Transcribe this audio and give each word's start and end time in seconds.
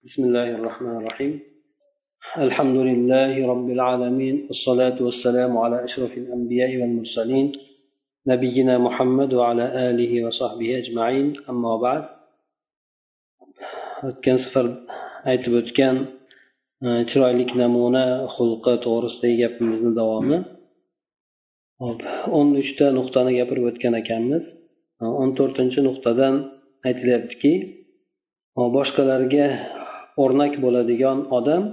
بسم 0.00 0.23
الله 0.23 0.49
الرحمن 0.49 0.95
الرحيم 0.97 1.33
الحمد 2.37 2.77
لله 2.89 3.33
رب 3.47 3.67
العالمين 3.69 4.35
والصلاة 4.47 4.97
والسلام 5.05 5.57
على 5.57 5.77
أشرف 5.83 6.17
الأنبياء 6.17 6.71
والمرسلين 6.81 7.47
نبينا 8.27 8.77
محمد 8.77 9.33
وعلى 9.33 9.65
آله 9.89 10.11
وصحبه 10.25 10.69
أجمعين 10.81 11.27
أما 11.49 11.73
بعد 11.85 12.03
o'tgan 14.09 14.37
safar 14.43 14.65
aytib 15.31 15.53
o'tgan 15.61 15.95
chiroyli 17.09 17.45
namuna 17.63 18.03
xulqi 18.35 18.73
to'g'risidagi 18.85 19.35
gapimizni 19.43 19.91
davomi 19.99 20.37
o'n 22.37 22.47
uchta 22.61 22.85
nuqtani 22.97 23.31
gapirib 23.39 23.65
o'tgan 23.71 23.93
ekanmiz 24.01 24.43
o'n 25.21 25.29
to'rtinchi 25.37 25.79
nuqtadan 25.87 26.35
aytilyaptiki 26.87 27.53
boshqalarga 28.75 29.47
o'rnak 30.23 30.53
bo'ladigan 30.63 31.17
odam 31.37 31.63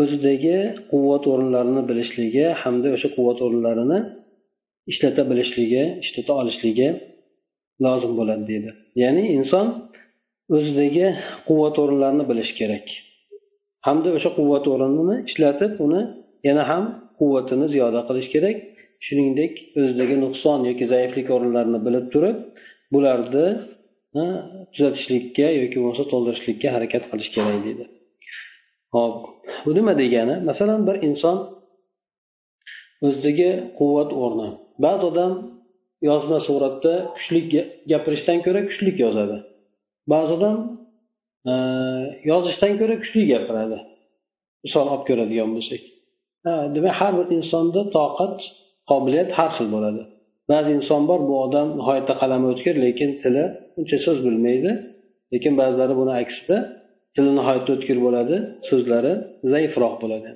o'zidagi 0.00 0.58
quvvat 0.92 1.24
o'rinlarini 1.32 1.82
bilishligi 1.90 2.46
hamda 2.62 2.88
o'sha 2.96 3.08
quvvat 3.16 3.38
o'rinlarini 3.46 3.98
ishlata 4.90 5.22
bilishligi 5.30 5.82
ishlata 6.04 6.32
olishligi 6.40 6.88
lozim 7.84 8.12
bo'ladi 8.18 8.44
deydi. 8.50 8.70
Ya'ni 9.02 9.24
inson 9.38 9.66
o'zidagi 10.56 11.06
quvvat 11.48 11.76
o'rinlarini 11.82 12.24
bilishi 12.30 12.54
kerak 12.60 12.86
hamda 13.86 14.08
o'sha 14.16 14.30
quvvat 14.38 14.64
o'rnini 14.72 15.16
ishlatib 15.30 15.72
uni 15.86 16.00
yana 16.48 16.62
ham 16.70 16.84
quvvatini 17.20 17.66
ziyoda 17.74 18.00
qilish 18.08 18.28
kerak. 18.34 18.56
Shuningdek 19.06 19.52
o'zidagi 19.80 20.16
nuqson 20.24 20.58
yoki 20.68 20.84
zaiflik 20.92 21.28
o'rinlarini 21.36 21.80
bilib 21.86 22.06
turib 22.14 22.36
bularni 22.94 23.46
tuzatishlikka 24.74 25.48
yoki 25.60 25.76
bo'lmasa 25.82 26.04
to'ldirishlikka 26.12 26.68
harakat 26.76 27.04
qilish 27.10 27.30
kerak 27.36 27.58
deydi. 27.66 27.84
Hop. 28.94 29.14
Bu 29.64 29.70
nima 29.78 29.92
degani? 30.02 30.34
Masalan 30.48 30.80
bir 30.88 30.96
inson 31.08 31.36
o'zidagi 33.06 33.50
quvvat 33.78 34.10
o'rni. 34.22 34.48
Ba'zi 34.84 35.04
odam 35.10 35.32
yozma 36.08 36.38
suratda 36.48 36.94
kuchli 37.16 37.40
gapirishdan 37.90 38.38
ko'ra 38.46 38.60
kuchli 38.68 38.90
yozadi. 39.04 39.36
Ba'zi 40.12 40.30
odam 40.38 40.56
e, 41.50 41.54
yozishdan 42.30 42.72
ko'ra 42.80 42.94
kuchli 43.02 43.22
gapiradi. 43.32 43.78
Misol 44.64 44.86
olib 44.92 45.04
ko'radigan 45.08 45.50
bo'lsak. 45.56 45.82
Demak 46.74 46.94
har 47.00 47.12
bir 47.18 47.26
insonda 47.38 47.80
toqat 47.98 48.36
qobiliyat 48.90 49.30
har 49.38 49.50
xil 49.56 49.68
bo'ladi. 49.74 50.02
Ba'zi 50.50 50.70
inson 50.78 51.02
bor 51.10 51.20
bu 51.28 51.34
odam 51.46 51.68
nihoyatda 51.78 52.14
qalami 52.22 52.46
o'tkir 52.52 52.74
lekin 52.84 53.10
tili 53.22 53.44
uncha 53.78 53.98
so'z 54.06 54.18
bilmaydi. 54.26 54.70
Lekin 55.32 55.52
ba'zilari 55.60 55.94
buni 56.00 56.12
aksida 56.22 56.56
tili 57.14 57.30
nihoyatda 57.38 57.70
o'tkir 57.76 57.98
bo'ladi 58.06 58.36
so'zlari 58.68 59.12
zaifroq 59.52 59.94
bo'ladi. 60.02 60.30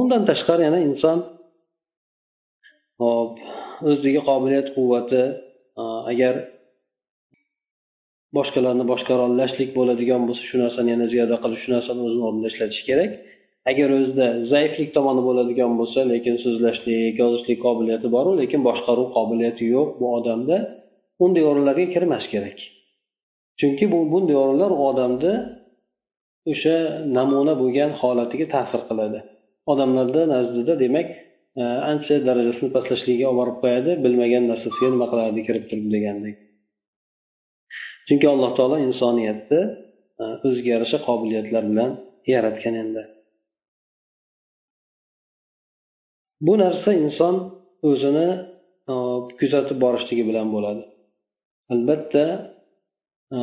Undan 0.00 0.22
tashqari 0.30 0.62
yana 0.68 0.78
inson 0.88 1.18
hop 3.02 3.32
o'zidagi 3.88 4.20
qobiliyat 4.28 4.68
quvvati 4.76 5.22
agar 6.12 6.34
boshqalarni 8.36 8.84
boshqarolashlik 8.92 9.70
bo'ladigan 9.78 10.22
bo'lsa 10.28 10.44
shu 10.50 10.56
narsani 10.64 10.88
yana 10.94 11.06
ziyoda 11.12 11.36
qilib 11.42 11.60
shu 11.64 11.68
narsani 11.76 12.00
o'zini 12.06 12.24
o'rnida 12.28 12.48
ishlatish 12.52 12.82
kerak. 12.88 13.10
Agar 13.70 13.88
o'zida 13.98 14.26
zaiflik 14.52 14.90
tomoni 14.96 15.22
bo'ladigan 15.28 15.72
bo'lsa 15.80 16.00
lekin 16.12 16.34
so'zlashlik 16.44 17.14
yozishlik 17.22 17.58
qobiliyati 17.66 18.08
boru 18.16 18.30
lekin 18.42 18.60
boshqaruv 18.68 19.08
qobiliyati 19.16 19.64
yo'q 19.74 19.88
bu 20.00 20.06
odamda. 20.18 20.56
Unday 21.24 21.44
o'rinlarga 21.50 21.86
kirmash 21.94 22.26
kerak. 22.32 22.58
Chunki 23.60 23.84
bu 23.92 23.98
bunday 24.12 24.36
o'rinlar 24.42 24.72
odamni 24.88 25.34
o'sha 26.52 26.76
namuna 27.16 27.54
bo'lgan 27.62 27.90
holatiga 28.00 28.46
ta'sir 28.54 28.82
qiladi. 28.88 29.18
Odamlarda 29.72 30.22
nazdida 30.34 30.74
demak 30.84 31.08
e, 31.60 31.62
ancha 31.90 32.14
darajasini 32.28 32.68
pastlashligiga 32.76 33.26
olib 33.30 33.38
borib 33.40 33.56
qo'yadi 33.62 33.92
bilmagan 34.04 34.44
narsasiga 34.50 34.88
nima 34.94 35.06
qiladi 35.12 35.40
kirib 35.48 35.64
turib 35.70 35.88
degandek. 35.94 36.36
Chunki 38.06 38.26
alloh 38.32 38.50
taolo 38.58 38.76
insoniyatni 38.88 39.60
e, 40.22 40.24
o'ziga 40.46 40.70
yarasha 40.74 40.98
qobiliyatlar 41.08 41.64
bilan 41.70 41.90
yaratgan 42.34 42.74
endi. 42.82 43.02
Bu 46.46 46.54
narsa 46.64 46.90
inson 47.04 47.34
o'zini 47.90 48.28
e, 48.92 48.94
kuzatib 49.38 49.78
borishligi 49.84 50.24
bilan 50.30 50.48
bo'ladi. 50.56 50.84
Albatta 51.72 52.24
e, 53.36 53.38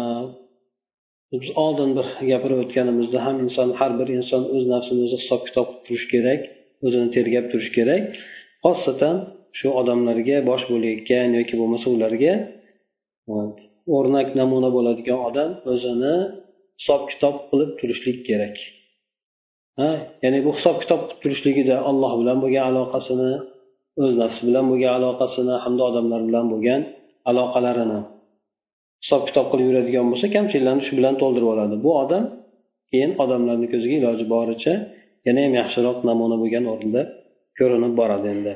biz 1.42 1.50
oldin 1.64 1.90
bir 1.98 2.08
gapirib 2.32 2.60
o'tganimizda 2.64 3.20
ham 3.26 3.36
inson 3.46 3.70
har 3.80 3.92
bir 4.00 4.08
inson 4.18 4.44
o'z 4.56 4.64
nafsini 4.74 5.02
o'zi 5.06 5.18
hisob 5.24 5.42
kitob 5.48 5.68
qilib 5.70 5.82
turishi 5.86 6.08
kerak 6.14 6.42
o'zini 6.86 7.08
tergab 7.16 7.46
turishi 7.52 7.72
kerak. 7.78 8.04
Xosatan 8.66 9.16
shu 9.60 9.68
odamlarga 9.80 10.38
bosh 10.50 10.64
bo'layotgan 10.72 11.28
yoki 11.40 11.56
bo'lmasa 11.62 11.88
ularga 11.96 12.34
o'rnak 13.96 14.28
namuna 14.40 14.70
bo'ladigan 14.78 15.20
odam 15.30 15.50
o'zini 15.74 16.16
hisob 16.80 17.02
kitob 17.12 17.36
qilib 17.50 17.72
turishlik 17.80 18.20
kerak. 18.30 18.56
Ha 19.80 19.90
ya'ni 20.24 20.40
bu 20.46 20.52
hisob 20.58 20.76
kitob 20.84 21.02
qilib 21.04 21.20
turishligida 21.24 21.76
alloh 21.90 22.12
bilan 22.22 22.38
bo'lgan 22.44 22.66
aloqasini 22.72 23.32
o'z 24.04 24.14
nafsi 24.22 24.42
bilan 24.48 24.66
bo'lgan 24.72 24.92
aloqasini 25.00 25.56
hamda 25.64 25.84
odamlar 25.90 26.22
bilan 26.30 26.46
bo'lgan 26.54 26.82
aloqalarini 27.30 28.00
hisob 29.04 29.22
kitob 29.28 29.46
qilib 29.52 29.66
yuradigan 29.70 30.06
bo'lsa 30.12 30.28
kamchiliklarni 30.36 30.84
shu 30.88 30.94
bilan 31.00 31.16
to'ldirib 31.22 31.50
oladi. 31.54 31.76
Bu 31.86 31.92
odam 32.04 32.24
keyin 32.92 33.12
odamlarni 33.24 33.68
ko'ziga 33.74 33.96
iloji 34.02 34.26
boricha 34.34 34.74
yana 35.28 35.40
ham 35.46 35.54
yaxshiroq 35.62 35.98
namuna 36.10 36.36
bo'lgan 36.42 36.66
o'rinda 36.74 37.02
ko'rinib 37.60 37.94
boradi 38.00 38.28
endi. 38.36 38.54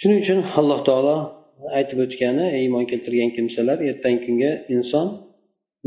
Shuning 0.00 0.18
uchun 0.24 0.38
alloh 0.60 0.80
taolo 0.88 1.16
aytib 1.78 1.98
o'tgani 2.04 2.46
iymon 2.60 2.84
keltirgan 2.90 3.30
kimsalar 3.36 3.78
ertangi 3.90 4.20
kunga 4.26 4.50
inson 4.74 5.06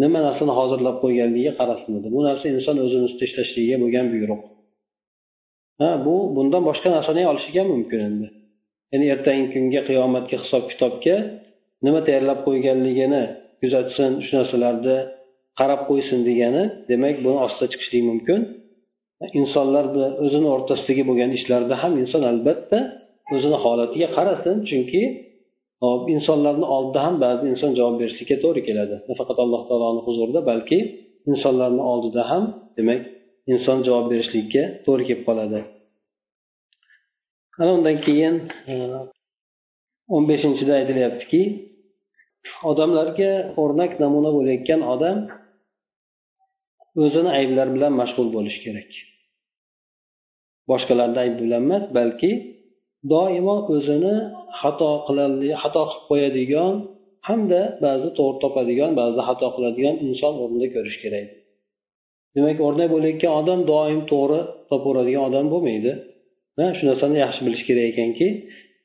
nima 0.02 0.20
narsani 0.28 0.54
hozirlab 0.60 0.96
qo'yganligiga 1.04 1.54
qarasin 1.60 1.90
dedi. 1.96 2.08
Bu 2.16 2.20
narsa 2.28 2.46
inson 2.56 2.76
o'zini 2.86 3.04
ustida 3.10 3.26
ishlashligiga 3.30 3.78
bo'lgan 3.84 4.06
buyruq. 4.14 4.42
Ha 5.82 5.90
bu 6.06 6.16
bundan 6.36 6.64
boshqa 6.70 6.88
narsani 6.98 7.20
ham 7.24 7.30
olishi 7.34 7.64
mumkin 7.74 8.00
endi. 8.10 8.28
Ya'ni 8.92 9.06
ertangi 9.16 9.46
kunga 9.54 9.82
qiyomatga 9.90 10.38
hisob 10.44 10.64
kitobga 10.72 11.16
nima 11.86 12.00
tayyorlab 12.06 12.40
qo'yganligini 12.48 13.24
kuzatsin 13.62 14.12
shu 14.26 14.32
narsalarni 14.40 14.98
qarab 15.60 15.82
qo'ysin 15.90 16.20
degani 16.30 16.64
demak 16.90 17.16
buni 17.26 17.38
ostiga 17.46 17.68
chiqishligi 17.72 18.06
mumkin. 18.12 18.40
Insonlarni 19.42 20.06
o'zini 20.26 20.48
o'rtasidagi 20.56 21.04
bo'lgan 21.10 21.32
ishlarda 21.38 21.76
ham 21.82 21.94
inson 22.04 22.24
albatta 22.32 22.80
o'zini 23.36 23.58
holatiga 23.64 24.08
qarasin 24.18 24.56
chunki 24.70 25.02
hop 25.84 26.02
insonlarni 26.16 26.68
oldida 26.76 27.00
ham 27.06 27.16
ba'zi 27.26 27.44
inson 27.54 27.72
javob 27.80 27.96
berishlikka 28.02 28.36
to'g'ri 28.44 28.62
keladi. 28.68 28.96
Nafaqat 29.10 29.38
alloh 29.44 29.62
taoloni 29.70 30.02
huzurida 30.08 30.42
balki 30.52 30.80
insonlarni 31.32 31.84
oldida 31.92 32.22
ham 32.32 32.44
demak 32.78 33.02
inson 33.54 33.78
javob 33.88 34.06
berishlikka 34.12 34.64
to'g'ri 34.86 35.04
kelib 35.10 35.24
qoladi. 35.30 35.60
Ana 37.62 37.72
undan 37.78 37.98
keyin 38.06 38.36
e, 38.72 38.74
o'n 40.16 40.24
beshinchida 40.32 40.74
aytilyaptiki 40.80 41.42
odamlarga 42.72 43.32
o'rnak 43.62 43.92
namuna 44.04 44.30
bo'layotgan 44.38 44.82
odam 44.94 45.18
o'zini 47.04 47.30
ayblari 47.40 47.72
bilan 47.76 47.94
mashg'ul 48.02 48.30
bo'lishi 48.36 48.60
kerak. 48.66 48.90
Boshqalarni 50.70 51.20
aybi 51.24 51.38
bilan 51.46 51.62
emas 51.68 51.84
balki 51.98 52.32
doimo 53.14 53.56
o'zini 53.76 54.16
xato 54.60 54.92
qiladi 55.08 55.50
xato 55.62 55.82
qilib 55.90 56.04
qo'yadigan 56.10 56.74
hamda 57.28 57.62
ba'zi 57.86 58.10
to'g'ri 58.18 58.38
topadigan 58.44 58.92
ba'zida 59.00 59.22
xato 59.30 59.48
qiladigan 59.56 59.96
inson 60.06 60.34
o'rnida 60.44 60.68
ko'rish 60.76 60.98
kerak. 61.04 61.28
Demak 62.36 62.58
o'rnak 62.68 62.88
bo'layotgan 62.94 63.32
odam 63.42 63.60
doim 63.72 64.02
to'g'ri 64.12 64.40
topaveradigan 64.70 65.24
odam 65.30 65.46
bo'lmaydi. 65.54 65.92
Shu 66.78 66.84
narsani 66.90 67.18
yaxshi 67.26 67.42
bilish 67.48 67.64
kerak 67.68 67.86
ekanki 67.92 68.28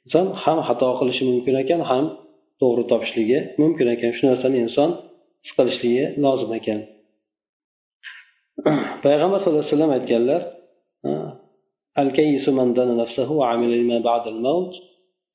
inson 0.06 0.26
ham 0.42 0.58
xato 0.68 0.88
qilishi 0.98 1.22
mumkin 1.30 1.54
ekan 1.62 1.80
ham 1.90 2.04
to'g'ri 2.62 2.84
topishligi 2.92 3.38
mumkin 3.62 3.86
ekan. 3.94 4.10
Shu 4.16 4.22
narsani 4.30 4.56
inson 4.64 4.90
his 5.44 5.52
qilishligi 5.58 6.04
lozim 6.24 6.50
ekan. 6.60 6.80
Payg'ambar 9.04 9.38
sallallohu 9.40 9.64
alayhi 9.64 9.74
vasallam 9.74 9.92
aytganlar 9.98 10.42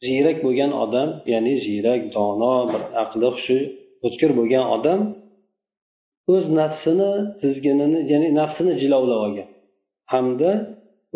ziyrak 0.06 0.38
bo'lgan 0.45 0.71
odam 0.83 1.09
ya'ni 1.33 1.53
ziyrak 1.65 2.01
dono 2.15 2.56
bir 2.71 2.81
aqli 3.03 3.27
hushi 3.35 3.59
o'tkir 4.06 4.31
bo'lgan 4.39 4.65
odam 4.75 5.01
o'z 6.33 6.45
nafsini 6.59 7.12
tizginini 7.41 8.00
ya'ni 8.12 8.30
nafsini 8.39 8.73
jilovlab 8.81 9.19
olgan 9.27 9.50
hamda 10.13 10.51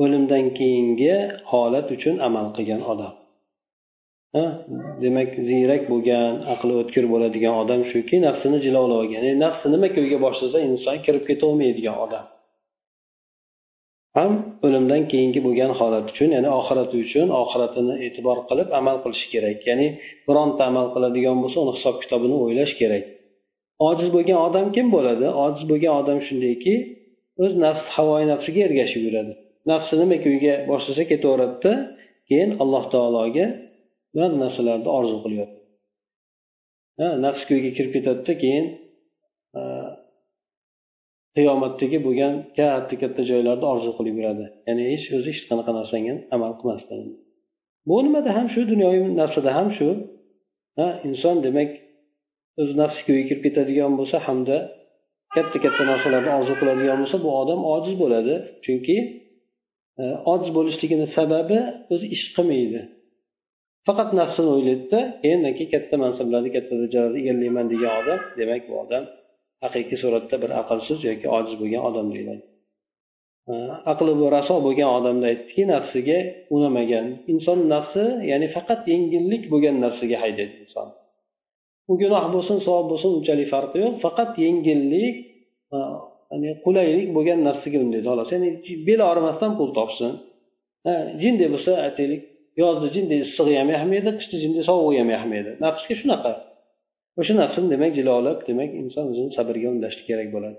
o'limdan 0.03 0.45
keyingi 0.59 1.15
holat 1.51 1.87
uchun 1.95 2.15
amal 2.27 2.47
qilgan 2.57 2.81
odam 2.91 3.13
demak 5.03 5.29
ziyrak 5.49 5.81
bo'lgan 5.91 6.33
aqli 6.53 6.73
o'tkir 6.81 7.05
bo'ladigan 7.13 7.53
odam 7.61 7.81
shuki 7.91 8.17
nafsini 8.27 8.57
jilovlab 8.65 8.97
olgan. 9.01 9.21
Ya'ni 9.27 9.39
nafsi 9.45 9.67
nima 9.73 9.87
ko'yga 9.95 10.17
boshlasa 10.25 10.57
inson 10.67 10.97
kirib 11.05 11.23
ketolmaydigan 11.29 11.97
odam. 12.05 12.25
Ham 14.17 14.31
o'limdan 14.65 15.01
keyingi 15.11 15.39
bo'lgan 15.47 15.71
holat 15.79 16.05
uchun 16.11 16.29
ya'ni 16.35 16.49
oxirati 16.59 16.95
uchun 17.05 17.27
oxiratini 17.41 17.95
e'tibor 18.05 18.37
qilib 18.49 18.69
amal 18.79 18.97
qilishi 19.03 19.27
kerak. 19.33 19.57
Ya'ni 19.69 19.87
bironta 20.27 20.61
amal 20.71 20.87
qiladigan 20.95 21.37
bo'lsa 21.43 21.57
uni 21.63 21.73
hisob 21.77 21.95
kitobini 22.03 22.35
o'ylash 22.43 22.73
kerak. 22.81 23.03
Ojiz 23.89 24.09
bo'lgan 24.15 24.39
odam 24.47 24.67
kim 24.75 24.87
bo'ladi? 24.95 25.27
Ojiz 25.45 25.63
bo'lgan 25.71 25.93
odam 26.01 26.19
shundayki 26.27 26.73
o'z 27.43 27.53
nafs 27.63 27.85
havoyi 27.95 28.25
nafsiga 28.33 28.61
ergashib 28.67 29.01
yuradi. 29.07 29.33
Nafsi 29.71 29.93
nima 30.01 30.17
ko'yga 30.25 30.53
boshlasa 30.71 31.03
ketaveradida 31.11 31.71
keyin 32.29 32.49
alloh 32.63 32.83
taologa 32.93 33.45
ba'zi 34.17 34.35
narsalarni 34.43 34.89
orzu 34.97 35.17
qilyapti. 35.23 35.59
Nafs 37.25 37.43
ko'yga 37.49 37.71
kirib 37.77 37.91
ketadida 37.95 38.33
keyin 38.43 38.65
qiyomatdagi 41.35 41.97
bo'lgan 42.05 42.33
katta 42.57 42.95
katta 43.01 43.21
joylarni 43.31 43.65
orzu 43.73 43.91
qilib 43.97 44.15
yuradi. 44.19 44.45
Ya'ni 44.67 44.83
hech 44.91 45.05
o'zi 45.17 45.27
hech 45.33 45.41
qanaqa 45.49 45.71
narsaga 45.79 46.13
amal 46.35 46.51
qilmasdan. 46.59 46.99
Bu 47.89 47.97
nimada 48.05 48.29
ham 48.37 48.47
shu 48.53 48.61
dunyoviy 48.73 49.01
narsada 49.21 49.49
ham 49.57 49.69
shu. 49.77 49.89
Inson 51.07 51.37
demak 51.45 51.71
o'z 52.61 52.71
nafsi 52.81 53.01
ko'yga 53.07 53.23
kirib 53.29 53.43
ketadigan 53.47 53.91
bo'lsa 53.99 54.17
hamda 54.27 54.57
katta 55.35 55.57
katta 55.65 55.83
narsalarni 55.91 56.31
orzu 56.39 56.53
qiladigan 56.61 56.97
bo'lsa 57.01 57.17
bu 57.25 57.29
odam 57.41 57.59
ojiz 57.75 57.95
bo'ladi. 58.03 58.35
Chunki 58.65 58.97
ojiz 60.33 60.49
bo'lishligini 60.57 61.07
sababi 61.17 61.59
o'zi 61.93 62.05
ish 62.15 62.25
qilmaydi. 62.35 62.81
Faqat 63.87 64.09
nafsini 64.19 64.49
o'ylaydida 64.55 64.99
keyin 65.21 65.41
keyin 65.57 65.69
katta 65.75 65.95
mansablarni 66.03 66.49
katta 66.55 66.73
darajalarni 66.79 67.19
egallayman 67.23 67.65
degan 67.73 67.91
odam 68.01 68.19
demak 68.39 68.63
bu 68.69 68.73
odam 68.83 69.03
haqiqiy 69.63 69.97
suratda 70.03 70.35
bir 70.43 70.51
aqlsiz 70.61 70.99
yoki 71.09 71.27
ojiz 71.37 71.55
bo'lgan 71.61 71.83
odam 71.89 72.07
deyiladi. 72.13 72.43
Aqli 73.91 74.13
bu 74.21 74.25
raso 74.37 74.55
bo'lgan 74.65 74.89
odamda 74.97 75.25
aytdiki 75.31 75.63
nafsiga 75.73 76.19
unamagan 76.55 77.05
inson 77.33 77.59
nafsi 77.73 78.05
ya'ni 78.31 78.47
faqat 78.55 78.81
yengillik 78.93 79.43
bo'lgan 79.53 79.75
narsaga 79.85 80.17
haydaydi 80.23 80.55
inson. 80.63 80.87
U 81.91 81.93
gunoh 82.01 82.25
bo'lsin 82.35 82.57
savob 82.65 82.85
bo'lsin 82.91 83.09
unchalik 83.17 83.47
farqi 83.53 83.77
yo'q. 83.83 83.93
Faqat 84.05 84.31
yengillik 84.45 85.15
ya'ni 86.31 86.49
qulaylik 86.65 87.07
bo'lgan 87.17 87.39
narsaga 87.47 87.77
undaydi. 87.85 88.05
Xolos 88.11 88.29
ya'ni 88.35 88.49
beli 88.87 89.03
og'rimasdan 89.09 89.51
pul 89.57 89.69
topsin. 89.77 90.11
Jinday 91.21 91.47
bo'lsa 91.53 91.71
aytaylik 91.87 92.21
yozda 92.61 92.87
jinday 92.95 93.19
issig'i 93.25 93.55
ham 93.61 93.69
yoqmaydi 93.75 94.09
qishda 94.19 94.37
jinday 94.43 94.63
sovug'i 94.69 94.97
ham 95.01 95.09
yoqmaydi 95.15 95.51
nafsga 95.65 95.93
shunaqa. 96.01 96.31
O'sha 97.19 97.33
nafsini 97.41 97.67
demak 97.73 97.91
jilolab 97.99 98.39
demak 98.49 98.71
inson 98.81 99.05
o'zini 99.11 99.31
sabrga 99.37 99.67
undashlik 99.75 100.05
kerak 100.09 100.29
bo'ladi. 100.35 100.57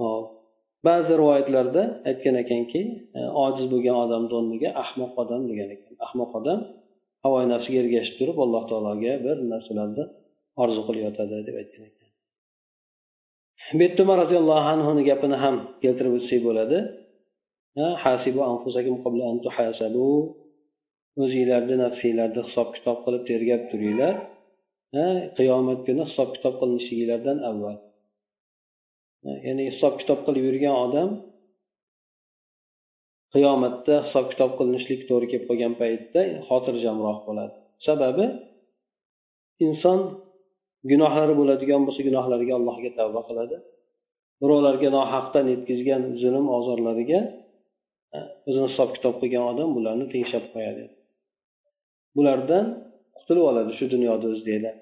Hop 0.00 0.24
ba'zi 0.86 1.12
rivoyatlarda 1.20 1.82
aytgan 2.10 2.36
ekanki 2.42 2.80
e, 3.18 3.20
ojiz 3.44 3.66
bo'lgan 3.72 3.96
odamni 4.04 4.32
o'rniga 4.38 4.70
ahmoq 4.82 5.12
odam 5.22 5.42
degan 5.50 5.68
ekan. 5.76 5.94
Ahmoq 6.06 6.30
odam 6.40 6.58
havoyi 7.24 7.46
nafsiga 7.54 7.78
ergashib 7.84 8.14
turib 8.20 8.38
alloh 8.44 8.62
taologa 8.70 9.12
bir 9.26 9.36
narsalarni 9.52 10.04
orzu 10.62 10.80
qilayotadi 10.88 11.36
deb 11.48 11.56
aytgan 11.62 11.82
ekan. 11.90 12.08
Bu 13.76 13.82
yerda 13.84 14.00
umar 14.06 14.16
roziyallohu 14.24 14.68
anhuni 14.74 15.02
gapini 15.10 15.36
ham 15.44 15.56
keltirib 15.82 16.12
o'tsak 16.18 16.40
bo'ladi. 16.48 16.78
O'zinglarni 21.22 21.76
nafsinglarni 21.84 22.40
hisob 22.48 22.68
kitob 22.76 22.98
qilib 23.04 23.22
tergab 23.30 23.62
turinglar. 23.70 24.14
Qiyomat 25.38 25.80
kuni 25.86 26.02
hisob 26.08 26.28
kitob 26.36 26.54
qilinishliginglardan 26.60 27.38
avval. 27.50 27.76
Ya'ni 29.46 29.62
hisob 29.70 29.94
kitob 30.00 30.20
qilib 30.26 30.42
yurgan 30.48 30.74
odam 30.84 31.10
qiyomatda 33.34 33.94
hisob 34.06 34.26
kitob 34.32 34.50
qilinishlik 34.58 35.00
to'g'ri 35.08 35.26
kelib 35.30 35.46
qolgan 35.50 35.74
paytda 35.82 36.20
xotirjamroq 36.48 37.18
bo'ladi. 37.28 37.54
Sababi 37.86 38.24
inson 39.66 39.98
gunohlari 40.90 41.34
bo'ladigan 41.40 41.80
bo'lsa 41.86 42.00
gunohlariga 42.08 42.54
allohga 42.58 42.90
tavba 42.98 43.20
qiladi. 43.28 43.56
Birovlarga 44.42 44.88
nohaqdan 44.98 45.46
yetkazgan 45.54 46.02
zulm 46.22 46.46
ozorlariga 46.58 47.20
o'zini 48.48 48.66
hisob 48.70 48.88
kitob 48.96 49.14
qilgan 49.20 49.44
odam 49.52 49.68
bularni 49.76 50.06
tengshab 50.14 50.44
qo'yadi. 50.54 50.84
Bulardan 52.16 52.64
qutulib 53.16 53.44
oladi 53.50 53.70
shu 53.78 53.84
dunyoda 53.94 54.26
o'zinglar 54.34 54.76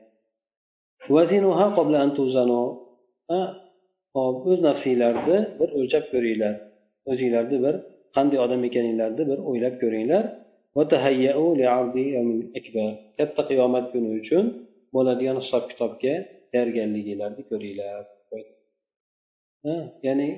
hop 4.16 4.36
o'z 4.50 4.58
nafsinglarni 4.68 5.38
bir 5.58 5.68
o'lchab 5.78 6.04
ko'ringlar. 6.12 6.54
O'zinglarni 7.10 7.56
bir 7.64 7.74
qanday 8.16 8.38
odam 8.44 8.60
ekaninglarni 8.68 9.22
bir 9.30 9.38
o'ylab 9.50 9.74
ko'ringlar. 9.82 10.24
Katta 13.18 13.42
qiyomat 13.50 13.86
kuni 13.92 14.08
uchun 14.20 14.44
bo'ladigan 14.94 15.36
hisob 15.42 15.64
kitobga 15.70 16.14
tayyorgarliginglarni 16.52 17.42
ko'ringlar 17.50 18.02
ya'ni 20.06 20.28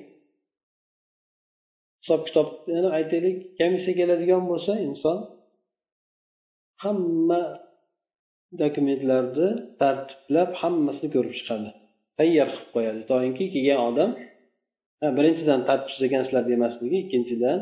hisob 2.03 2.21
kitob 2.29 2.49
yana 2.75 2.89
aytaylik 2.99 3.37
komissiya 3.59 3.95
keladigan 4.01 4.43
bo'lsa 4.51 4.73
inson 4.89 5.19
hamma 6.85 7.43
dokumentlarni 8.63 9.49
tartiblab 9.81 10.51
hammasini 10.61 11.09
ko'rib 11.15 11.35
chiqadi. 11.39 11.69
Tayyor 12.19 12.49
qilib 12.53 12.69
qo'yadi. 12.75 13.01
Doimki 13.13 13.45
kelgan 13.55 13.81
odam 13.89 14.11
birinchidan 15.17 15.61
tartibsiz 15.69 16.03
ekansizlar 16.09 16.45
demasligi 16.53 16.97
ikkinchidan 17.05 17.61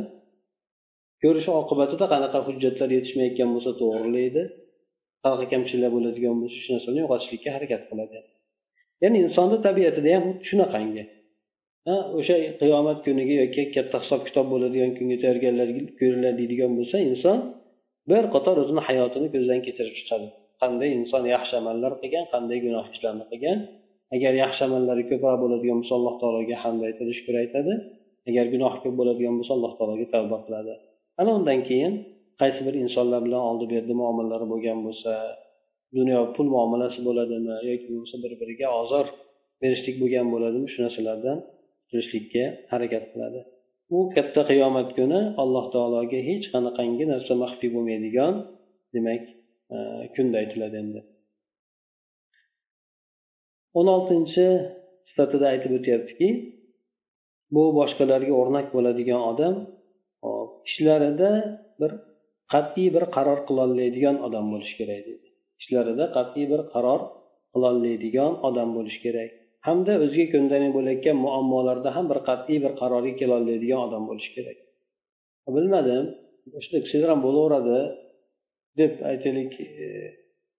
ko'rish 1.23 1.49
oqibatida 1.61 2.05
qanaqa 2.15 2.39
hujjatlar 2.47 2.89
yetishmayotgan 2.97 3.49
bo'lsa 3.55 3.71
to'g'rilaydi 3.81 4.43
qanaqa 5.25 5.45
kamchiliklar 5.53 5.91
bo'ladigan 5.97 6.35
bo'lsa 6.41 6.59
shu 6.65 6.71
narsani 6.77 6.99
yo'qotishlikka 7.03 7.51
harakat 7.57 7.83
qiladi. 7.91 8.19
Ya'ni 9.03 9.19
insonni 9.27 9.59
tabiatida 9.67 10.09
ham 10.15 10.23
xuddi 10.29 10.45
shunaqangi. 10.51 11.05
O'sha 12.19 12.37
qiyomat 12.61 12.99
kuniga 13.07 13.35
yoki 13.43 13.63
katta 13.77 13.97
hisob 14.05 14.21
kitob 14.29 14.47
bo'ladigan 14.53 14.91
kunga 14.99 15.17
tayyorgarlanib 15.23 15.87
deydigan 16.39 16.73
bo'lsa 16.79 16.97
inson 17.09 17.39
bir 18.11 18.25
qator 18.35 18.57
o'zini 18.63 18.83
hayotini 18.89 19.29
ko'zdan 19.35 19.61
kechirib 19.67 19.95
chiqadi. 19.99 20.27
Qanday 20.63 20.91
inson 20.99 21.23
yaxshi 21.35 21.55
amallar 21.61 21.93
qilgan 22.03 22.25
qanday 22.35 22.59
gunoh 22.67 22.87
ishlarni 22.95 23.25
qilgan. 23.31 23.59
Agar 24.17 24.33
yaxshi 24.43 24.63
amallari 24.69 25.03
ko'proq 25.11 25.37
bo'ladigan 25.43 25.77
bo'lsa 25.81 25.95
alloh 25.99 26.15
taologa 26.23 26.57
hamd 26.65 26.81
aytadi 26.89 27.13
shukur 27.19 27.35
aytadi. 27.43 27.73
Agar 28.29 28.45
gunoh 28.55 28.75
ko'p 28.83 28.95
bo'ladigan 29.01 29.35
bo'lsa 29.39 29.53
alloh 29.57 29.73
taologa 29.79 30.07
tavba 30.15 30.37
qiladi. 30.45 30.73
Ana 31.21 31.31
undan 31.39 31.61
keyin 31.69 31.93
qaysi 32.41 32.61
bir 32.67 32.75
insonlar 32.85 33.21
bilan 33.27 33.43
oldi 33.51 33.65
berdi 33.75 33.93
muomalalari 34.01 34.47
bo'lgan 34.53 34.79
bo'lsa 34.87 35.13
dunyo 35.99 36.19
pul 36.35 36.47
muomalasi 36.55 37.01
bo'ladimi 37.09 37.55
yoki 37.71 37.87
bo'lmasa 37.91 38.17
bir 38.25 38.33
biriga 38.41 38.69
ozor 38.81 39.07
berishlik 39.63 39.97
bo'lgan 40.03 40.27
bo'ladimi 40.35 40.67
shu 40.73 40.79
narsalardan 40.85 41.39
qilishlikka 41.91 42.45
harakat 42.73 43.05
qiladi. 43.13 43.41
U 43.97 43.99
katta 44.17 44.43
qiyomat 44.51 44.89
kuni 44.99 45.21
alloh 45.43 45.65
taologa 45.75 46.21
hech 46.29 46.47
qanaqangi 46.55 47.05
narsa 47.13 47.33
maxfiy 47.43 47.71
bo'lmaydigan 47.77 48.35
demak 48.95 49.23
e, 49.75 49.79
kunda 50.15 50.37
aytiladi 50.43 50.77
endi. 50.83 51.01
O'n 53.79 53.87
oltinchi 53.97 54.47
sifatida 55.09 55.47
aytib 55.53 55.73
o'tyaptiki 55.79 56.29
bu 57.55 57.63
boshqalarga 57.79 58.33
o'rnak 58.41 58.67
bo'ladigan 58.77 59.21
odam 59.31 59.55
ishlarida 60.69 61.31
bir 61.81 61.91
qat'iy 62.53 62.89
bir 62.97 63.05
qaror 63.17 63.39
qilolmaydigan 63.49 64.17
odam 64.27 64.47
bo'lishi 64.53 64.75
kerak 64.81 65.03
deydi 65.09 65.29
ishlarida 65.63 66.05
qat'iy 66.17 66.47
bir 66.53 66.61
qaror 66.75 67.01
qilolmaydigan 67.55 68.33
odam 68.49 68.69
bo'lishi 68.77 69.01
kerak. 69.07 69.31
Hamda 69.67 69.93
o'ziga 70.05 70.27
ko'ndalang 70.35 70.73
bo'layotgan 70.77 71.17
muammolarda 71.25 71.91
ham 71.97 72.05
bir 72.11 72.19
qat'iy 72.29 72.59
bir 72.65 72.73
qarorga 72.81 73.13
kelolmaydigan 73.21 73.81
odam 73.87 74.03
bo'lishi 74.11 74.31
kerak. 74.37 74.59
Bilmadim 75.57 76.05
shunday 76.65 76.81
qilsanglar 76.85 77.11
ham 77.15 77.23
bo'laveradi 77.27 77.79
deb 78.81 78.93
aytaylik 79.11 79.53
e, 79.83 79.87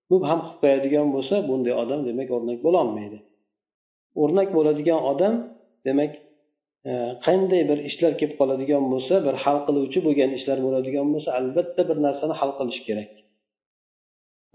bu 0.10 0.15
ham 0.29 0.39
qilib 0.46 0.58
qo'yadigan 0.63 1.08
bo'lsa 1.15 1.36
bunday 1.50 1.74
odam 1.84 2.00
demak 2.10 2.29
o'rnak 2.38 2.60
bo'lolmaydi. 2.68 3.20
O'rnak 4.24 4.50
bo'ladigan 4.58 5.00
odam 5.12 5.34
demak 5.88 6.12
e, 6.89 6.91
qanday 7.25 7.62
bir 7.70 7.79
ishlar 7.89 8.13
kelib 8.20 8.36
qoladigan 8.41 8.84
bo'lsa 8.94 9.13
bir 9.27 9.36
hal 9.44 9.58
qiluvchi 9.68 10.00
bo'lgan 10.08 10.32
ishlar 10.39 10.58
bo'ladigan 10.65 11.08
bo'lsa 11.13 11.29
albatta 11.39 11.82
bir 11.89 11.98
narsani 12.06 12.34
hal 12.39 12.51
qilish 12.60 12.82
kerak. 12.88 13.10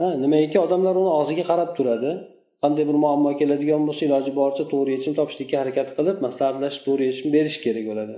Ha 0.00 0.08
nimaiki 0.24 0.58
odamlar 0.66 0.94
uni 1.02 1.10
og'ziga 1.20 1.44
qarab 1.50 1.70
turadi 1.78 2.12
qanday 2.64 2.84
bir 2.90 2.96
muammo 3.04 3.30
keladigan 3.40 3.82
bo'lsa 3.88 4.02
iloji 4.08 4.30
boricha 4.40 4.64
to'g'ri 4.72 4.90
yechim 4.96 5.12
topishlikka 5.18 5.56
harakat 5.62 5.88
qilib 5.96 6.16
maslahatlashib 6.26 6.82
to'g'ri 6.86 7.04
yechim 7.10 7.28
berish 7.36 7.58
kerak 7.64 7.84
bo'ladi. 7.90 8.16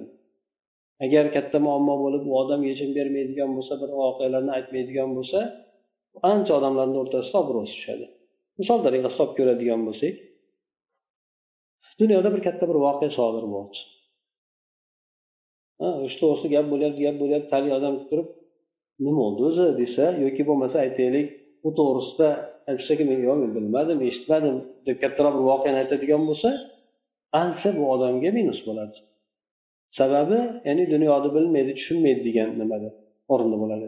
Agar 1.05 1.25
katta 1.37 1.59
muammo 1.67 1.95
bo'lib 2.05 2.23
u 2.31 2.33
odam 2.43 2.61
yechim 2.71 2.91
bermaydigan 2.99 3.51
bo'lsa 3.57 3.75
bir 3.83 3.91
voqealarni 4.01 4.53
aytmaydigan 4.59 5.11
bo'lsa 5.17 5.41
ancha 6.33 6.53
odamlarni 6.59 6.97
o'rtasida 7.03 7.37
obro'si 7.43 7.75
tushadi. 7.79 8.07
Misol 8.61 8.79
tariqa 8.87 9.09
hisob 9.13 9.31
ko'radigan 9.39 9.81
bo'lsak 9.89 10.15
dunyoda 12.01 12.29
bir 12.35 12.43
katta 12.47 12.65
bir 12.71 12.79
voqea 12.87 13.11
sodir 13.19 13.45
bo'ldi. 13.55 13.79
Shu 16.11 16.17
to'g'risida 16.23 16.49
gap 16.57 16.67
bo'lyapti 16.73 17.01
gap 17.07 17.17
bo'lyapti 17.23 17.51
haligi 17.57 17.75
odam 17.81 17.95
turib 18.11 18.29
nima 19.05 19.19
bo'ldi 19.23 19.43
o'zi? 19.49 19.67
desa 19.81 20.05
yoki 20.25 20.43
bo'lmasa 20.49 20.77
aytaylik 20.87 21.29
u 21.67 21.71
to'g'risida 21.79 22.29
aytishsaki 22.71 23.05
men 23.11 23.19
yo'q 23.27 23.37
men 23.43 23.51
bilmadim 23.57 23.99
eshitmadim 24.09 24.57
deb 24.87 24.97
kattaroq 25.03 25.35
bir 25.39 25.45
voqeani 25.51 25.79
aytadigan 25.83 26.23
bo'lsa 26.31 26.51
ancha 27.43 27.69
bu 27.79 27.83
odamga 27.95 28.31
minus 28.39 28.61
bo'ladi. 28.69 28.97
Sababi 29.99 30.39
ya'ni 30.69 30.85
dunyoni 30.95 31.29
bilmaydi 31.37 31.73
tushunmaydi 31.79 32.21
degan 32.29 32.49
nimada 32.61 32.89
o'rinda 33.33 33.57
bo'ladi. 33.63 33.87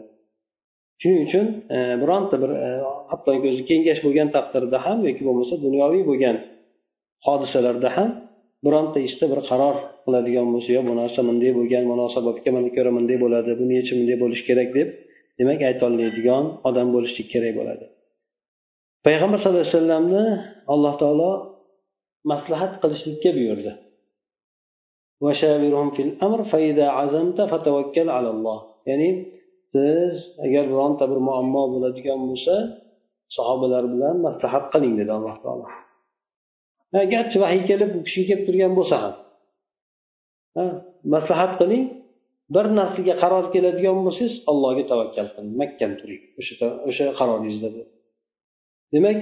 Shuning 1.01 1.21
uchun 1.27 1.45
e, 1.75 1.77
bironta 2.01 2.35
bir 2.43 2.51
e, 2.65 2.69
hattoki 3.11 3.45
o'zi 3.51 3.63
kengash 3.69 3.99
bo'lgan 4.05 4.29
taqdirda 4.35 4.77
ham 4.85 4.99
yoki 5.07 5.23
bo'lmasa 5.27 5.55
dunyoviy 5.65 6.03
bo'lgan 6.09 6.35
hodisalarda 7.27 7.89
ham 7.97 8.09
bironta 8.65 8.99
ishda 9.07 9.25
bir 9.31 9.39
qaror 9.49 9.75
qiladigan 10.05 10.47
bo'lsa 10.53 10.69
yo 10.77 10.81
bu 10.89 10.93
narsa 11.01 11.19
bunday 11.29 11.51
bo'lgan 11.59 11.83
munosabatga 11.91 12.49
mana 12.55 12.69
ko'ra 12.75 12.91
bunday 12.97 13.17
bo'ladi 13.23 13.51
bu 13.59 13.65
necha 13.71 13.93
bunday 13.99 14.17
bo'lishi 14.23 14.43
kerak? 14.49 14.69
deb 14.77 14.87
demak 15.39 15.61
aytolmaydigan 15.69 16.43
odam 16.69 16.87
bo'lishlik 16.95 17.27
kerak 17.33 17.53
bo'ladi. 17.59 17.85
Payg'ambar 19.05 19.37
sallallohu 19.39 19.63
alayhi 19.63 19.75
vasallamni 19.75 20.25
alloh 20.73 20.93
taolo 21.01 21.31
maslahat 22.31 22.73
qilishlikka 22.81 23.29
buyurdi. 23.37 23.71
Ya'ni 28.89 29.09
siz 29.73 30.13
agar 30.45 30.63
bironta 30.71 31.03
bir 31.11 31.19
muammo 31.27 31.63
bo'ladigan 31.73 32.19
bo'lsa 32.29 32.55
sahobalar 33.35 33.83
bilan 33.93 34.15
maslahat 34.27 34.65
qiling 34.73 34.93
dedi 34.99 35.11
alloh 35.17 35.35
taolo. 35.43 35.65
Garchi 37.13 37.37
vahiy 37.43 37.61
kelib 37.69 37.89
u 37.97 37.99
kishiga 38.07 38.25
kelib 38.29 38.43
turgan 38.47 38.73
bo'lsa 38.79 38.95
ham. 39.03 39.15
Maslahat 41.15 41.53
qiling. 41.61 41.83
Bir 42.55 42.65
narsaga 42.79 43.13
qaror 43.23 43.45
keladigan 43.53 43.97
bo'lsangiz 44.05 44.33
allohga 44.51 44.83
tavakkal 44.91 45.27
qiling. 45.33 45.53
Mahkam 45.61 45.91
turing 45.99 46.21
o'sha 46.39 46.67
o'sha 46.89 47.05
qaroringizda 47.19 47.69
demak 48.93 49.17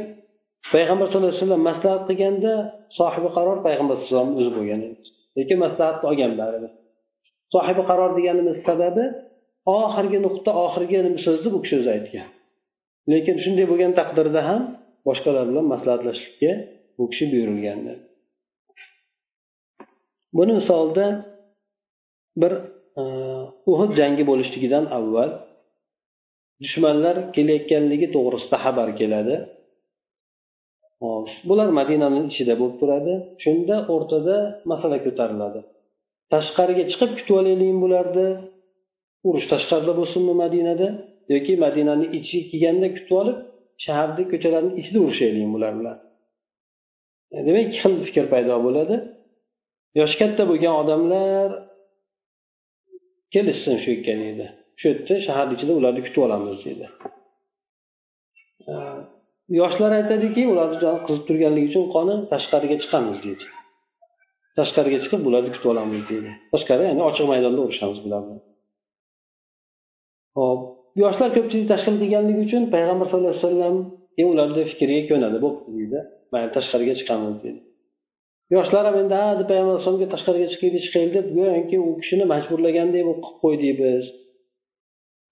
payg'ambar 0.73 1.05
sallallohu 1.07 1.31
alayhi 1.31 1.43
vasallam 1.43 1.63
maslahat 1.69 2.03
qilganda 2.09 2.53
sohibi 2.99 3.29
qaror 3.37 3.57
payg'ambar 3.67 3.95
sallallohu 3.97 4.25
alayhi 4.25 4.35
vasallam 4.35 4.39
o'zi 4.39 4.51
bo'lgan 4.57 4.81
lekin 5.37 5.57
maslahatni 5.65 6.05
olgan 6.11 6.31
baribir. 6.41 6.71
Sohibi 7.53 7.83
qaror 7.89 8.11
deganimiz 8.17 8.57
sababi 8.67 9.05
oxirgi 9.79 10.19
nuqta 10.25 10.51
oxirgi 10.65 10.97
so'zni 11.25 11.49
bu 11.55 11.59
kishi 11.63 11.75
o'zi 11.79 11.89
aytgan. 11.95 12.27
Lekin 13.11 13.35
shunday 13.43 13.65
bo'lgan 13.71 13.91
taqdirda 13.99 14.41
ham 14.49 14.61
boshqalar 15.07 15.43
bilan 15.49 15.65
maslahatlashishga 15.73 16.51
bu 16.97 17.03
kishi 17.11 17.25
buyurilgandi. 17.31 17.93
Buni 20.37 20.53
misolida 20.59 21.05
bir 22.41 22.53
uhud 23.71 23.91
jangi 23.99 24.23
bo'lishligidan 24.29 24.85
avval 24.97 25.31
dushmanlar 26.61 27.15
kelayotganligi 27.35 28.07
to'g'risida 28.15 28.57
xabar 28.65 28.89
keladi. 28.99 29.35
Bular 31.49 31.69
madinani 31.79 32.19
ichida 32.31 32.53
bo'lib 32.61 32.77
turadi. 32.81 33.13
Shunda 33.43 33.75
o'rtada 33.93 34.35
masala 34.71 34.97
ko'tariladi. 35.05 35.59
Tashqariga 36.33 36.83
chiqib 36.91 37.11
kutib 37.17 37.35
olaylikmi 37.41 37.79
bularni 37.85 38.27
urush 39.27 39.47
tashqarida 39.53 39.93
bo'lsinmi 39.99 40.33
madinada? 40.43 40.87
Yoki 41.33 41.53
madinani 41.65 42.05
ichiga 42.17 42.43
kelganda 42.51 42.87
kutib 42.95 43.13
olib 43.21 43.37
shaharni 43.85 44.23
ko'chalarni 44.31 44.71
ichida 44.81 44.97
urushaylikmi 45.05 45.51
bular 45.55 45.73
bilan 45.79 45.97
demak 47.47 47.63
ikki 47.67 47.77
xil 47.83 47.93
fikr 48.07 48.25
paydo 48.33 48.55
bo'ladi. 48.65 48.95
Yoshi 49.99 50.15
katta 50.21 50.43
bo'lgan 50.49 50.73
odamlar 50.81 51.49
kelishsin 53.33 53.75
shu 53.83 53.89
yerga 53.91 54.47
shu 54.79 54.85
yerda 54.89 55.15
shaharni 55.27 55.53
ichida 55.57 55.73
ularni 55.79 56.01
kutib 56.05 56.21
olamiz 56.27 56.57
deydi 56.65 56.85
yoshlar 59.59 59.91
aytadiki 59.99 60.41
ularni 60.53 60.77
joni 60.83 60.99
qizib 61.07 61.23
turganligi 61.27 61.67
uchun 61.71 61.85
qoni 61.95 62.15
tashqariga 62.31 62.77
chiqamiz 62.83 63.17
deydi 63.25 63.45
tashqariga 64.57 64.97
chiqib 65.03 65.21
ularni 65.29 65.49
kutib 65.55 65.69
olamiz 65.73 66.03
deydi 66.09 66.31
tashqari 66.53 66.83
ya'ni 66.89 67.03
ochiq 67.09 67.25
maydonda 67.31 67.61
urushamiz 67.67 67.99
bular 68.05 68.21
bilan 68.25 68.41
hop 70.37 70.59
yoshlar 71.03 71.29
ko'pchilik 71.37 71.67
tashkil 71.73 71.95
qilganligi 72.01 72.41
uchun 72.47 72.63
payg'ambar 72.75 73.05
sallallohu 73.09 73.35
alayhi 73.35 73.45
vasallam 73.45 73.77
ularni 74.31 74.63
fikriga 74.71 75.03
ko'nadi. 75.09 75.37
Bo'pti 75.45 75.69
deydi 75.77 75.99
mayli 76.33 76.49
tashqariga 76.57 76.93
chiqamiz 76.99 77.35
deydi 77.43 77.59
yoshlar 78.55 78.83
ham 78.87 78.95
endi 79.01 79.15
ha 79.21 79.27
deb 79.39 79.47
payg'ambar 79.51 79.73
alayhisalomga 79.73 80.07
tashqariga 80.13 80.47
chiqib 80.53 80.73
chiqaylik 80.85 81.13
deb 81.17 81.27
go'yoki 81.37 81.77
u 81.87 81.89
kishini 82.01 82.25
majburlagandek 82.33 83.03
bo'lib 83.07 83.21
qilib 83.25 83.39
qo'ydik 83.43 83.73
biz. 83.83 84.03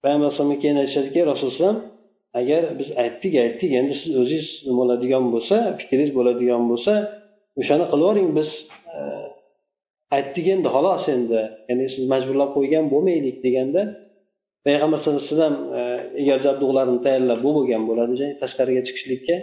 Payg'ambar 0.02 0.26
alayhisalomga 0.26 0.58
keyin 0.62 0.76
aytishadiki 0.82 1.20
rasululloh 1.32 1.76
agar 2.40 2.62
biz 2.78 2.88
aytdik 3.02 3.34
aytdik 3.44 3.70
endi 3.80 3.94
siz 4.02 4.12
o'zingiz 4.22 4.48
bo'ladigan 4.78 5.24
bo'lsa 5.34 5.56
fikringiz 5.80 6.10
bo'ladigan 6.18 6.62
bo'lsa 6.70 6.92
o'shani 7.60 7.84
qilavering 7.92 8.30
biz 8.38 8.48
e, 8.96 9.00
aytdik 10.16 10.46
endi 10.54 10.68
xolos 10.76 11.04
endi 11.14 11.40
ya'ni 11.68 11.86
siz 11.94 12.04
majburlab 12.12 12.50
qo'ygan 12.56 12.84
bo'lmaylik 12.92 13.36
deganda 13.46 13.82
payg'ambar 14.66 14.98
sallallohu 15.00 15.24
alayhi 15.24 15.34
vasallam 15.34 15.56
egar 16.22 16.38
jabdug'larini 16.46 17.00
tayyorlab 17.06 17.40
bu 17.46 17.50
bo'lgan 17.56 17.82
bo'ladi 17.90 18.26
tashqariga 18.42 18.82
chiqishlikka 18.88 19.36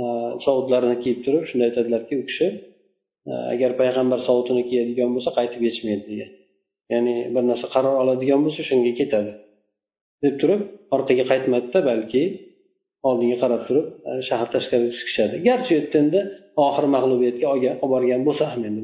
e, 0.00 0.02
sovutlarini 0.46 0.96
kiyib 1.02 1.18
turib 1.24 1.44
shunda 1.50 1.64
aytadilarki 1.68 2.14
u 2.22 2.24
kishi 2.30 2.48
Э, 3.28 3.32
agar 3.54 3.70
payg'ambar 3.80 4.20
sovutini 4.28 4.62
kiyadigan 4.70 5.10
bo'lsa 5.14 5.30
qaytib 5.38 5.62
yechmaydi 5.68 6.04
degan. 6.10 6.30
Ya'ni 6.92 7.14
bir 7.34 7.44
narsa 7.50 7.66
qaror 7.74 7.94
oladigan 8.02 8.40
bo'lsa 8.46 8.62
shunga 8.68 8.92
ketadi. 9.00 9.32
Deb 10.24 10.34
turib 10.40 10.62
orqaga 10.96 11.24
qaytmadida 11.30 11.80
balki 11.90 12.22
oldinga 13.08 13.36
qarab 13.42 13.62
turib 13.68 13.86
e, 14.08 14.10
shahar 14.28 14.48
tashqariga 14.54 14.92
chiqishadi. 14.98 15.34
Garchi 15.48 15.70
u 15.72 15.76
yerda 15.78 15.96
endi 16.02 16.20
oxiri 16.66 16.88
mag'lubiyatga 16.96 17.46
olib 17.54 17.84
borgan 17.94 18.20
bo'lsa 18.28 18.44
ham 18.52 18.62
endi 18.68 18.80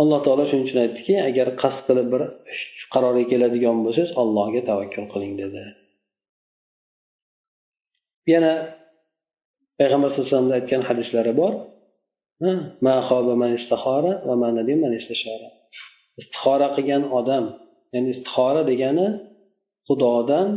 alloh 0.00 0.18
taolo 0.26 0.44
shuning 0.50 0.64
uchun 0.66 0.80
aytdiki 0.84 1.14
agar 1.28 1.48
qasd 1.62 1.80
qilib 1.88 2.08
bir 2.14 2.22
qarorga 2.94 3.24
keladigan 3.32 3.76
bo'lsangiz 3.84 4.10
allohga 4.22 4.60
tavakkul 4.70 5.06
qiling 5.12 5.34
dedi. 5.42 5.62
Yana 8.32 8.52
payg'ambar 9.80 10.08
sallallohu 10.10 10.26
alayhi 10.26 10.36
vasallamni 10.36 10.56
aytgan 10.60 10.82
hadislari 10.88 11.32
bor. 11.40 11.52
Istixora 16.20 16.68
qilgan 16.76 17.02
odam 17.18 17.44
ya'ni 17.94 18.08
istixora 18.14 18.62
degani 18.70 19.06
xudodan 19.88 20.48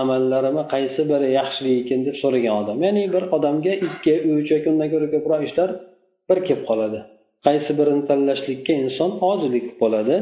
amallarimni 0.00 0.64
qaysi 0.74 1.02
biri 1.10 1.28
yaxshilik 1.38 1.76
ekan 1.82 2.00
deb 2.06 2.16
so'ragan 2.22 2.54
odam. 2.62 2.76
Ya'ni 2.86 3.02
bir 3.14 3.24
odamga 3.36 3.72
ikki 3.88 4.14
uch 4.32 4.48
yoki 4.54 4.68
undan 4.72 4.88
ko'ra 4.92 5.06
ko'proq 5.14 5.40
ishlar 5.48 5.70
bir 6.28 6.38
kelib 6.46 6.62
qoladi. 6.70 6.98
Qaysi 7.46 7.70
birini 7.78 8.02
tanlashlikka 8.10 8.72
inson 8.82 9.10
ojizlik 9.30 9.66
bo'ladi 9.66 9.76
qoladi. 9.80 10.16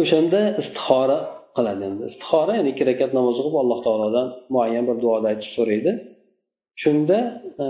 O'shanda 0.00 0.40
istixora 0.62 1.18
qiladi. 1.56 1.82
Endi 1.90 2.04
istixora 2.12 2.52
ya'ni 2.58 2.68
ikki 2.72 2.84
rakat 2.90 3.10
namoz 3.18 3.36
o'qib 3.40 3.56
alloh 3.62 3.78
taolodan 3.86 4.26
muayyan 4.54 4.84
bir 4.88 4.96
duoda 5.02 5.26
aytib 5.32 5.50
so'raydi. 5.58 5.92
Shunda 6.82 7.18
e, 7.64 7.66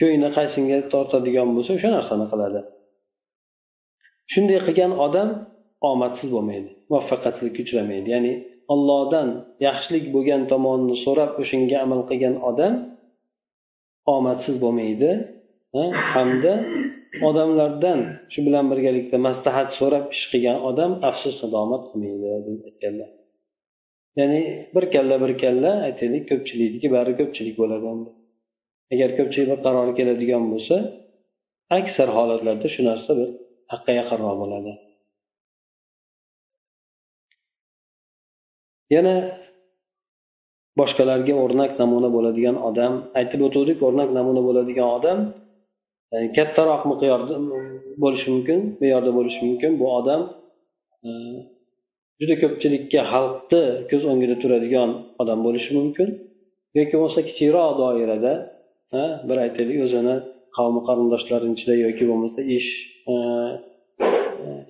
ko'ngli 0.00 0.78
tortadigan 0.92 1.48
bo'lsa 1.56 1.70
o'sha 1.76 1.88
narsani 1.96 2.26
qiladi. 2.32 2.60
Shunday 4.32 4.58
qilgan 4.66 4.92
odam 5.06 5.28
omadsiz 5.90 6.28
bo'lmaydi 6.34 6.70
muvaffaqiyatsizlikka 6.90 7.60
uchramaydi 7.66 8.08
ya'ni 8.14 8.32
ollohdan 8.74 9.28
yaxshilik 9.66 10.04
bo'lgan 10.14 10.42
tomonini 10.52 10.96
so'rab 11.04 11.30
o'shanga 11.42 11.76
amal 11.86 12.00
qilgan 12.10 12.34
odam 12.50 12.74
omadsiz 14.16 14.54
bo'lmaydi 14.64 15.10
hamda 16.12 16.54
odamlardan 17.28 18.00
shu 18.32 18.40
bilan 18.46 18.64
birgalikda 18.72 19.16
maslahat 19.28 19.68
so'rab 19.78 20.04
ish 20.14 20.24
qilgan 20.32 20.58
odam 20.70 20.92
afsus 21.10 21.36
nadomat 21.42 21.82
qilmaydi 21.90 22.26
deb 22.46 22.58
aytganlar. 22.68 23.10
Ya'ni 24.18 24.40
bir 24.74 24.84
kalla 24.94 25.16
bir 25.24 25.32
kalla 25.42 25.70
aytaylik 25.86 26.24
ko'pchilikniki 26.30 26.88
bari 26.96 27.12
ko'pchilik 27.20 27.56
bo'ladi 27.62 27.86
endi 27.94 28.10
agar 28.92 29.10
ko'pchilik 29.18 29.48
bir 29.52 29.60
qarorga 29.66 29.94
keladigan 30.00 30.44
bo'lsa 30.52 30.76
aksar 31.78 32.08
holatlarda 32.16 32.68
shu 32.74 32.80
narsa 32.90 33.10
bir 33.18 33.28
haqqa 33.72 33.92
yaqinroq 34.00 34.36
bo'ladi. 34.42 34.72
Yana 38.94 39.14
boshqalarga 40.80 41.34
o'rnak 41.44 41.72
namuna 41.82 42.08
bo'ladigan 42.16 42.56
odam 42.68 42.92
aytib 43.18 43.40
o'tuvdik 43.46 43.78
o'rnak 43.86 44.10
namuna 44.18 44.42
bo'ladigan 44.48 44.88
odam 44.98 45.18
yani 46.12 46.26
kattaroq 46.36 46.82
miqyorda 46.90 47.34
bo'lishi 48.02 48.28
mumkin 48.34 48.60
me'yorda 48.80 49.10
bo'lishi 49.18 49.40
mumkin. 49.48 49.72
Bu 49.80 49.86
odam 49.98 50.20
e, 51.06 51.10
juda 52.20 52.34
ko'pchilikka 52.42 53.00
xalqni 53.12 53.62
ko'z 53.90 54.02
o'ngida 54.12 54.36
turadigan 54.42 54.90
odam 55.22 55.38
bo'lishi 55.46 55.70
mumkin. 55.78 56.08
Yoki 56.78 56.94
bo'lmasa 57.00 57.20
kichikroq 57.28 57.70
doirada 57.82 58.32
bir 59.28 59.36
aytaylik 59.44 59.78
o'zini 59.86 60.16
qavmi 60.56 60.80
qarindoshlarini 60.88 61.54
ichida 61.56 61.74
yoki 61.86 62.04
bo'lmasa 62.10 62.40
ish 62.56 62.70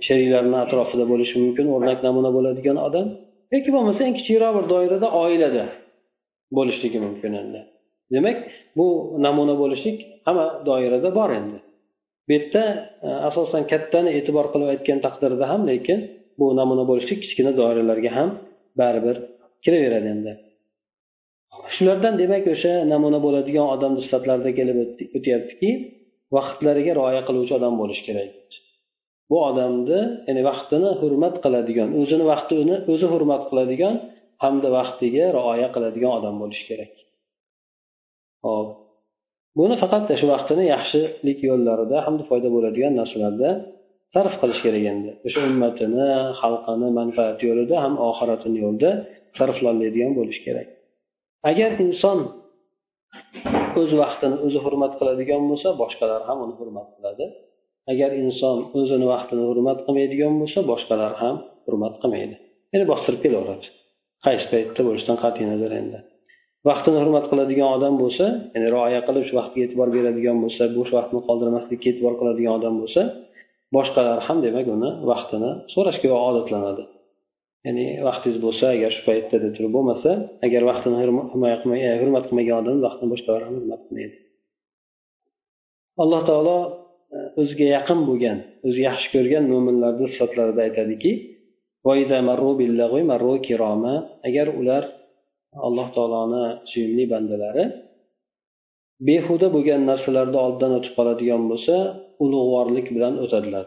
sheriklarini 0.07 0.59
atrofida 0.65 1.05
bo'lishi 1.13 1.37
mumkin 1.45 1.67
o'rnak 1.75 1.99
namuna 2.07 2.31
bo'ladigan 2.37 2.79
odam. 2.89 3.07
Yoki 3.55 3.71
bo'lmasa 3.77 4.01
eng 4.09 4.15
kichikroq 4.21 4.53
bir 4.57 4.65
doirada 4.73 5.09
oilada 5.23 5.65
bo'lishligi 6.59 6.99
mumkin 7.07 7.33
endi. 7.43 7.61
Demak 8.15 8.37
bu 8.79 8.87
namuna 9.27 9.55
bo'lishlik 9.63 9.97
hamma 10.27 10.47
doirada 10.69 11.09
bor 11.19 11.31
endi. 11.41 11.59
Bu 12.27 12.31
yerda 12.37 12.63
asosan 13.29 13.63
kattani 13.73 14.11
e'tibor 14.19 14.47
qilib 14.53 14.69
aytgan 14.75 14.99
taqdirda 15.07 15.45
ham 15.53 15.63
lekin 15.71 15.99
bu 16.39 16.47
namuna 16.61 16.85
bo'lishlik 16.91 17.19
kichkina 17.25 17.53
doiralarga 17.61 18.11
ham 18.19 18.31
baribir 18.81 19.17
kiraveradi 19.65 20.09
endi. 20.15 20.33
Shulardan 21.75 22.15
demak 22.23 22.45
o'sha 22.55 22.73
namuna 22.93 23.19
bo'ladigan 23.27 23.67
odamni 23.75 24.01
sifatlarida 24.05 24.51
kelib 24.59 24.77
o'tyaptiki 25.19 25.71
vaqtlariga 26.37 26.93
rioya 26.99 27.23
qiluvchi 27.29 27.53
odam 27.59 27.75
bo'lishi 27.81 28.03
kerak. 28.09 28.31
Bu 29.31 29.37
odamni 29.51 30.01
ya'ni 30.29 30.43
vaqtini 30.51 30.91
hurmat 31.01 31.35
qiladigan 31.45 31.89
o'zini 32.01 32.25
vaqtini 32.33 32.75
o'zi 32.93 33.07
hurmat 33.13 33.43
qiladigan 33.51 33.95
hamda 34.45 34.69
vaqtiga 34.79 35.25
rioya 35.39 35.69
qiladigan 35.75 36.13
odam 36.19 36.35
bo'lishi 36.43 36.65
kerak. 36.71 36.93
Hop 38.47 38.69
buni 39.59 39.75
faqat 39.83 40.03
shu 40.21 40.27
vaqtini 40.35 40.65
yaxshilik 40.75 41.39
yo'llarida 41.49 41.97
hamda 42.07 42.23
foyda 42.31 42.49
bo'ladigan 42.55 42.93
narsalarda 43.01 43.51
sarf 44.15 44.35
qilish 44.41 44.61
kerak 44.67 44.85
endi. 44.93 45.11
O'sha 45.27 45.41
ummatini 45.51 46.09
xalqini 46.41 46.89
manfaati 46.99 47.43
yo'lida 47.49 47.77
ham 47.85 47.95
oxiratini 48.09 48.59
yo'lida 48.65 48.91
sarflanadigan 49.39 50.13
bo'lishi 50.19 50.41
kerak. 50.47 50.69
Agar 51.51 51.71
inson 51.85 52.19
o'z 53.81 53.91
vaqtini 54.03 54.37
o'zi 54.47 54.59
hurmat 54.65 54.93
qiladigan 54.99 55.43
bo'lsa 55.51 55.69
boshqalar 55.83 56.21
ham 56.29 56.39
uni 56.45 56.55
hurmat 56.61 56.89
qiladi. 56.97 57.27
Agar 57.93 58.11
inson 58.23 58.57
o'zini 58.79 59.07
vaqtini 59.13 59.45
hurmat 59.51 59.79
qilmaydigan 59.87 60.33
bo'lsa 60.41 60.59
boshqalar 60.73 61.13
ham 61.23 61.37
hurmat 61.67 61.95
qilmaydi. 62.03 62.37
Ya'ni 62.73 62.87
bostirib 62.93 63.21
kelaveradi 63.25 63.67
qaysi 64.27 64.47
paytda 64.53 64.81
bo'lishidan 64.89 65.19
qat'iy 65.25 65.47
nazar 65.53 65.73
endi. 65.81 65.99
Vaqtini 66.69 66.99
hurmat 67.03 67.25
qiladigan 67.31 67.69
odam 67.77 67.95
bo'lsa 68.03 68.27
ya'ni 68.55 68.69
rioya 68.75 69.01
qilib 69.07 69.25
shu 69.29 69.35
vaqtga 69.41 69.61
e'tibor 69.67 69.89
beradigan 69.97 70.37
bo'lsa 70.45 70.63
bo'sh 70.77 70.91
vaqtni 70.97 71.21
qoldirmaslikka 71.29 71.87
e'tibor 71.93 72.15
qiladigan 72.21 72.53
odam 72.59 72.75
bo'lsa 72.83 73.03
boshqalar 73.75 74.19
ham 74.27 74.39
demak 74.47 74.67
uni 74.77 74.91
vaqtini 75.11 75.51
so'rashga 75.75 76.09
odatlanadi. 76.29 76.85
Ya'ni 77.67 77.87
vaqtingiz 78.07 78.39
bo'lsa 78.47 78.65
agar 78.77 78.91
shu 78.97 79.03
paytda 79.09 79.37
deb 79.45 79.53
turib 79.57 79.73
bo'lmasa 79.77 80.11
agar 80.47 80.63
vaqtini 80.71 80.97
hurmat 81.03 81.27
qilmay 81.33 81.81
e, 81.89 81.93
hurmat 82.03 82.25
qilmagan 82.29 82.57
odam 82.63 82.77
vaqtini 82.87 83.09
boshqalar 83.15 83.43
ham 83.47 83.55
hurmat 83.59 83.81
qilmaydi. 83.87 84.17
Alloh 86.03 86.21
taolo 86.31 86.59
e, 87.17 87.19
o'ziga 87.41 87.67
yaqin 87.77 88.01
bo'lgan 88.09 88.39
o'zi 88.67 88.81
yaxshi 88.89 89.09
ko'rgan 89.15 89.45
mo'minlarni 89.53 90.07
sifatlarida 90.13 90.61
aytadiki 90.69 91.13
agar 94.29 94.47
ular 94.61 94.85
alloh 95.69 95.89
taoloni 95.97 96.45
suyimli 96.71 97.05
bandalari 97.13 97.65
behuda 99.09 99.49
bo'lgan 99.55 99.81
narsalarni 99.91 100.39
oldidan 100.47 100.73
o'tib 100.79 100.93
qoladigan 100.99 101.43
bo'lsa 101.51 101.75
ulug'vorlik 102.25 102.87
bilan 102.97 103.15
o'tadilar 103.25 103.67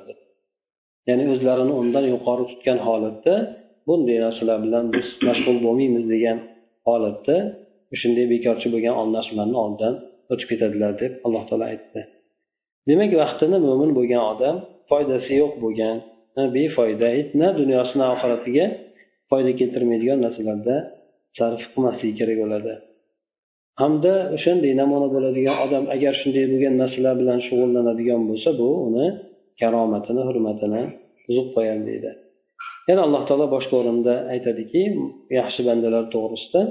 ya'ni 1.10 1.24
o'zlarini 1.34 1.74
undan 1.82 2.06
yuqori 2.14 2.44
tutgan 2.52 2.80
holatda 2.88 3.34
bunday 3.88 4.18
narsalar 4.26 4.58
bilan 4.66 4.86
biz 4.96 5.08
mashg'ul 5.28 5.58
bo'lmaymiz 5.66 6.06
degan 6.14 6.38
holatda 6.88 7.36
shunday 8.02 8.26
bekorchi 8.34 8.68
bo'lgan 8.74 8.96
narsalarni 9.16 9.58
oldidan 9.66 9.94
o'tib 10.32 10.48
ketadilar 10.52 10.92
deb 11.02 11.12
alloh 11.26 11.44
taolo 11.50 11.66
aytdi. 11.72 12.02
Demak 12.90 13.12
vaqtini 13.22 13.58
mo'min 13.68 13.92
bo'lgan 13.98 14.24
odam 14.34 14.56
foydasi 14.90 15.32
yo'q 15.42 15.54
bo'lgan 15.64 15.96
befoyda 16.56 17.10
na 17.42 17.48
dunyosini 17.60 18.06
oxiratiga 18.14 18.66
foyda 19.30 19.52
keltirmaydigan 19.60 20.20
narsalarda 20.26 20.76
sarf 21.38 21.62
qilmasligi 21.74 22.14
kerak 22.20 22.38
bo'ladi. 22.44 22.74
Hamda 23.80 24.14
o'shanday 24.36 24.74
namuna 24.82 25.08
bo'ladigan 25.16 25.58
odam 25.66 25.84
agar 25.96 26.14
shunday 26.22 26.46
bo'lgan 26.52 26.74
narsalar 26.82 27.14
bilan 27.22 27.40
shug'ullanadigan 27.48 28.22
bo'lsa 28.30 28.50
bu 28.60 28.68
uni 28.88 29.06
karomatini 29.62 30.22
hurmatini 30.28 30.82
buzib 31.26 31.48
qo'yadi 31.56 31.84
deydi. 31.90 32.12
Yana 32.90 33.02
alloh 33.08 33.22
taolo 33.30 33.46
boshqa 33.56 33.76
o'rinda 33.82 34.14
aytadiki 34.34 34.82
yaxshi 35.40 35.62
bandalar 35.68 36.04
to'g'risida 36.14 36.62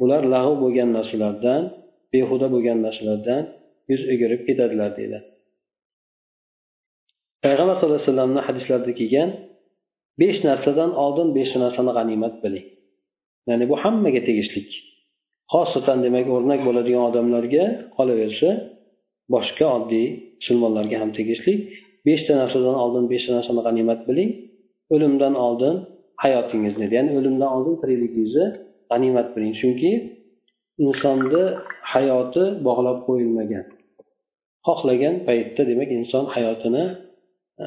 bular 0.00 0.22
lag'v 0.34 0.54
bo'lgan 0.62 0.88
narsalardan 0.98 1.62
behuda 2.12 2.46
bo'lgan 2.54 2.78
narsalardan 2.86 3.42
yuz 3.90 4.02
o'girib 4.12 4.40
ketadilar 4.48 4.90
deydi. 4.98 5.18
Payg'ambar 7.44 7.74
sallallohu 7.76 7.98
alayhi 7.98 8.08
vasallamni 8.10 8.40
hadislarida 8.48 8.92
kelgan 9.00 9.28
besh 10.20 10.38
narsadan 10.48 10.90
oldin 11.04 11.28
besh 11.38 11.52
narsani 11.62 11.92
g'animat 11.98 12.34
biling. 12.44 12.66
Ya'ni 13.48 13.64
bu 13.70 13.74
hammaga 13.82 14.20
tegishlik. 14.28 14.70
Xosatan 15.52 15.98
demak 16.06 16.26
o'rnak 16.34 16.60
bo'ladigan 16.66 17.02
odamlarga 17.10 17.64
qolaversa 17.96 18.48
boshqa 19.34 19.66
oddiy 19.76 20.06
musulmonlarga 20.40 20.96
ham 21.02 21.10
tegishli. 21.18 21.54
Beshta 22.06 22.32
narsadan 22.42 22.76
oldin 22.84 23.04
beshta 23.12 23.30
narsani 23.38 23.60
g'animat 23.66 24.00
biling. 24.08 24.30
O'limdan 24.94 25.34
oldin 25.46 25.74
hayotingizni 26.22 26.86
ya'ni 26.96 27.10
o'limdan 27.18 27.50
oldin 27.56 27.74
tirikligingizni 27.82 28.46
g'animat 28.90 29.28
biling. 29.34 29.52
Chunki 29.60 29.92
insonni 30.86 31.44
hayoti 31.92 32.44
bog'lab 32.66 32.98
qo'yilmagan. 33.06 33.64
Xohlagan 34.66 35.14
paytda 35.26 35.62
demak 35.70 35.90
inson 35.98 36.24
hayotini 36.34 36.84
e, 37.64 37.66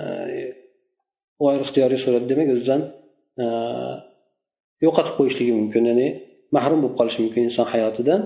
g'oyir 1.41 1.61
ixtiyoriy 1.65 1.99
suratda 2.03 2.27
demak 2.31 2.47
o'zidan 2.55 2.81
e, 3.43 3.45
yo'qotib 4.85 5.13
qo'yishligi 5.19 5.53
mumkin. 5.59 5.83
Ya'ni 5.91 6.07
mahrum 6.55 6.79
bo'lib 6.83 6.95
qolishi 6.99 7.19
mumkin 7.25 7.41
inson 7.49 7.67
hayotidan. 7.73 8.21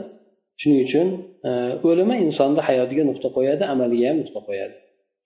Shuning 0.60 0.80
uchun 0.88 1.08
e, 1.48 1.52
o'limi 1.90 2.16
insonni 2.26 2.62
hayotiga 2.70 3.04
nuqta 3.10 3.28
qo'yadi 3.38 3.64
amaliga 3.74 4.06
ham 4.10 4.18
nuqta 4.22 4.40
qo'yadi. 4.48 4.76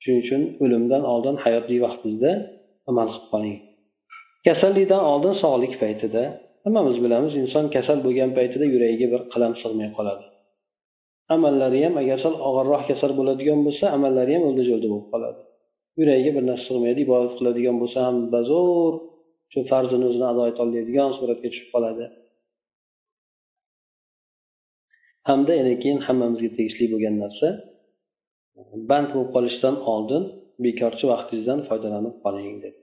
Shuning 0.04 0.20
uchun 0.24 0.42
o'limdan 0.64 1.04
oldin 1.14 1.36
hayotli 1.44 1.76
vaqtingizda 1.86 2.32
amal 2.90 3.08
qilib 3.14 3.28
qoling. 3.34 3.58
Kasallikdan 4.48 5.02
oldin 5.12 5.34
sog'lik 5.44 5.74
paytida 5.84 6.24
hammamiz 6.66 6.98
bilamiz 7.04 7.34
inson 7.44 7.66
kasal 7.76 7.98
bo'lgan 8.06 8.30
paytida 8.38 8.66
yuragiga 8.74 9.08
bir 9.14 9.22
qalam 9.34 9.54
sig'may 9.62 9.90
qoladi. 9.98 10.24
Amallari 11.36 11.80
ham 11.86 11.96
agar 12.02 12.18
sal 12.26 12.36
og'irroq 12.48 12.84
kasal 12.90 13.12
bo'ladigan 13.20 13.60
bo'lsa 13.66 13.86
amallari 13.96 14.32
ham 14.36 14.44
o'ldi 14.50 14.64
jo'ldi 14.70 14.88
bo'lib 14.92 15.08
qoladi. 15.14 15.42
Yuragiga 16.00 16.32
bir 16.38 16.44
narsa 16.50 16.66
sig'maydi 16.70 17.00
ibodat 17.08 17.34
qiladigan 17.40 17.76
bo'lsa 17.82 18.00
ham 18.08 18.18
bazo'r 18.36 18.94
shu 19.52 19.60
farzini 19.72 20.06
o'zini 20.10 20.26
ado 20.32 20.44
etolmaydigan 20.52 21.10
suratga 21.18 21.48
tushib 21.52 21.70
qoladi. 21.76 22.06
Hamda 25.28 25.52
yana 25.60 25.74
keyin 25.82 26.00
hammamizga 26.08 26.50
tegishli 26.58 26.86
bo'lgan 26.94 27.16
narsa 27.24 27.48
band 28.90 29.08
bo'lib 29.14 29.30
qolishdan 29.36 29.76
oldin 29.94 30.24
bekorchi 30.66 31.06
vaqtingizdan 31.14 31.60
foydalanib 31.70 32.16
qoling 32.24 32.58
deb 32.66 32.76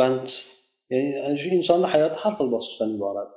band 0.00 0.26
ya'ni 0.92 1.36
shu 1.42 1.48
insonni 1.58 1.88
hayoti 1.94 2.16
har 2.22 2.32
xil 2.38 2.48
bosqichdan 2.54 2.90
iborat. 2.98 3.30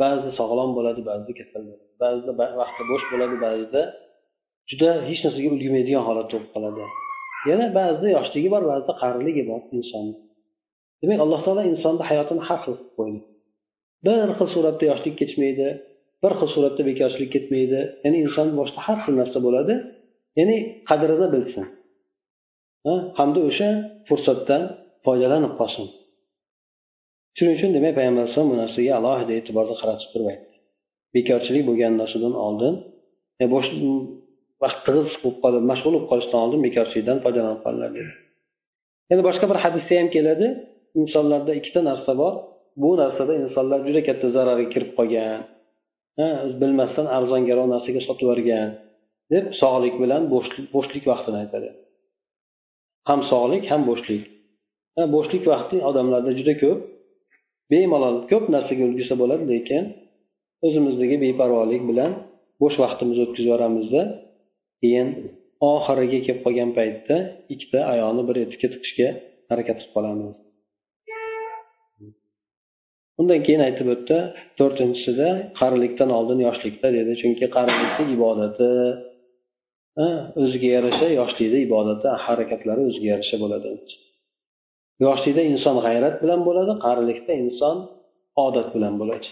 Ba'zida 0.00 0.30
sog'lom 0.40 0.70
bo'ladi 0.78 1.00
ba'zida 1.10 1.32
kasal 1.40 1.62
bo'ladi. 1.68 1.84
Ba'zida 2.02 2.32
vaqti 2.60 2.82
bo'sh 2.90 3.04
bo'ladi 3.12 3.36
ba'zida 3.46 3.82
juda 4.70 4.90
hech 5.08 5.20
narsaga 5.24 5.48
ulgurmaydigan 5.54 6.04
holatda 6.08 6.32
bo'lib 6.34 6.50
qoladi. 6.54 6.82
Yana 7.50 7.66
ba'zida 7.78 8.08
yoshligi 8.16 8.48
bor 8.54 8.62
ba'zida 8.72 8.92
qariligi 9.02 9.42
bor 9.50 9.60
inson. 9.78 10.06
Demak 11.00 11.18
alloh 11.24 11.40
taolo 11.46 11.62
insonni 11.72 12.04
hayotini 12.10 12.42
har 12.48 12.58
xil 12.64 12.74
qilib 12.78 12.92
qo'ydi. 12.98 13.20
Bir 14.06 14.28
xil 14.38 14.48
suratda 14.54 14.84
yoshlik 14.90 15.14
ketmaydi 15.20 15.68
bir 16.24 16.32
xil 16.38 16.48
suratda 16.54 16.82
bekorchilik 16.90 17.30
ketmaydi. 17.34 17.80
Ya'ni 18.04 18.18
inson 18.24 18.48
boshida 18.58 18.80
har 18.86 18.98
xil 19.04 19.14
narsa 19.20 19.38
bo'ladi. 19.46 19.74
Ya'ni 20.38 20.56
qadrini 20.88 21.28
bilsin. 21.34 21.64
Hamda 23.18 23.40
o'sha 23.48 23.68
fursatdan 24.08 24.62
foydalanib 25.06 25.52
qolsin. 25.60 25.86
Shuning 27.36 27.54
uchun 27.58 27.70
demak 27.76 27.92
payg'ambar 27.98 28.22
alayhisalom 28.22 28.48
bu 28.52 28.56
narsaga 28.62 28.92
alohida 29.00 29.32
e'tiborni 29.38 29.74
qaratib 29.80 30.08
turib 30.12 30.28
aytdi 30.32 30.54
bekorchilik 31.16 31.64
bo'lgan 31.68 31.92
narsadan 32.00 32.34
oldin 32.46 32.74
e, 33.42 33.44
bo'sh 33.54 33.68
vaqt 34.62 34.80
tig'iz 34.86 35.14
bo'lib 35.22 35.38
qolib 35.44 35.64
mashg'ul 35.70 35.92
bo'lib 35.94 36.06
qolishdan 36.10 36.40
oldin 36.44 36.60
bekorchilikdan 36.66 37.18
foydalanib 37.24 37.60
qolinglar 37.64 37.90
dedi. 37.98 38.12
Yana 39.10 39.22
boshqa 39.28 39.46
bir 39.50 39.58
hadisda 39.64 39.94
ham 40.00 40.08
keladi. 40.16 40.46
Insonlarda 41.00 41.52
ikkita 41.60 41.80
narsa 41.90 42.12
bor. 42.22 42.32
Bu 42.82 42.90
narsada 43.02 43.32
insonlar 43.42 43.78
juda 43.86 44.00
katta 44.08 44.26
zararga 44.36 44.66
kirib 44.74 44.90
qolgan. 44.98 45.40
Bilmasdan 46.60 47.06
arzongaroq 47.16 47.66
narsaga 47.74 48.00
sotib 48.06 48.24
yuborgan 48.26 48.68
deb 49.32 49.44
sog'lik 49.60 49.94
bilan 50.02 50.22
bo'shlik 50.74 51.04
vaqtini 51.10 51.38
aytadi. 51.42 51.68
Ham 53.08 53.20
sog'lik 53.30 53.64
ham 53.72 53.82
bo'shlik. 53.90 54.22
Bo'shlik 55.14 55.44
vaqti 55.52 55.76
odamlarda 55.90 56.32
juda 56.38 56.54
ko'p 56.62 56.78
bemalol 57.72 58.16
ko'p 58.30 58.44
narsaga 58.54 58.82
ulgursa 58.88 59.14
bo'ladi 59.22 59.44
lekin 59.52 59.82
o'zimizdagi 60.66 61.16
beparvolik 61.24 61.82
bilan 61.90 62.12
bo'sh 62.62 62.76
vaqtimizni 62.84 63.22
o'tkazib 63.26 63.48
yuboramizda 63.48 64.02
keyin 64.80 65.08
oxiriga 65.72 66.18
kelib 66.26 66.40
qolgan 66.44 66.70
paytda 66.78 67.16
ikkita 67.54 67.80
oyoqni 67.92 68.22
bir 68.28 68.36
etikka 68.44 68.68
tiqishga 68.74 69.08
harakat 69.50 69.76
qilib 69.80 69.92
qolamiz. 69.96 70.43
Undan 73.20 73.40
keyin 73.46 73.62
aytib 73.66 73.88
o'tdi 73.94 74.18
to'rtinchisida 74.58 75.28
qarilikdan 75.60 76.10
oldin 76.18 76.38
yoshlikda 76.46 76.88
dedi 76.98 77.12
chunki 77.20 77.46
qarilikni 77.56 78.04
ibodati 78.16 78.70
o'ziga 80.42 80.68
yarasha 80.76 81.06
yoshlikda 81.20 81.58
ibodati 81.66 82.06
harakatlari 82.24 82.80
o'ziga 82.88 83.08
yarasha 83.12 83.36
bo'ladi. 83.42 83.68
Yoshlikda 85.04 85.42
inson 85.52 85.76
g'ayrat 85.86 86.14
bilan 86.22 86.40
bo'ladi 86.48 86.72
qarilikda 86.84 87.32
inson 87.44 87.76
odat 88.46 88.68
bilan 88.74 88.94
bo'ladi. 89.00 89.28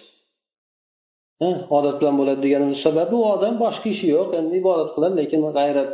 Odat 1.78 1.96
bilan 2.00 2.14
bo'ladi 2.20 2.40
deganimiz 2.46 2.78
sababi 2.86 3.14
u 3.20 3.24
odam 3.34 3.54
boshqa 3.64 3.86
ishi 3.94 4.06
yo'q 4.16 4.28
endi 4.40 4.54
ibodat 4.62 4.90
qiladi 4.94 5.14
lekin 5.20 5.40
g'ayrat 5.58 5.90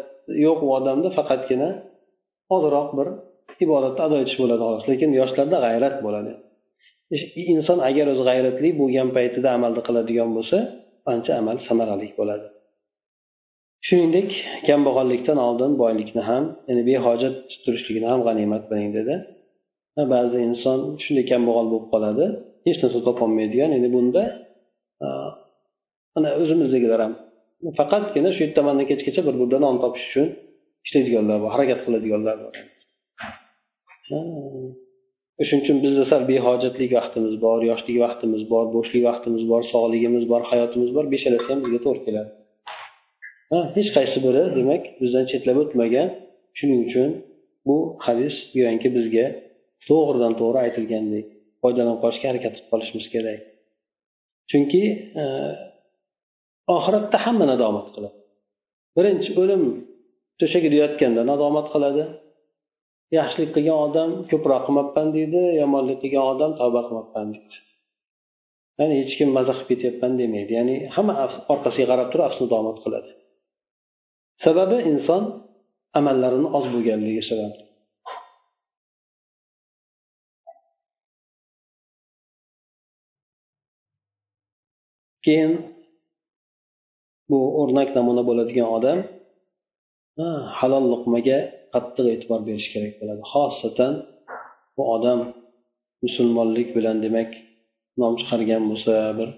yo'q 0.46 0.58
u 0.66 0.68
odamda 0.78 1.08
faqatgina 1.18 1.68
ozroq 2.56 2.88
bir 2.98 3.08
ibodatni 3.64 4.00
ado 4.06 4.16
etish 4.22 4.38
bo'ladi 4.42 4.62
xolos. 4.66 4.84
Lekin 4.90 5.10
yoshlarda 5.20 5.56
g'ayrat 5.64 5.96
bo'ladi. 6.06 6.32
Inson 7.54 7.78
agar 7.88 8.06
o'zi 8.12 8.22
g'ayratli 8.28 8.68
bo'lgan 8.80 9.08
paytida 9.16 9.48
amalni 9.56 9.82
qiladigan 9.88 10.30
bo'lsa 10.36 10.58
ancha 11.12 11.32
amal 11.40 11.56
samarali 11.68 12.08
bo'ladi. 12.20 12.46
Shuningdek 13.86 14.30
kambag'allikdan 14.68 15.38
oldin 15.48 15.72
boylikni 15.82 16.22
ham 16.30 16.44
ya'ni 16.68 16.82
behojat 16.90 17.36
turishligini 17.64 18.06
ham 18.12 18.20
g'animat 18.26 18.62
biling 18.70 18.90
dedi. 18.98 19.14
Ba'zi 20.14 20.38
inson 20.48 20.78
shunday 21.02 21.24
kambag'al 21.32 21.66
bo'lib 21.72 21.86
qoladi 21.94 22.24
hech 22.66 22.78
narsa 22.82 22.98
topolmaydigan 23.08 23.70
endi 23.76 23.88
bunda 23.96 24.22
mana 26.14 26.28
o'zimizdagilar 26.42 27.00
ham 27.04 27.12
faqatgina 27.78 28.30
shu 28.36 28.40
ertamandan 28.46 28.86
kechgacha 28.90 29.20
bir 29.28 29.34
burda 29.40 29.58
non 29.64 29.76
topish 29.84 30.06
uchun 30.10 30.26
ishlaydiganlar 30.86 31.36
bor 31.42 31.50
harakat 31.54 31.78
qiladiganlar 31.86 32.36
bor. 32.44 32.54
Shuning 35.46 35.62
uchun 35.64 35.78
bizda 35.84 36.04
sal 36.10 36.22
behojatlik 36.30 36.90
vaqtimiz 36.98 37.34
bor 37.44 37.58
yoshlik 37.70 37.98
vaqtimiz 38.04 38.42
bor 38.52 38.64
bo'shlik 38.76 39.02
vaqtimiz 39.08 39.42
bor 39.50 39.62
sog'ligimiz 39.72 40.24
bor 40.32 40.42
hayotimiz 40.50 40.90
bor 40.96 41.04
beshalasi 41.14 41.46
ham 41.50 41.58
bizga 41.64 41.80
to'g'ri 41.86 42.00
keladi. 42.06 42.30
Hech 43.76 43.90
qaysi 43.96 44.18
biri 44.26 44.42
demak 44.58 44.82
bizdan 45.02 45.24
chetlab 45.30 45.56
o'tmagan. 45.62 46.08
Shuning 46.58 46.80
uchun 46.88 47.10
bu 47.66 47.76
hadis 48.06 48.34
go'yoki 48.56 48.88
bizga 48.98 49.26
to'g'ridan 49.88 50.32
to'g'ri 50.40 50.58
aytilgandek 50.66 51.26
foydalanib 51.62 51.98
qolishga 52.04 52.26
harakat 52.30 52.52
qilib 52.54 52.68
qolishimiz 52.72 53.06
kerak. 53.14 53.40
Chunki 54.50 54.82
e, 55.22 55.24
oxiratda 56.76 57.18
hamma 57.24 57.44
nadomat 57.52 57.88
qiladi. 57.94 58.16
Birinchi 58.96 59.30
o'lim 59.42 59.62
to'shagida 60.40 60.76
yotganda 60.82 61.22
nadomat 61.32 61.66
qiladi. 61.74 62.04
Yaxshilik 63.16 63.50
qilgan 63.56 63.78
odam 63.86 64.10
ko'proq 64.30 64.62
qilmabman 64.66 65.08
deydi 65.16 65.42
yomonlik 65.62 65.98
qilgan 66.02 66.24
odam 66.32 66.50
tavba 66.60 66.80
qilmabman 66.88 67.26
deydi. 67.34 67.56
Ya'ni 68.78 68.94
hech 69.00 69.14
kim 69.18 69.28
maza 69.36 69.52
qilib 69.56 69.68
ketyapman 69.70 70.12
demaydi. 70.20 70.52
Ya'ni 70.58 70.74
hamma 70.94 71.14
orqasiga 71.52 71.86
qarab 71.92 72.08
turib 72.12 72.24
afsus 72.28 72.46
domat 72.54 72.78
qiladi. 72.84 73.10
Sababi 74.44 74.76
inson 74.92 75.22
amallarini 75.98 76.48
oz 76.58 76.66
bo'lganligi 76.74 77.22
sabab. 77.30 77.54
Keyin 85.24 85.52
bu 87.30 87.38
o'rnak 87.60 87.88
namuna 87.96 88.22
bo'ladigan 88.28 88.68
odam 88.76 88.98
halol 90.58 90.84
luqmaga 90.92 91.38
qattiq 91.74 92.06
e'tibor 92.14 92.40
berish 92.48 92.68
kerak 92.74 92.94
bo'ladi. 93.00 93.22
Xosatan 93.32 93.92
bu 94.76 94.82
odam 94.96 95.20
musulmonlik 96.04 96.68
bilan 96.76 96.96
demak 97.04 97.30
nom 98.00 98.12
chiqargan 98.20 98.62
bo'lsa 98.70 98.94
bir 99.18 99.28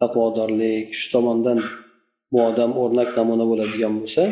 taqvodorlik 0.00 0.86
shu 0.98 1.06
tomondan 1.14 1.58
bu 2.32 2.38
odam 2.50 2.70
o'rnak 2.82 3.10
namuna 3.18 3.44
bo'ladigan 3.50 3.94
bo'lsa 4.00 4.22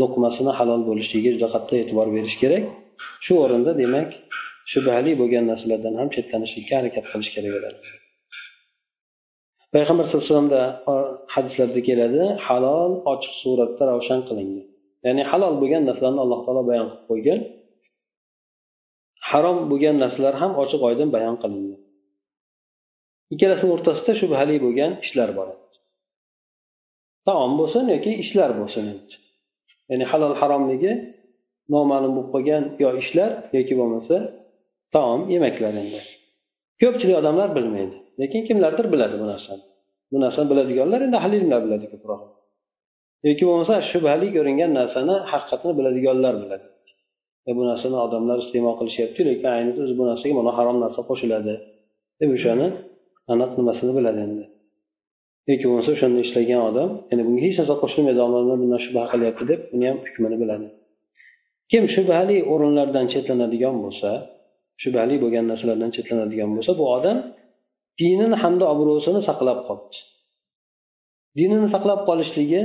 luqmasini 0.00 0.52
halol 0.58 0.82
bo'lishligiga 0.88 1.30
juda 1.36 1.48
qattiq 1.54 1.78
e'tibor 1.82 2.08
berish 2.16 2.36
kerak. 2.42 2.64
Shu 3.24 3.32
o'rinda 3.44 3.72
demak 3.82 4.08
shubhali 4.72 5.12
bo'lgan 5.20 5.44
narsalardan 5.50 5.94
ham 6.00 6.08
chetlanishlikka 6.14 6.74
harakat 6.80 7.04
qilish 7.12 7.30
kerak 7.34 7.52
bo'ladi. 7.56 7.78
Payg'ambar 9.74 10.04
sallallohu 10.04 10.24
alayhi 10.24 10.34
vasallamda 10.34 10.62
hadislarda 11.34 11.80
keladi 11.88 12.22
halol 12.46 12.92
ochiq 13.12 13.32
suratda 13.42 13.82
ravshan 13.90 14.20
qilingan. 14.28 14.66
Ya'ni 15.06 15.22
halol 15.30 15.54
bo'lgan 15.62 15.82
narsalarni 15.88 16.20
alloh 16.24 16.40
taolo 16.46 16.62
bayon 16.70 16.86
qilib 16.90 17.06
qo'ygan. 17.10 17.40
Harom 19.30 19.58
bo'lgan 19.70 19.96
narsalar 20.04 20.34
ham 20.42 20.52
ochiq 20.62 20.80
oydin 20.88 21.08
bayon 21.16 21.36
qilingan 21.42 21.80
ikkalasini 23.34 23.70
o'rtasida 23.76 24.12
shubhali 24.20 24.56
bo'lgan 24.64 24.92
ishlar 25.04 25.30
bor. 25.38 25.48
Taom 27.26 27.52
bo'lsin 27.60 27.84
yoki 27.94 28.12
ishlar 28.24 28.50
bo'lsin. 28.60 28.84
Ya'ni 29.90 30.04
halol 30.10 30.34
haromligi 30.40 30.92
noma'lum 31.74 32.12
bo'lib 32.16 32.30
qolgan 32.34 32.62
yo 32.82 32.90
ishlar 33.02 33.30
yoki 33.56 33.74
bo'lmasa 33.80 34.16
taom 34.94 35.20
yemaklar 35.34 35.72
endi 35.82 36.00
ko'pchilik 36.82 37.16
odamlar 37.20 37.48
bilmaydi 37.56 37.96
lekin 38.20 38.40
kimlardir 38.48 38.86
biladi 38.92 39.16
bu 39.22 39.26
narsani. 39.32 39.64
Bu 40.12 40.16
narsani 40.24 40.46
biladiganlar 40.50 41.00
endi 41.06 41.16
ahli 41.20 41.34
ilmlar 41.40 41.60
biladi 41.66 41.86
ko'proq. 41.92 42.20
Yoki 43.26 43.44
bo'lmasa 43.48 43.74
shubhali 43.90 44.26
ko'ringan 44.36 44.70
narsani 44.78 45.14
haqiqatini 45.32 45.72
biladiganlar 45.78 46.34
biladi. 46.42 46.66
E, 47.48 47.50
bu 47.56 47.62
narsani 47.70 47.96
odamlar 48.06 48.36
iste'mol 48.44 48.74
qilishyapti 48.80 49.20
lekin 49.28 49.48
ayni 49.56 49.70
o'zi 49.82 49.94
bu 49.98 50.04
narsaga 50.10 50.34
mana 50.40 50.50
harom 50.58 50.76
narsa 50.84 51.00
qo'shiladi. 51.10 51.54
Deb 52.20 52.30
o'shani 52.36 52.66
aniq 53.32 53.50
nimasini 53.58 53.92
biladi 53.98 54.20
endi. 54.26 54.44
Yoki 55.50 55.64
bo'lmasa 55.68 55.90
o'shanda 55.96 56.18
ishlagan 56.26 56.60
odam 56.70 56.90
ya'ni 57.10 57.22
bunga 57.26 57.42
hech 57.46 57.56
narsa 57.60 57.74
qo'shilmaydi 57.82 58.20
odamlar 58.28 58.56
bundan 58.62 58.80
shubha 58.86 59.02
qilyapti 59.12 59.44
deb 59.50 59.60
uni 59.74 59.84
ham 59.90 59.98
hukmini 60.06 60.36
biladi. 60.42 60.66
Kim 61.70 61.84
shubhali 61.94 62.36
o'rinlardan 62.52 63.06
chetlanadigan 63.12 63.74
bo'lsa 63.84 64.10
shubhali 64.82 65.14
bo'lgan 65.22 65.44
narsalardan 65.50 65.90
chetlanadigan 65.96 66.50
bo'lsa 66.56 66.72
bu 66.80 66.84
odam 66.96 67.18
dinini 68.00 68.36
hamda 68.42 68.64
obro'sini 68.72 69.20
saqlab 69.28 69.58
qolibdi. 69.68 69.98
Dinini 71.38 71.68
saqlab 71.74 72.00
qolishligi 72.08 72.60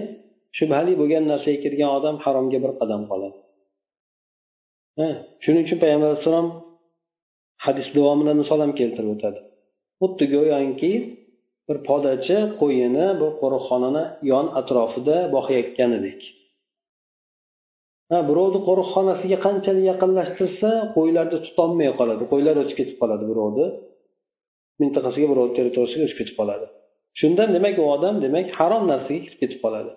shubhali 0.58 0.94
bo'lgan 1.02 1.24
narsaga 1.32 1.60
kirgan 1.66 1.90
odam 1.98 2.16
haromga 2.26 2.60
bir 2.64 2.72
qadam 2.80 3.02
qoladi. 3.12 3.38
Shuning 5.44 5.64
uchun 5.68 5.78
payg'ambar 5.84 6.08
alayhissalom 6.12 6.48
hadis 7.66 7.88
davomida 7.98 8.34
misol 8.42 8.60
ham 8.64 8.72
keltirib 8.80 9.10
o'tadi. 9.16 9.40
Xuddi 10.02 10.26
go'yoki 10.36 10.94
bir 11.68 11.78
podachi 11.90 12.38
qo'yini 12.62 13.08
bir 13.22 13.32
qo'riqxonani 13.42 14.04
yon 14.32 14.46
atrofida 14.60 15.18
boqayotganidek. 15.36 16.20
Ha 18.12 18.18
birovni 18.30 18.60
qo'riqxonasiga 18.68 19.38
qanchalik 19.46 19.86
yaqinlashtirsa 19.92 20.70
qo'ylarni 20.96 21.38
tutolmay 21.46 21.90
qoladi 22.00 22.24
qo'ylar 22.32 22.56
o'tib 22.62 22.76
ketib 22.80 22.98
qoladi 23.02 23.26
birovni. 23.32 23.68
Mintaqasiga 24.82 25.28
birovni 25.32 25.54
territoriyasiga 25.58 26.04
o'tib 26.06 26.20
ketib 26.22 26.36
qoladi. 26.42 26.66
Shundan 27.20 27.50
demak 27.56 27.76
u 27.82 27.86
odam 27.96 28.16
demak 28.26 28.48
harom 28.60 28.84
narsaga 28.92 29.20
kirib 29.26 29.40
ketib 29.42 29.60
qoladi. 29.66 29.92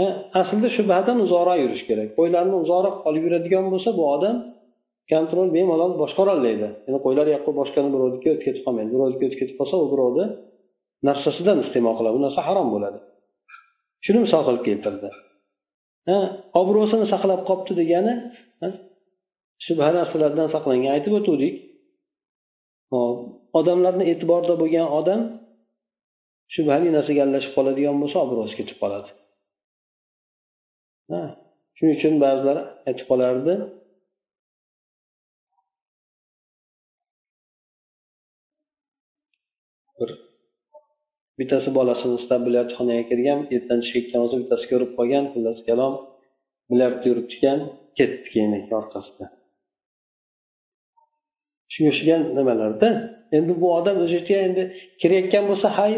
E, 0.00 0.02
aslida 0.40 0.68
shubhadan 0.76 1.18
uzoqroq 1.24 1.58
yurish 1.64 1.84
kerak. 1.88 2.08
Qo'ylarni 2.18 2.56
uzoqroq 2.64 2.96
olib 3.08 3.22
yuradigan 3.26 3.64
bo'lsa 3.72 3.90
bu 3.98 4.04
odam 4.14 4.36
kontrol 5.12 5.48
bemalol 5.56 5.92
boshqarolmaydi 6.02 6.68
ya'ni 6.86 6.98
qo'ylar 7.06 7.26
yoqqa 7.34 7.50
boshqani 7.60 7.88
birovniki 7.94 8.28
o'tib 8.32 8.44
ketib 8.46 8.62
qolmaydi. 8.66 8.90
Birovniki 8.94 9.24
o'tib 9.28 9.38
ketib 9.42 9.56
qolsa 9.60 9.74
u 9.84 9.86
birovni 9.92 10.24
narsasidan 11.08 11.58
iste'mol 11.64 11.94
qiladi. 11.98 12.14
Bu 12.18 12.22
narsa 12.26 12.40
harom 12.48 12.68
bo'ladi. 12.74 12.98
Shuni 14.04 14.18
misol 14.24 14.42
qilib 14.46 14.62
keltirdi. 14.68 15.08
E, 16.12 16.14
obro'sini 16.60 17.06
saqlab 17.12 17.40
qolibdi 17.48 17.72
degani 17.80 18.14
e, 18.64 18.66
shubha 19.66 19.88
narsalardan 19.98 20.48
saqlangan. 20.54 20.90
Aytib 20.96 21.12
o'tuvdik. 21.18 21.54
Hop 22.92 23.16
odamlarni 23.58 24.04
e'tiborida 24.12 24.54
bo'lgan 24.62 24.86
odam 24.98 25.20
shubhali 26.54 26.88
narsaga 26.96 27.20
aralashib 27.24 27.52
qoladigan 27.58 27.96
bo'lsa 28.02 28.16
obro'si 28.24 28.54
ketib 28.60 28.78
qoladi. 28.82 29.10
Shuning 31.76 31.94
uchun 31.98 32.14
ba'zilar 32.24 32.58
aytib 32.88 33.06
qolardi. 33.10 33.54
Bir 39.98 40.10
bittasi 41.38 41.70
bolasini 41.78 42.14
istab 42.20 42.40
bilyatxonaga 42.46 43.04
kirgan 43.10 43.38
ertadan 43.54 43.80
ishga 43.84 43.98
ketgan 44.00 44.20
bo'lsa 44.22 44.36
bittasi 44.42 44.64
ko'rib 44.72 44.90
qolgan 44.98 45.24
xullas 45.32 45.58
kalom 45.68 45.94
bilyardni 46.70 47.06
yuribdi 47.10 47.34
ekan 47.38 47.58
ketdi 47.98 48.26
keyin 48.32 48.52
orqasida. 48.80 49.26
Shunga 51.72 51.90
o'xshagan 51.92 52.22
nimalarda? 52.38 52.88
Endi 53.36 53.52
bu 53.62 53.66
odam 53.78 53.96
o'sha 54.04 54.14
yerga 54.18 54.36
endi 54.48 54.62
kirayotgan 55.00 55.44
bo'lsa 55.50 55.68
hay 55.78 55.94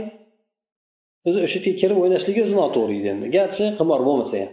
o'zi 1.29 1.39
o'sha 1.47 1.59
yerga 1.59 1.73
kirib 1.81 1.99
o'ynashligi 2.03 2.41
o'zi 2.47 2.55
noto'g'ri 2.63 2.95
edi 3.01 3.09
endi. 3.15 3.27
Garchi 3.37 3.65
qimor 3.79 4.01
bo'lmasa 4.09 4.37
ham. 4.43 4.53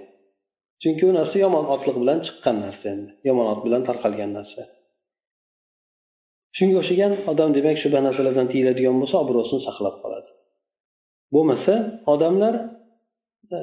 Chunki 0.84 1.04
u 1.10 1.12
narsa 1.19 1.36
yomon 1.46 1.65
otliq 1.76 1.96
bilan 2.02 2.19
chiqqan 2.26 2.56
narsa 2.65 2.86
endi. 2.96 3.12
Yomon 3.28 3.46
ot 3.54 3.60
bilan 3.65 3.82
tarqalgan 3.89 4.32
narsa. 4.38 4.62
Shunga 6.58 6.76
o'xshagan 6.82 7.13
odam 7.32 7.50
demak 7.58 7.78
shu 7.82 7.88
narsalardan 8.08 8.48
tiyiladigan 8.52 8.96
bo'lsa 9.02 9.15
obro'sini 9.24 9.62
saqlab 9.67 9.96
qoladi. 10.04 10.30
Bo'lmasa 11.34 11.74
odamlar 12.13 12.54
e, 13.56 13.58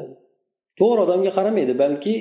to'g'ri 0.79 1.01
odamga 1.07 1.31
qaramaydi 1.39 1.75
balki 1.83 2.15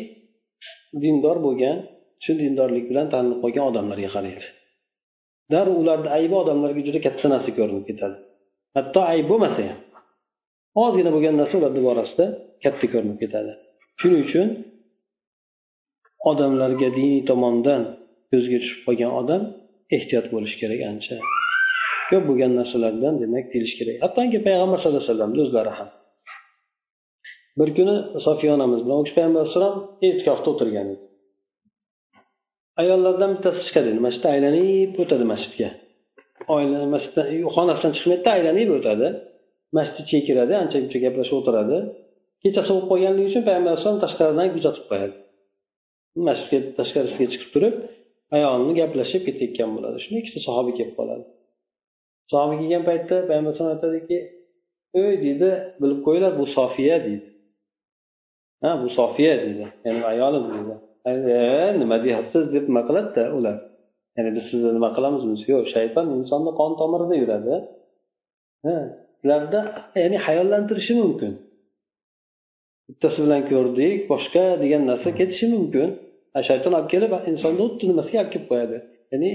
dindor 1.04 1.38
bo'lgan 1.46 1.78
shu 2.24 2.32
dindorlik 2.42 2.86
bilan 2.92 3.08
tanilib 3.14 3.40
qolgan 3.44 3.66
odamlarga 3.72 4.10
qaraydi. 4.16 4.48
Darrov 5.54 5.78
ularni 5.84 6.10
aybi 6.18 6.36
odamlarga 6.44 6.82
juda 6.88 7.00
katta 7.06 7.28
narsa 7.34 7.52
ko'rinib 7.58 7.86
ketadi. 7.90 8.18
Hatto 8.78 9.00
ayb 9.14 9.26
bo'lmasa 9.32 9.62
ham. 9.70 9.80
Ozgina 10.84 11.10
bo'lgan 11.16 11.36
narsa 11.42 11.56
ularni 11.60 11.82
borasida 11.88 12.26
katta 12.64 12.86
ko'rinib 12.94 13.18
ketadi. 13.24 13.52
Shuning 14.02 14.22
uchun 14.28 14.48
odamlarga 16.30 16.90
diniy 16.98 17.22
tomondan 17.30 17.82
ko'zga 18.32 18.58
tushib 18.64 18.82
qolgan 18.88 19.12
odam 19.22 19.42
ehtiyot 19.98 20.26
bo'lishi 20.34 20.58
kerak 20.62 20.82
ancha. 20.92 21.16
Ko'p 22.10 22.24
bo'lgan 22.30 22.52
narsalardan 22.60 23.14
demak 23.24 23.46
tiyilish 23.52 23.76
kerak. 23.80 23.96
Hattoki 24.06 24.40
payg'ambar 24.48 24.78
sallallohu 24.80 25.02
alayhi 25.02 25.12
vasallamni 25.12 25.40
o'zlari 25.46 25.72
ham. 25.78 25.90
Bir 27.60 27.70
kuni 27.78 27.96
sofiya 28.26 28.52
onamiz 28.58 28.80
bilan 28.86 28.98
u 29.02 29.04
kishi 29.06 29.16
payg'ambar 29.18 29.42
alayhissalom 29.42 29.76
e'tikofda 30.08 30.48
o'tirgan 30.54 30.88
edi. 30.94 31.04
Ayollardan 32.82 33.32
bittasi 33.36 33.62
chiqadi 33.68 33.90
masjidda 34.06 34.28
aylanib 34.36 34.92
o'tadi 35.04 35.26
masjidga. 35.34 35.70
Masjiddan 36.94 37.26
xonasidan 37.56 37.92
chiqmaydida 37.98 38.30
aylanib 38.38 38.70
o'tadi. 38.78 39.08
Masjid 39.78 40.04
ichiga 40.04 40.22
kiradi 40.28 40.54
ancha 40.64 40.78
muncha 40.84 41.00
gaplashib 41.06 41.36
o'tiradi. 41.40 41.78
Kechasi 42.44 42.68
sovib 42.70 42.86
qolganligi 42.92 43.28
uchun 43.32 43.44
payg'ambar 43.48 43.72
alayhisalom 43.72 44.00
tashqaridan 44.06 44.48
kuzatib 44.56 44.86
qo'yadi. 44.92 45.16
Masjidga 46.28 46.60
tashqarisiga 46.80 47.28
chiqib 47.34 47.50
turib 47.56 47.76
ayolni 48.38 48.74
gaplashib 48.82 49.22
ketayotgan 49.28 49.70
bo'ladi. 49.76 49.98
Shunda 50.04 50.18
ikkita 50.24 50.40
sahoba 50.48 50.72
kelib 50.78 50.94
qoladi. 51.00 51.24
Sahoba 52.32 52.54
kelgan 52.60 52.84
paytda 52.90 53.16
payg'ambar 53.30 53.52
alayhisalom 53.52 53.74
aytadiki 53.76 54.18
ey 55.02 55.14
deydi 55.24 55.50
bilib 55.82 56.00
qo'yinglar 56.06 56.34
bu 56.40 56.46
sofiya 56.58 56.98
deydi 57.06 57.28
ha 58.64 58.72
bu 58.82 58.88
sofiya 59.00 59.34
deydi 59.44 59.66
ya'ni 59.86 60.02
ayolim 60.12 60.46
deydi 60.54 60.76
e, 61.10 61.80
nima 61.82 61.98
deyapsiz? 62.06 62.44
deb 62.54 62.64
nima 62.70 62.82
qiladida 62.88 63.24
ular. 63.38 63.58
Ya'ni 64.16 64.30
biz 64.36 64.44
sizni 64.52 64.72
nima 64.78 64.90
qilamizmi 64.96 65.36
yo'q 65.54 65.66
shayton 65.76 66.06
insonni 66.18 66.52
qon 66.60 66.72
tomirida 66.82 67.16
yuradi. 67.22 67.56
Sizlarda 69.20 69.60
ya'ni 70.04 70.18
hayollantirishi 70.26 70.94
mumkin. 71.04 71.32
Bittasi 72.90 73.20
bilan 73.26 73.42
ko'rdik 73.52 73.98
boshqa 74.12 74.44
degan 74.64 74.82
narsa 74.90 75.10
ketishi 75.20 75.48
mumkin. 75.56 75.90
Shayton 76.50 76.74
olib 76.78 76.90
kelib 76.94 77.12
insonni 77.32 77.62
xuddi 77.70 77.86
nimasiga 77.92 78.18
olib 78.22 78.32
kelib 78.34 78.48
qo'yadi. 78.52 78.78
Ya'ni 79.12 79.32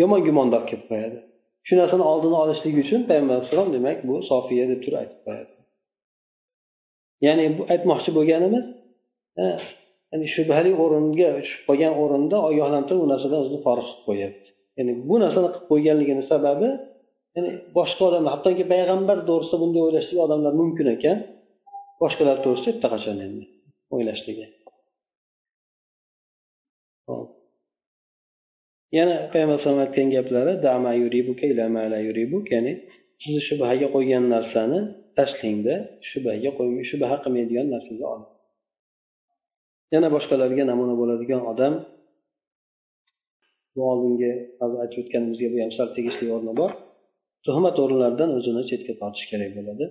yomon 0.00 0.20
gumonda 0.26 0.54
olib 0.58 0.68
kelib 0.70 0.86
qo'yadi. 0.90 1.18
Shu 1.66 1.74
narsani 1.80 2.04
oldini 2.12 2.36
olishlik 2.42 2.74
uchun 2.84 3.00
payg'ambar 3.10 3.34
alayhissalom 3.36 3.68
demak 3.76 3.98
bu 4.08 4.14
sofiya 4.30 4.64
deb 4.72 4.80
turib 4.84 4.98
aytib 5.02 5.20
qo'yadi. 5.26 5.52
Ya'ni 7.26 7.44
bu 7.56 7.62
aytmoqchi 7.74 8.10
bo'lganimiz 8.18 8.64
ya'ni 10.14 10.26
shubhali 10.34 10.72
o'ringa 10.82 11.28
tushib 11.36 11.62
qolgan 11.68 11.92
o'rinda 12.02 12.36
ogohlantirib 12.48 13.00
u 13.04 13.06
narsadan 13.12 13.38
o'zini 13.44 13.60
forig 13.66 13.86
qilib 13.88 14.02
qo'yyapti 14.08 14.48
ya'ni 14.78 14.92
bu 15.08 15.14
narsani 15.22 15.48
qilib 15.54 15.66
qo'yganligini 15.72 16.24
sababi 16.32 16.68
ya'ni 17.36 17.50
boshqa 17.78 18.02
odamlar 18.08 18.30
hattoki 18.36 18.64
payg'ambar 18.72 19.18
to'g'risida 19.28 19.56
bunday 19.62 19.82
o'ylashlik 19.86 20.18
odamlar 20.26 20.52
mumkin 20.60 20.86
ekan 20.96 21.18
boshqalar 22.02 22.36
to'g'risida 22.44 22.70
hech 22.72 22.88
qachon 22.94 23.16
endi 23.26 23.44
o'ylashligi 23.94 24.46
yana 28.96 29.14
payg'ambar 29.32 29.54
alayhisalom 29.56 29.80
aytgan 29.86 30.08
gaplari 30.16 30.52
ya'ni 32.54 32.72
sizni 33.22 33.42
shubhaga 33.48 33.86
qo'ygan 33.94 34.24
narsani 34.34 34.78
tashlangda 35.18 35.74
shubhaga 36.10 36.50
qo'ymay 36.58 36.84
shubha 36.90 37.16
qilmaydigan 37.24 37.66
narsaga 37.74 38.04
oling. 38.12 38.30
Yana 39.94 40.08
boshqalarga 40.14 40.62
namuna 40.70 40.94
bo'ladigan 41.00 41.42
odam 41.52 41.74
bu 43.74 43.80
oldingi 43.92 44.30
aytib 44.82 44.98
o'tganimizga 45.02 45.48
bu 45.52 45.56
ham 45.62 45.72
sal 45.78 45.88
tegishli 45.96 46.26
o'rni 46.36 46.52
bor 46.60 46.70
tuhmat 47.46 47.76
o'rinlaridan 47.82 48.30
o'zini 48.38 48.62
chetga 48.70 48.92
tortish 49.00 49.26
kerak 49.30 49.50
bo'ladi. 49.58 49.84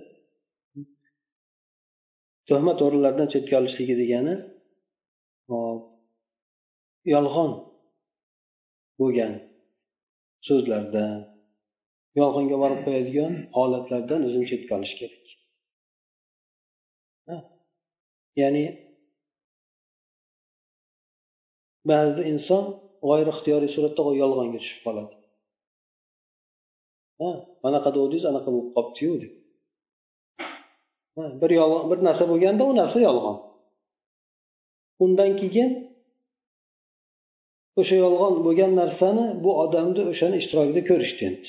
Tuhmat 2.48 2.78
o'rinlaridan 2.86 3.28
chetga 3.34 3.54
olishligi 3.60 3.94
degani 4.02 4.34
yolg'on 7.12 7.52
bo'lgan 9.00 9.32
so'zlardan 10.48 11.14
yolg'onga 12.20 12.56
borib 12.62 12.80
qo'yadigan 12.86 13.32
holatlardan 13.56 14.20
o'zini 14.26 14.46
chetga 14.50 14.72
olish 14.78 14.94
kerak. 15.00 15.24
Ya'ni 18.40 18.64
ba'zida 21.90 22.22
inson 22.32 22.64
g'oyri 23.06 23.30
ixtiyoriy 23.34 23.70
suratda 23.76 24.02
yolg'onga 24.22 24.58
tushib 24.62 24.80
qoladi. 24.86 25.14
Ha 27.20 27.30
anaqa 27.68 27.88
degdingiz 27.96 28.24
anaqa 28.32 28.48
bo'lib 28.54 28.70
qolibdiyu 28.76 29.14
deb. 29.22 29.32
Bir 31.40 31.50
yolg'on 31.60 31.84
bir 31.90 31.98
narsa 32.08 32.24
bo'lganda 32.30 32.62
u 32.70 32.72
narsa 32.80 32.98
yolg'on. 33.08 33.36
Undan 35.04 35.30
keyin 35.40 35.70
o'sha 37.80 37.96
yolg'on 38.04 38.34
bo'lgan 38.46 38.72
narsani 38.80 39.24
bu 39.44 39.50
odamni 39.64 40.02
o'shani 40.12 40.36
ishtirokida 40.42 40.82
ko'rishdi 40.90 41.22
endi 41.30 41.48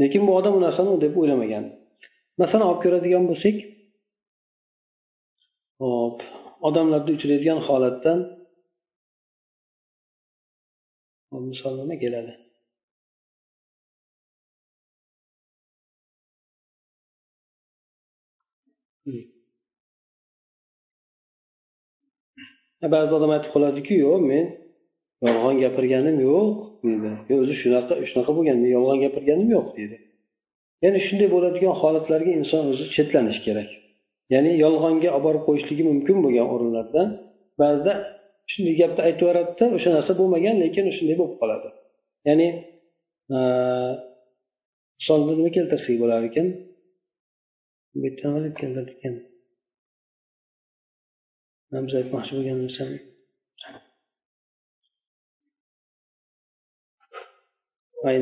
lekin 0.00 0.22
bu 0.28 0.32
odam 0.38 0.54
u 0.58 0.60
narsani 0.66 1.00
deb 1.04 1.14
o'ylamagan. 1.20 1.64
Masalan 2.40 2.66
olib 2.70 2.80
ko'radigan 2.84 3.24
bo'lsak 3.30 3.56
hop 5.82 6.18
odamlarda 6.68 7.10
uchraydigan 7.16 7.60
holatdan 7.68 8.18
misol 11.50 11.72
nima 11.80 11.96
keladi. 12.02 12.32
Hmm. 19.06 19.24
Ba'zi 22.94 23.12
odam 23.18 23.30
aytib 23.34 23.50
qoladiku 23.54 23.94
yo'q 24.04 24.22
men 24.30 24.46
yolg'on 25.24 25.56
gapirganim 25.64 26.16
yo'q 26.28 26.46
deydi 26.84 27.40
o'zi 27.42 27.54
shunaqa 27.62 27.94
shunaqa 28.10 28.32
bo'lgan 28.36 28.58
yolg'on 28.76 28.98
gapirganim 29.04 29.48
yo'q 29.56 29.68
deydi 29.78 29.96
ya'ni 30.84 30.98
shunday 31.06 31.28
bo'ladigan 31.34 31.74
holatlarga 31.80 32.32
inson 32.40 32.62
o'zi 32.72 32.84
chetlanishi 32.96 33.40
kerak. 33.46 33.70
Ya'ni 34.34 34.52
yolg'onga 34.64 35.10
olib 35.16 35.24
borib 35.26 35.42
qo'yishligi 35.48 35.84
mumkin 35.90 36.16
bo'lgan 36.24 36.46
o'rinlardan 36.54 37.08
ba'zida 37.60 37.92
shunday 38.52 38.74
gapni 38.80 39.00
aytib 39.06 39.22
yuboradida 39.24 39.64
o'sha 39.76 39.90
narsa 39.96 40.12
bo'lmagan 40.20 40.56
lekin 40.64 40.84
shunday 40.96 41.16
bo'lib 41.20 41.36
qoladi. 41.40 41.68
Ya'ni 42.28 42.48
misolni 44.98 45.32
nima 45.38 45.50
keltirsak 45.56 45.96
bo'lar 46.02 46.20
ekan 46.28 46.46
bu 47.92 47.98
yerda 48.06 48.24
nima 48.28 48.40
deb 48.46 48.54
keltirdik 48.60 48.96
ekan. 48.98 49.14
Aytmoqchi 52.00 52.32
bo'lgan 52.36 52.58
narsam 52.64 52.90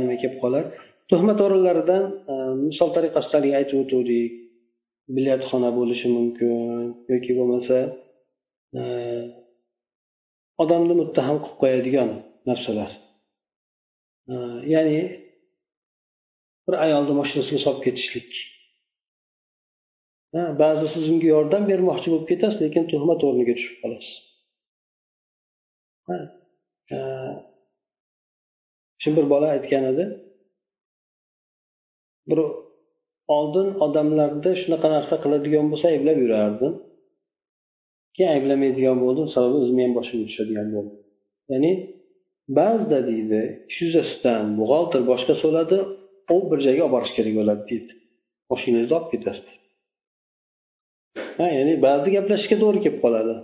nima 0.02 0.16
kelib 0.22 0.36
qolar. 0.42 0.64
Tuhmat 1.10 1.38
o'rinlaridan 1.44 2.04
e, 2.32 2.34
misol 2.68 2.90
tariqasida 2.96 3.36
haligi 3.38 3.56
aytib 3.60 3.76
o'tuvdik 3.82 4.32
bilyardxona 5.16 5.70
bo'lishi 5.78 6.08
mumkin 6.16 6.52
yoki 7.12 7.32
bo'lmasa 7.38 7.78
e, 8.78 8.82
odamni 10.62 10.94
muttaham 11.00 11.36
qilib 11.42 11.58
qo'yadigan 11.62 12.10
narsalar. 12.48 12.90
E, 14.32 14.34
ya'ni 14.74 14.98
bir 16.66 16.74
ayolni 16.84 17.14
mashinasiga 17.20 17.60
solib 17.64 17.82
ketishlik. 17.86 18.30
Ba'zi 20.62 20.86
siz 20.94 21.04
unga 21.12 21.28
yordam 21.34 21.62
bermoqchi 21.70 22.08
bo'lib 22.12 22.26
ketasiz 22.30 22.58
lekin 22.64 22.84
tuhmat 22.92 23.20
o'rniga 23.26 23.54
tushib 23.58 23.76
qolasiz. 23.82 24.14
Shu 29.04 29.10
bir 29.16 29.26
bola 29.32 29.46
aytgan 29.54 29.84
edi. 29.92 30.04
Bir 32.28 32.38
oldin 33.36 33.68
odamlarni 33.84 34.52
shunaqa 34.62 34.88
narsa 34.94 35.14
qiladigan 35.24 35.66
bo'lsa 35.70 35.86
ayblab 35.94 36.18
yurardim 36.24 36.72
keyin 38.14 38.30
ayblamaydigan 38.36 38.96
bo'ldim 39.04 39.26
sababi 39.34 39.56
o'zimni 39.62 39.82
ham 39.86 39.92
boshimga 39.98 40.24
tushadigan 40.30 40.68
bo'ldi 40.74 40.94
ya'ni 41.52 41.72
ba'zida 42.58 42.98
deydi 43.10 43.40
ish 43.70 43.78
yuzasidan 43.84 44.44
buxgalter 44.58 45.02
boshqa 45.10 45.34
so'radi 45.42 45.78
u 46.34 46.36
bir 46.50 46.58
joyga 46.66 46.82
olib 46.84 46.94
borish 46.96 47.12
kerak 47.16 47.34
bo'ladi 47.40 47.62
deydi. 47.70 47.92
Mashinangizni 48.50 48.94
olib 48.98 49.08
ketasiz 49.12 49.46
ha 51.38 51.46
ya'ni 51.58 51.74
ba'zida 51.86 52.10
gaplashishga 52.16 52.56
to'g'ri 52.62 52.78
kelib 52.84 52.98
qoladi. 53.04 53.34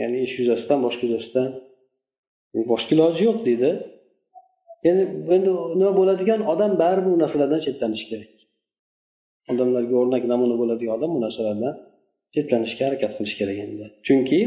Ya'ni 0.00 0.18
ish 0.26 0.34
yuzasidan 0.40 0.78
boshqa 0.86 1.02
yuzasidan. 1.08 1.48
Boshqa 2.72 2.90
iloji 2.96 3.20
yo'q 3.28 3.38
deydi. 3.48 3.70
Endi 4.88 5.04
endi 5.36 5.50
nima 5.80 5.92
bo'ladigan 5.98 6.40
odam 6.52 6.72
baribir 6.82 7.10
bu 7.14 7.18
narsalardan 7.24 7.60
chetlanishi 7.66 8.06
kerak. 8.10 8.30
Odamlarga 9.52 9.94
o'rnak 10.02 10.22
namuna 10.32 10.56
bo'ladigan 10.60 10.92
odam 10.98 11.10
bu 11.16 11.20
narsalardan 11.26 11.74
chetlanishga 12.34 12.82
harakat 12.88 13.12
qilish 13.16 13.34
kerak 13.40 13.58
endi. 13.66 13.84
Chunki 14.06 14.40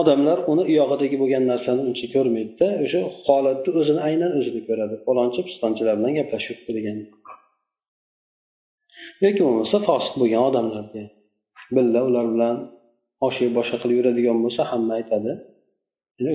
odamlar 0.00 0.38
uni 0.52 0.62
uyog'idagi 0.70 1.16
bo'lgan 1.22 1.44
narsani 1.52 1.82
uncha 1.88 2.06
ko'rmaydida 2.14 2.68
o'sha 2.84 3.00
holatni 3.26 3.70
o'zini 3.80 4.00
aynan 4.08 4.32
o'zini 4.38 4.60
ko'radi. 4.68 4.94
Falonchi 5.06 5.40
pistonchilar 5.48 5.94
bilan 5.98 6.12
gaplashib 6.18 6.58
degan 6.78 6.98
yoki 9.24 9.40
bo'lmasa 9.46 9.76
fosiq 9.88 10.14
bo'lgan 10.20 10.42
odamlarga. 10.50 11.04
Billa 11.76 12.00
ular 12.08 12.26
bilan 12.34 12.56
osh 13.26 13.38
yeb 13.44 13.52
boshqa 13.58 13.76
qilib 13.82 13.96
yuradigan 14.00 14.38
bo'lsa 14.44 14.62
hamma 14.70 14.92
aytadi. 15.00 15.32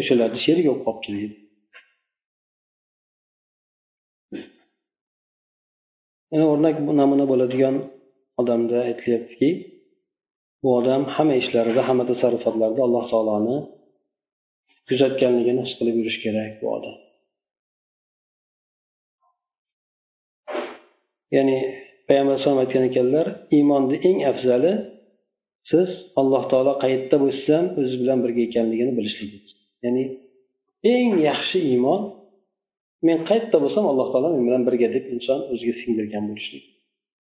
O'shalarni 0.02 0.40
sherigi 0.46 0.70
bo'lib 0.72 0.86
qolibdi 0.88 1.12
deydi 1.18 1.47
yana 6.34 6.46
o'rnak 6.54 6.76
namuna 7.02 7.26
bo'ladigan 7.32 7.76
odamda 8.42 8.78
aytilyaptiki 8.90 9.50
bu 10.62 10.70
odam 10.80 11.02
hamma 11.16 11.36
ishlarida 11.42 11.82
hamma 11.88 12.04
tasarrufotlarida 12.12 12.82
alloh 12.88 13.04
taoloni 13.12 13.58
kuzatganligini 14.90 15.62
his 15.66 15.74
qilib 15.80 15.96
yurishi 16.00 16.20
kerak 16.26 16.52
bu 16.62 16.68
odam. 16.78 16.96
Ya'ni 21.36 21.58
payg'ambar 22.08 22.34
alayhisalom 22.34 22.60
aytgan 22.64 22.84
ekanlar 22.90 23.28
iymonni 23.58 23.98
eng 24.10 24.20
afzali 24.32 24.74
siz 25.70 25.90
alloh 26.20 26.44
taolo 26.52 26.74
qayerda 26.84 27.16
bo'lsa 27.24 27.50
ham 27.58 27.66
o'zi 27.80 27.96
bilan 28.02 28.20
birga 28.24 28.42
ekanligini 28.50 28.92
bilishligingiz 28.98 29.54
ya'ni 29.84 30.04
eng 30.94 31.12
yaxshi 31.30 31.58
iymon 31.72 32.02
men 33.06 33.20
qayerda 33.30 33.58
bo'lsam 33.64 33.86
alloh 33.92 34.08
taolo 34.12 34.28
men 34.36 34.44
bilan 34.48 34.64
birga 34.68 34.88
deb 34.96 35.06
inson 35.16 35.40
o'ziga 35.54 35.76
singdirgan 35.82 36.24
bo'lishlik. 36.30 36.64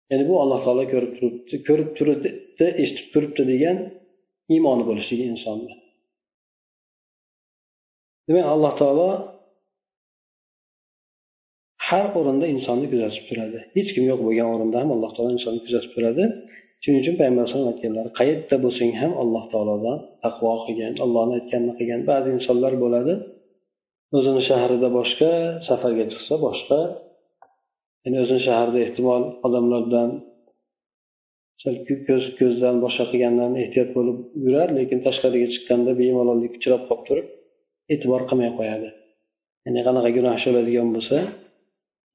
Ya'ni 0.10 0.24
bu 0.30 0.36
alloh 0.44 0.60
taolo 0.66 0.84
ko'rib 0.94 1.12
turibdi 1.18 1.56
ko'rib 1.68 1.90
turibdi 1.98 2.66
eshitib 2.84 3.08
turibdi 3.14 3.44
degan 3.54 3.78
iymoni 4.56 4.84
bo'lishligi 4.90 5.26
insonni 5.34 5.74
demak 8.28 8.46
alloh 8.54 8.74
taolo 8.82 9.10
har 11.88 12.06
o'rinda 12.20 12.46
insonni 12.56 12.88
kuzatib 12.94 13.26
turadi. 13.30 13.60
Hech 13.76 13.90
kim 13.96 14.04
yo'q 14.12 14.20
bo'lgan 14.28 14.48
o'rinda 14.54 14.78
ham 14.82 14.90
alloh 14.96 15.12
taolo 15.16 15.32
insonni 15.38 15.62
kuzatib 15.66 15.92
turadi. 15.96 16.24
Shuning 16.84 17.00
uchun 17.04 17.16
payg'ambar 17.20 17.42
alayhisalom 17.44 17.70
aytganlar 17.74 18.06
qayerda 18.20 18.56
bo'lsang 18.66 18.92
ham 19.02 19.12
alloh 19.24 19.44
taolodan 19.54 19.98
taqvo 20.24 20.52
qilgin 20.66 20.94
allohni 21.06 21.34
aytganini 21.40 21.74
qilgan. 21.80 22.02
Ba'zi 22.12 22.30
insonlar 22.38 22.74
bo'ladi 22.84 23.14
o'zini 24.16 24.42
shahrida 24.50 24.90
boshqa 24.98 25.32
safarga 25.68 26.06
chiqsa 26.12 26.36
boshqa. 26.46 26.80
Ya'ni 28.04 28.18
o'zini 28.24 28.42
shahrida 28.48 28.80
ehtimol 28.86 29.24
odamlardan 29.48 30.10
ko'z 32.08 32.24
ko'zdan 32.40 32.76
boshqa 32.86 33.06
qilgandan 33.12 33.52
ehtiyot 33.64 33.90
bo'lib 33.98 34.18
yurar 34.46 34.70
lekin 34.78 35.00
tashqariga 35.08 35.48
chiqqanda 35.54 35.92
bemalollik 36.02 36.54
uchrab 36.60 36.82
qolib 36.90 37.04
turib 37.10 37.28
e'tibor 37.94 38.22
qilmay 38.30 38.52
qo'yadi. 38.60 38.90
Ya'ni 39.66 39.82
qanaqa 39.88 40.10
gunoh 40.18 40.34
ish 40.40 40.46
bo'ladigan 40.50 40.90
bo'lsa 40.96 41.18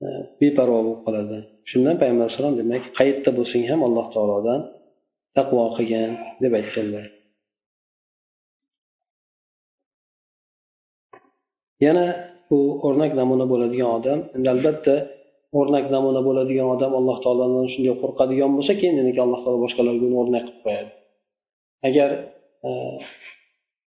e, 0.05 0.07
beparvo 0.41 0.79
bo'lib 0.87 1.01
qoladi. 1.07 1.39
Shundan 1.71 1.97
payg'ambar 2.01 2.25
alayhisalom 2.27 2.55
demak 2.61 2.83
qayerda 2.99 3.31
bo'lsang 3.39 3.65
ham 3.71 3.81
alloh 3.89 4.07
taolodan 4.15 4.61
taqvo 5.37 5.65
qilgin 5.77 6.11
deb 6.43 6.53
aytganlar. 6.61 7.07
Yana 11.85 12.07
bu 12.49 12.59
o'rnak 12.87 13.13
namuna 13.21 13.45
bo'ladigan 13.53 13.91
odam 13.99 14.19
endi 14.37 14.49
albatta 14.55 14.95
o'rnak 15.59 15.87
namuna 15.95 16.21
bo'ladigan 16.29 16.69
odam 16.75 16.93
alloh 16.99 17.17
taolodan 17.25 17.67
shunday 17.75 17.95
qo'rqadigan 18.03 18.51
bo'lsa 18.57 18.73
keyin 18.81 18.97
alloh 19.25 19.41
taolo 19.45 19.59
boshqalarga 19.65 20.05
uni 20.09 20.17
o'rnak 20.23 20.45
qilib 20.47 20.61
qo'yadi. 20.67 20.91
Agar 21.89 22.11
e, 22.69 22.71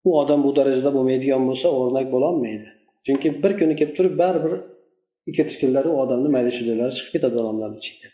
u 0.08 0.10
odam 0.22 0.40
bu 0.46 0.50
darajada 0.58 0.90
bo'lmaydigan 0.96 1.42
bo'lsa 1.48 1.66
o'rnak 1.78 2.06
bo'lolmaydi. 2.14 2.68
Chunki 3.06 3.28
bir 3.42 3.52
kuni 3.60 3.74
kelib 3.78 3.94
turib 3.98 4.14
baribir 4.22 4.54
ikki 5.30 5.42
tikillari 5.50 5.88
u 5.94 5.96
odamni 6.04 6.28
mayda 6.36 6.50
chudaylari 6.56 6.92
chiqib 6.96 7.12
ketadi 7.14 7.36
odamlarni 7.42 7.78
ichiga. 7.82 8.08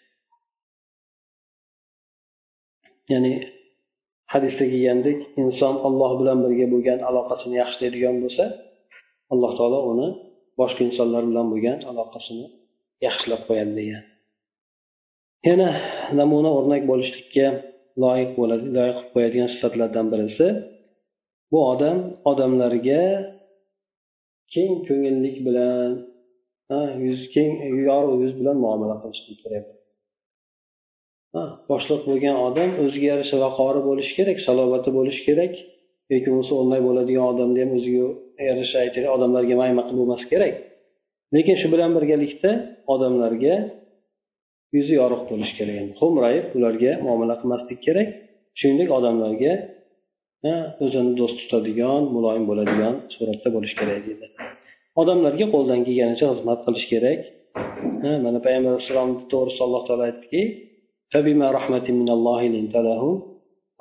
Ya'ni 3.12 3.32
hadisda 4.32 4.64
kelgandek 4.72 5.18
inson 5.42 5.74
olloh 5.86 6.12
bilan 6.20 6.38
birga 6.44 6.66
bo'lgan 6.74 6.98
aloqasini 7.08 7.54
yaxshilaydigan 7.62 8.16
bo'lsa 8.24 8.44
alloh 9.32 9.52
taolo 9.58 9.78
uni 9.92 10.08
boshqa 10.60 10.80
insonlar 10.88 11.22
bilan 11.30 11.46
bo'lgan 11.52 11.78
aloqasini 11.90 12.46
yaxshilab 13.06 13.42
qo'yadi 13.48 13.72
degan. 13.80 14.04
Yana 15.48 15.68
namuna 16.18 16.50
o'rnak 16.58 16.82
bo'lishlikka 16.90 17.46
loyiq 18.02 18.30
bo'ladi 18.38 18.66
loyiq 18.76 18.96
qilib 18.98 19.12
qo'yadigan 19.14 19.48
sifatlardan 19.54 20.06
birisi 20.12 20.46
bu 21.52 21.58
odam 21.72 21.98
odamlarga 22.30 23.02
keng 24.54 24.72
ko'ngillik 24.88 25.36
bilan 25.46 25.90
yuz 27.06 27.20
keng 27.34 27.50
yorug' 27.88 28.20
yuz 28.24 28.34
bilan 28.40 28.56
muomala 28.64 28.96
qilishni 29.02 29.34
kerak. 29.42 29.66
Boshliq 31.70 32.02
bo'lgan 32.08 32.36
odam 32.48 32.70
o'ziga 32.82 33.06
yarasha 33.12 33.36
vaqori 33.44 33.80
bo'lishi 33.88 34.12
kerak 34.18 34.38
salobati 34.46 34.90
bo'lishi 34.98 35.22
kerak. 35.28 35.54
Yoki 36.12 36.28
bo'lmasa 36.30 36.52
unday 36.62 36.80
bo'ladigan 36.88 37.24
odamni 37.32 37.58
ham 37.62 37.70
o'ziga 37.78 38.06
yarasha 38.48 38.76
aytaylik 38.84 39.10
odamlarga 39.16 39.54
mayma 39.62 39.82
qilib 39.86 40.00
bo'lmasi 40.02 40.26
kerak. 40.32 40.54
Lekin 41.34 41.56
shu 41.60 41.66
bilan 41.74 41.90
birgalikda 41.96 42.50
odamlarga 42.94 43.54
yuzi 44.76 44.94
yorug' 45.00 45.24
bo'lishi 45.30 45.54
kerak 45.58 45.76
xo'mrayib 46.00 46.46
ularga 46.56 46.92
muomala 47.06 47.34
qilmaslik 47.40 47.80
kerak. 47.86 48.08
Shuningdek 48.58 48.90
odamlarga 48.98 49.52
o'zini 50.84 51.12
do'st 51.20 51.36
tutadigan 51.40 52.02
muloyim 52.14 52.44
bo'ladigan 52.50 52.94
suratda 53.14 53.48
bo'lishi 53.54 53.76
kerak 53.80 54.00
deydi. 54.06 54.26
Odamlarga 55.00 55.46
qo'ldan 55.54 55.80
kelganicha 55.86 56.26
xizmat 56.32 56.60
qilish 56.66 56.86
kerak. 56.92 57.20
Mana 58.24 58.38
payg'ambar 58.44 58.70
alayhissalom 58.74 59.10
to'g'risida 59.32 59.62
alloh 59.66 59.82
taolo 59.88 60.02
aytdiki 60.10 60.42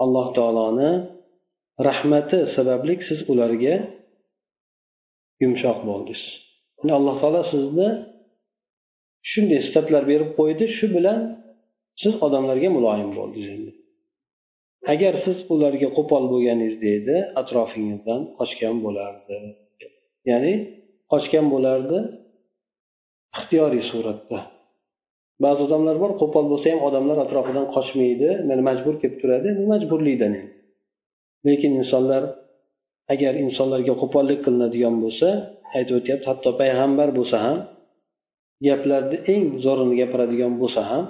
alloh 0.03 0.27
taoloni 0.37 0.91
rahmati 1.87 2.37
sababli 2.55 2.93
siz 3.07 3.19
ularga 3.31 3.75
yumshoq 5.43 5.79
bo'ldingiz. 5.89 6.21
Alloh 6.97 7.15
taolo 7.21 7.41
sizni 7.53 7.89
shunday 9.31 9.59
sifatlar 9.67 10.03
berib 10.11 10.29
qo'ydi 10.39 10.65
shu 10.77 10.85
bilan 10.95 11.19
siz 12.01 12.13
odamlarga 12.25 12.69
muloyim 12.77 13.11
bo'ldingiz 13.17 13.47
endi. 13.55 13.71
Agar 14.93 15.13
siz 15.25 15.37
ularga 15.53 15.87
qo'pol 15.97 16.23
bo'lganingizda 16.33 16.89
edi 16.99 17.15
atrofingizdan 17.41 18.21
qochgan 18.39 18.75
bo'lardi. 18.85 19.35
Ya'ni 20.29 20.53
qochgan 21.11 21.45
bo'lardi 21.53 21.97
ixtiyoriy 23.37 23.83
suratda. 23.91 24.39
Ba'zi 25.43 25.61
odamlar 25.67 25.95
bor 26.03 26.11
qo'pol 26.21 26.45
bo'lsa 26.51 26.67
ham 26.73 26.81
odamlar 26.89 27.17
atrofidan 27.25 27.65
qochmaydi 27.75 28.29
mana 28.49 28.61
majbur 28.69 28.95
kelib 29.01 29.17
turadi 29.21 29.49
majburlikdan 29.73 30.33
lekin 31.45 31.71
insonlar 31.81 32.23
agar 33.13 33.33
insonlarga 33.45 33.93
qo'pollik 34.01 34.39
qilinadigan 34.45 34.95
bo'lsa 35.03 35.27
aytib 35.77 35.95
o'tyapti 35.99 36.25
hatto 36.31 36.49
payg'ambar 36.61 37.09
bo'lsa 37.17 37.37
ham 37.45 37.57
gaplarni 38.67 39.17
eng 39.33 39.43
zo'rini 39.65 39.95
gapiradigan 40.01 40.53
bo'lsa 40.61 40.81
ham 40.91 41.03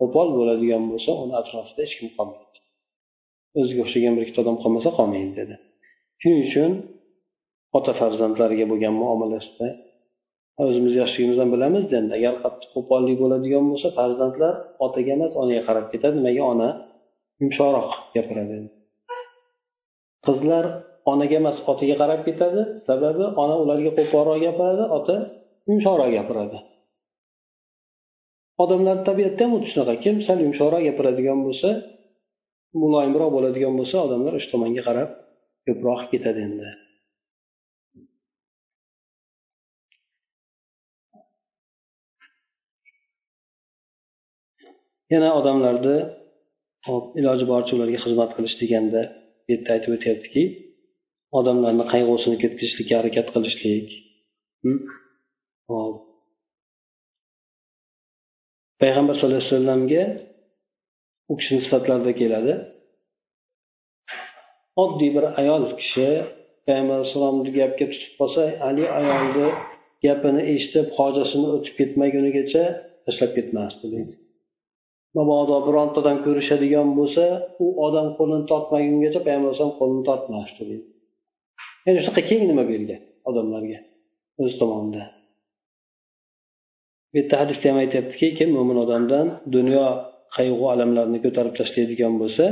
qo'pol 0.00 0.28
bo'ladigan 0.38 0.82
bo'lsa 0.90 1.10
uni 1.22 1.34
atrofida 1.40 1.80
hech 1.84 1.94
kim 1.98 2.08
qolmaydi. 2.16 2.58
O'ziga 3.60 3.80
o'xshagan 3.84 4.12
bir 4.16 4.22
ikkita 4.24 4.40
odam 4.44 4.56
qolmasa 4.62 4.90
qolmaydi 4.98 5.32
dedi. 5.40 5.54
Shuning 6.20 6.40
uchun 6.48 6.70
ota 7.78 7.92
farzandlariga 8.00 8.66
bo'lgan 8.72 8.94
muomalasida 9.02 9.68
o'zimiz 10.64 10.92
yoshligimizdan 11.00 11.48
bilamiz 11.54 11.84
endi 11.98 12.12
agar 12.18 12.34
qattiq 12.44 12.70
qo'pollik 12.76 13.16
bo'ladigan 13.22 13.64
bo'lsa 13.70 13.88
farzandlar 13.98 14.54
otaga 14.86 15.10
emas 15.16 15.32
onaga 15.42 15.62
qarab 15.68 15.86
ketadi 15.92 16.14
nimaga 16.20 16.42
ona 16.52 16.68
yumshoqroq 17.40 17.90
gapiradi 18.16 18.56
qizlar 20.26 20.64
onaga 21.12 21.36
emas 21.42 21.56
otaga 21.72 21.94
qarab 22.02 22.20
ketadi. 22.28 22.60
Sababi 22.88 23.24
ona 23.42 23.54
ularga 23.62 23.90
qo'polroq 23.98 24.38
gapiradi 24.46 24.84
ota 24.98 25.16
yumshoqroq 25.68 26.10
gapiradi. 26.18 26.58
Odamlarni 28.62 29.04
tabiatda 29.08 29.40
ham 29.44 29.52
xuddi 29.54 29.68
shunaqa. 29.72 29.94
Kim 30.04 30.16
sal 30.26 30.38
yumshoqroq 30.46 30.82
gapiradigan 30.88 31.38
bo'lsa 31.46 31.68
muloyimroq 32.82 33.30
bo'ladigan 33.36 33.74
bo'lsa 33.80 33.96
odamlar 34.06 34.32
o'sha 34.38 34.48
tomonga 34.54 34.82
qarab 34.88 35.10
ko'proq 35.66 36.00
ketadi 36.12 36.40
endi. 36.48 36.68
Yana 45.12 45.30
odamlarni 45.40 45.96
iloji 47.20 47.44
boricha 47.52 47.72
ularga 47.76 47.98
xizmat 48.04 48.30
qilish 48.36 48.56
deganda 48.62 49.02
bu 49.52 49.56
yerda 49.56 49.70
aytib 49.76 49.92
o'tyaptiki 49.96 50.42
odamlarni 51.38 51.84
qayg'usini 51.92 52.36
ketkazishlikka 52.42 52.94
harakat 53.00 53.28
qilishlik. 53.34 53.88
Hop. 55.70 55.94
Payg'ambar 58.82 59.14
sallallohu 59.16 59.42
alayhi 59.42 59.54
vasallamga 59.54 60.04
u 61.32 61.34
kishini 61.40 61.60
sifatlarida 61.66 62.12
keladi. 62.20 62.54
Oddiy 64.84 65.10
bir 65.16 65.24
ayol 65.40 65.64
kishi 65.80 66.08
payg'ambar 66.66 66.96
alayhissalomni 66.98 67.50
gapga 67.58 67.86
tutib 67.92 68.12
qolsa 68.20 68.42
haligi 68.64 68.88
ayolni 69.00 69.48
gapini 70.04 70.42
eshitib 70.54 70.86
hojasini 70.98 71.46
o'tib 71.54 71.74
ketmagunigacha 71.80 72.64
tashlab 73.04 73.30
ketmasdi 73.36 73.86
deydi. 73.94 74.12
Mabodo 75.16 75.56
birontadan 75.66 76.16
ko'rishadigan 76.24 76.88
bo'lsa 76.98 77.24
u 77.64 77.66
odam 77.86 78.06
qo'lini 78.18 78.44
tortmagungacha 78.50 79.20
payg'ambar 79.26 79.48
alayhisalom 79.48 79.74
qo'lini 79.80 80.02
tortmasdi 80.08 80.62
deydi 80.70 80.86
ya'ni 81.84 81.98
shunaqa 82.04 82.22
keng 82.30 82.42
nima 82.50 82.64
bergan 82.72 83.00
odamlarga 83.28 83.78
o'z 84.42 84.52
tomonidan? 84.60 85.08
Bu 87.10 87.14
yerda 87.18 87.34
hadisda 87.42 87.66
ham 87.70 87.78
aytyaptiki 87.84 88.26
kim 88.38 88.48
mo'min 88.56 88.78
odamdan 88.84 89.26
dunyo 89.56 89.86
qayg'u 90.36 90.64
alamlarini 90.74 91.18
ko'tarib 91.24 91.54
tashlaydigan 91.60 92.14
bo'lsa 92.22 92.44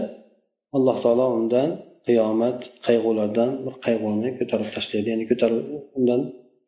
alloh 0.76 0.96
taolo 1.04 1.26
undan 1.38 1.68
qiyomat 2.06 2.58
qayg'ulardan 2.86 3.50
bir 3.64 3.74
qayg'uni 3.86 4.28
ko'tarib 4.38 4.68
tashlaydi 4.76 5.08
ya'ni 5.12 5.24
ko'tarib 5.30 5.62
undan 5.98 6.20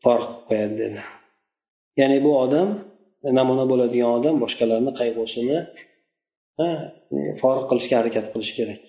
farq 0.05 0.28
qo'yadi 0.49 0.74
dedi. 0.82 1.01
Ya'ni 2.01 2.18
bu 2.26 2.30
odam 2.45 2.68
namuna 3.39 3.64
bo'ladigan 3.70 4.11
odam 4.18 4.37
boshqalarni 4.45 4.93
qayg'usini 5.01 5.59
forig 7.41 7.64
qilishga 7.70 7.95
harakat 8.01 8.27
qilish 8.33 8.53
kerak. 8.59 8.81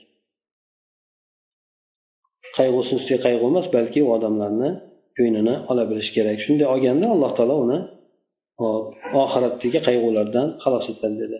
Qayg'usini 2.57 2.97
ustiga 3.01 3.19
qayg'u 3.25 3.45
emas 3.51 3.67
balki 3.75 3.99
u 4.07 4.09
odamlarni 4.17 4.69
ko'nglini 5.17 5.55
ola 5.71 5.83
bilish 5.91 6.09
kerak. 6.15 6.37
Shunday 6.45 6.67
olganda 6.73 7.05
alloh 7.15 7.31
taolo 7.37 7.55
uni 7.65 7.79
oxiratdagi 9.23 9.79
qayg'ulardan 9.87 10.47
xalos 10.63 10.85
etadi 10.93 11.17
dedi. 11.23 11.37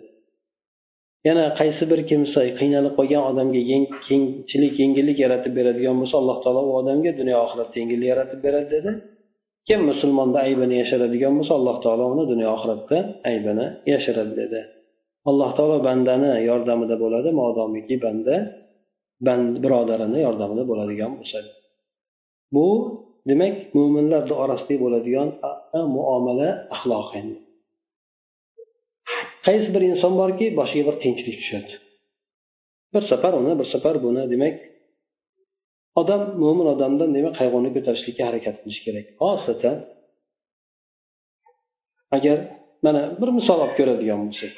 Yana 1.28 1.44
qaysi 1.60 1.84
bir 1.90 2.00
kimsa 2.10 2.40
qiynalib 2.60 2.92
qolgan 2.98 3.22
odamga 3.30 3.60
kengchilik 4.08 4.74
yengillik 4.82 5.18
yaratib 5.24 5.52
beradigan 5.58 5.96
bo'lsa 6.00 6.16
alloh 6.22 6.38
taolo 6.44 6.62
u 6.70 6.72
odamga 6.80 7.12
dunyo 7.20 7.36
oxiratda 7.44 7.76
yengillik 7.82 8.08
yaratib 8.12 8.40
beradi 8.46 8.68
dedi. 8.76 8.90
Kim 9.68 9.80
musulmonni 9.90 10.38
aybini 10.46 10.74
yashiradigan 10.82 11.32
bo'lsa 11.38 11.52
alloh 11.58 11.76
taolo 11.84 12.04
uni 12.14 12.24
dunyo 12.32 12.48
oxiratda 12.56 12.98
aybini 13.30 13.66
yashiradi 13.92 14.32
dedi. 14.42 14.60
Alloh 15.30 15.50
taolo 15.56 15.76
bandani 15.88 16.30
yordamida 16.50 16.96
bo'ladi 17.04 17.30
modomiki 17.40 17.94
banda 18.04 18.36
band 19.26 19.52
birodarini 19.64 20.18
yordamida 20.26 20.64
bo'ladigan 20.70 21.12
bo'lsa. 21.18 21.38
Bu 22.54 22.66
demak 23.30 23.54
mo'minlar 23.76 24.22
orasida 24.44 24.76
bo'ladigan 24.84 25.28
muomala 25.96 26.48
axloqi 26.74 27.14
endi. 27.20 27.38
Qaysi 29.46 29.68
bir 29.74 29.82
inson 29.90 30.12
borki 30.20 30.46
boshiga 30.58 30.84
bir 30.88 30.96
qiyinchilik 31.02 31.36
tushadi. 31.40 31.72
Bir 32.94 33.02
safar 33.10 33.32
uni 33.40 33.52
bir 33.60 33.66
safar 33.74 33.96
buni 34.06 34.22
demak 34.32 34.54
odam 36.00 36.22
mo'min 36.42 36.66
odamdan 36.74 37.10
demak 37.16 37.34
qayg'uni 37.40 37.70
ko'tarishlikka 37.76 38.22
harakat 38.28 38.56
qilish 38.62 38.80
kerak? 38.86 39.06
Xosatan 39.20 39.76
agar 42.16 42.38
mana 42.84 43.02
bir 43.20 43.30
misol 43.38 43.58
olib 43.64 43.74
ko'radigan 43.78 44.18
bo'lsak 44.24 44.52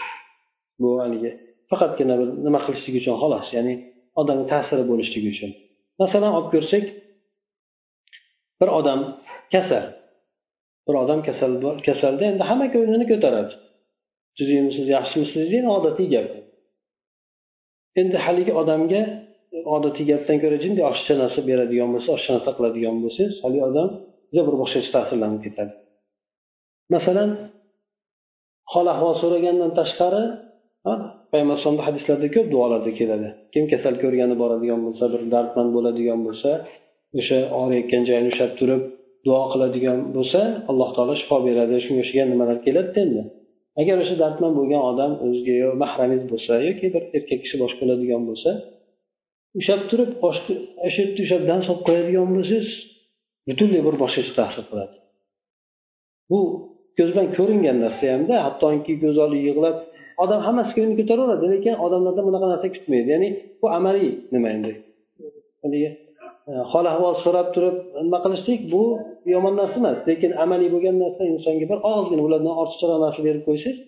bu 0.80 0.88
haligi 1.02 1.30
faqatgina 1.70 2.14
bir 2.20 2.28
nima 2.46 2.60
qilishlik 2.66 2.94
uchun 3.00 3.14
xolos 3.22 3.46
ya'ni 3.56 3.74
odamga 4.20 4.46
ta'siri 4.52 4.84
bo'lishligi 4.90 5.28
uchun. 5.34 5.50
Masalan 6.02 6.32
olib 6.38 6.50
ko'rsak 6.54 6.84
bir 8.60 8.68
odam 8.78 9.00
kasal 9.54 9.84
bir 10.86 10.94
odam 11.02 11.20
kasal 11.28 11.52
kasalda 11.88 12.24
endi 12.30 12.44
hamma 12.50 12.66
ko'nglini 12.74 13.06
ko'taradi. 13.12 13.52
Tuzukmisiz 14.36 14.86
yaxshimisiz 14.96 15.44
degan 15.52 15.70
odatiy 15.78 16.08
gap. 16.14 16.28
Endi 18.00 18.16
haligi 18.24 18.52
odamga 18.62 19.02
odatiy 19.76 20.04
gapdan 20.12 20.36
ko'ra 20.42 20.56
jinday 20.64 20.84
oshiqcha 20.90 21.14
narsa 21.22 21.40
beradigan 21.50 21.88
bo'lsa 21.94 22.08
oshiqcha 22.16 22.32
narsa 22.36 22.50
qiladigan 22.58 22.96
bo'lsangiz 23.04 23.34
haligi 23.44 23.64
odam 23.70 23.88
juda 24.30 24.42
bir 24.48 24.54
boshqacha 24.62 24.90
ta'sirlanib 24.96 25.40
ketadi. 25.46 25.72
Masalan 26.94 27.30
hol 28.72 28.86
ahvol 28.94 29.14
so'ragandan 29.22 29.70
tashqari 29.80 30.22
payg'ambar 31.30 31.54
alayhisalomni 31.54 31.84
hadislarda 31.88 32.28
ko'p 32.36 32.46
duolarda 32.54 32.90
keladi. 33.00 33.28
Kim 33.52 33.64
kasal 33.72 33.94
ko'rgani 34.02 34.34
boradigan 34.42 34.80
bo'lsa 34.86 35.04
bir 35.12 35.22
dardmand 35.34 35.70
bo'ladigan 35.76 36.20
bo'lsa 36.26 36.50
o'sha 37.20 37.38
og'riyotgan 37.60 38.02
joyini 38.08 38.28
ushlab 38.32 38.52
turib 38.60 38.82
duo 39.26 39.42
qiladigan 39.52 39.98
bo'lsa 40.16 40.40
alloh 40.70 40.88
taolo 40.96 41.14
shifo 41.20 41.36
beradi 41.48 41.74
shunga 41.84 42.00
o'xshagan 42.04 42.28
nimalar 42.32 42.58
keladida 42.66 43.00
endi 43.06 43.22
agar 43.80 43.96
o'sha 44.02 44.14
dardmand 44.22 44.54
bo'lgan 44.58 44.82
odam 44.90 45.12
o'ziga 45.26 45.54
yo 45.62 45.68
mahramingiz 45.82 46.24
bo'lsa 46.32 46.52
yoki 46.68 46.86
bir 46.94 47.02
erkak 47.16 47.38
kishi 47.44 47.56
boshqa 47.62 47.82
bo'ladigan 47.82 48.22
bo'lsa 48.28 48.50
ushlab 49.58 49.82
turib 49.90 50.10
o'sha 50.28 51.02
ushlab 51.24 51.42
dam 51.50 51.60
solib 51.66 51.82
qo'yadigan 51.88 52.26
bo'lsangiz 52.36 52.68
butunlay 53.48 53.82
bir 53.86 53.94
boshqacha 54.02 54.32
ta'sir 54.40 54.64
qiladi. 54.70 54.96
Bu 56.30 56.40
ko'z 56.96 57.08
bilan 57.12 57.28
ko'ringan 57.38 57.76
narsa 57.84 58.04
hamda 58.14 58.34
hattoki 58.46 58.94
ko'z 59.02 59.16
oldi 59.24 59.38
yig'lab 59.48 59.76
odam 60.24 60.40
hammasi 60.46 60.72
ko'ngli 60.76 60.94
ko'taraveradi 61.00 61.46
lekin 61.54 61.74
odamlardan 61.86 62.24
bunaqa 62.28 62.46
narsa 62.52 62.68
kutmaydi. 62.76 63.08
Ya'ni 63.14 63.28
bu 63.60 63.66
amaliy 63.78 64.10
nima 64.34 64.48
endi? 64.56 64.72
Haligi 65.62 65.90
e, 66.50 66.52
hol 66.72 66.86
ahvol 66.92 67.14
so'rab 67.24 67.48
turib 67.54 67.76
nima 68.06 68.18
qilishlik? 68.24 68.60
Bu 68.74 68.82
yomon 69.34 69.54
narsa 69.60 69.76
emas 69.82 69.98
lekin 70.10 70.30
amaliy 70.44 70.68
bo'lgan 70.74 70.96
narsa 71.04 71.22
insonga 71.34 71.66
bir 71.72 71.78
ozgina 71.92 72.22
ulardan 72.28 72.54
ortiqcharoq 72.62 72.98
narsa 73.06 73.20
berib 73.26 73.42
qo'ysangiz 73.48 73.78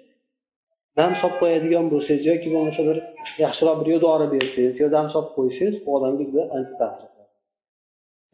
dam 0.98 1.12
solib 1.20 1.36
qo'yadigan 1.42 1.86
bo'lsangiz 1.92 2.24
yoki 2.30 2.48
bo'lmasa 2.54 2.80
bir 2.88 2.96
yaxshiroq 3.44 3.78
bir 3.86 3.98
dori 4.06 4.26
bersangiz 4.34 4.74
yo 4.82 4.86
dam 4.96 5.06
solib 5.12 5.30
qo'ysangiz 5.36 5.76
bu 5.84 5.88
odamga 5.96 6.24
juda 6.28 6.42
ancha 6.56 6.74
ta'sir 6.82 7.08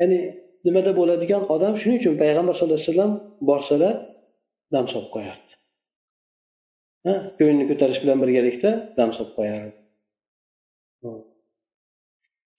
ya'ni 0.00 0.18
nimada 0.66 0.90
bo'ladigan 1.00 1.42
odam 1.54 1.74
shuning 1.80 1.98
uchun 2.02 2.14
payg'ambar 2.22 2.54
sallallohu 2.56 2.80
alayhi 2.80 2.90
vasallam 2.92 3.12
borsalar 3.50 3.94
dam 4.74 4.86
solib 4.92 5.10
qo'yardi. 5.16 5.52
Ko'ngilni 7.36 7.64
ko'tarish 7.70 8.00
bilan 8.02 8.18
birgalikda 8.22 8.70
dam 8.98 9.10
solib 9.16 9.32
qo'yardi. 9.38 9.78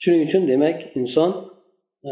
Shuning 0.02 0.22
uchun 0.28 0.44
demak 0.52 0.78
inson 1.00 1.32
e, 2.10 2.12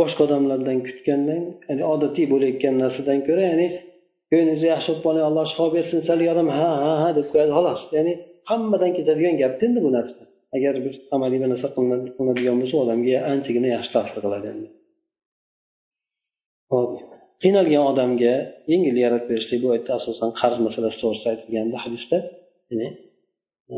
boshqa 0.00 0.20
odamlardan 0.26 0.78
kutgandan 0.86 1.42
ya'ni 1.68 1.84
odatiy 1.94 2.26
bo'layotgan 2.32 2.74
narsadan 2.82 3.18
ko'ra 3.28 3.42
ya'ni 3.50 3.68
ko'nglingizni 4.30 4.68
yaxshi 4.74 4.88
bo'lib 4.90 5.02
qoling 5.06 5.24
alloh 5.28 5.44
shifo 5.50 5.66
bersin 5.76 6.00
sal 6.08 6.20
yodim 6.28 6.48
ha 6.58 6.70
ha 6.84 6.92
ha 7.02 7.08
deb 7.18 7.26
qo'yadi 7.32 7.52
xolos. 7.58 7.80
Ya'ni 7.96 8.12
hammadan 8.50 8.90
ketadigan 8.96 9.34
gapda 9.42 9.62
endi 9.68 9.80
bu 9.86 9.90
narsa. 9.96 10.22
Agar 10.56 10.74
bir 10.84 10.94
amaliy 11.14 11.38
bir 11.42 11.48
narsa 11.52 11.68
qilinadigan 11.76 12.56
bo'lsa 12.60 12.76
odamga 12.84 13.16
anchagina 13.32 13.68
yaxshi 13.76 13.90
ta'sir 13.96 14.18
qiladi 14.24 14.46
endi. 14.54 14.68
Hop 16.72 16.90
qiynalgan 17.42 17.84
odamga 17.92 18.34
yengil 18.72 18.96
yaratib 19.04 19.28
berishlik 19.30 19.60
bu 19.64 19.68
yerda 19.74 19.92
asosan 20.00 20.30
qarz 20.40 20.58
masalasi 20.66 20.96
to'g'risida 21.02 21.28
aytilganda 21.34 21.76
hadisda 21.84 22.16
ya'ni 22.70 22.88
e, 23.72 23.76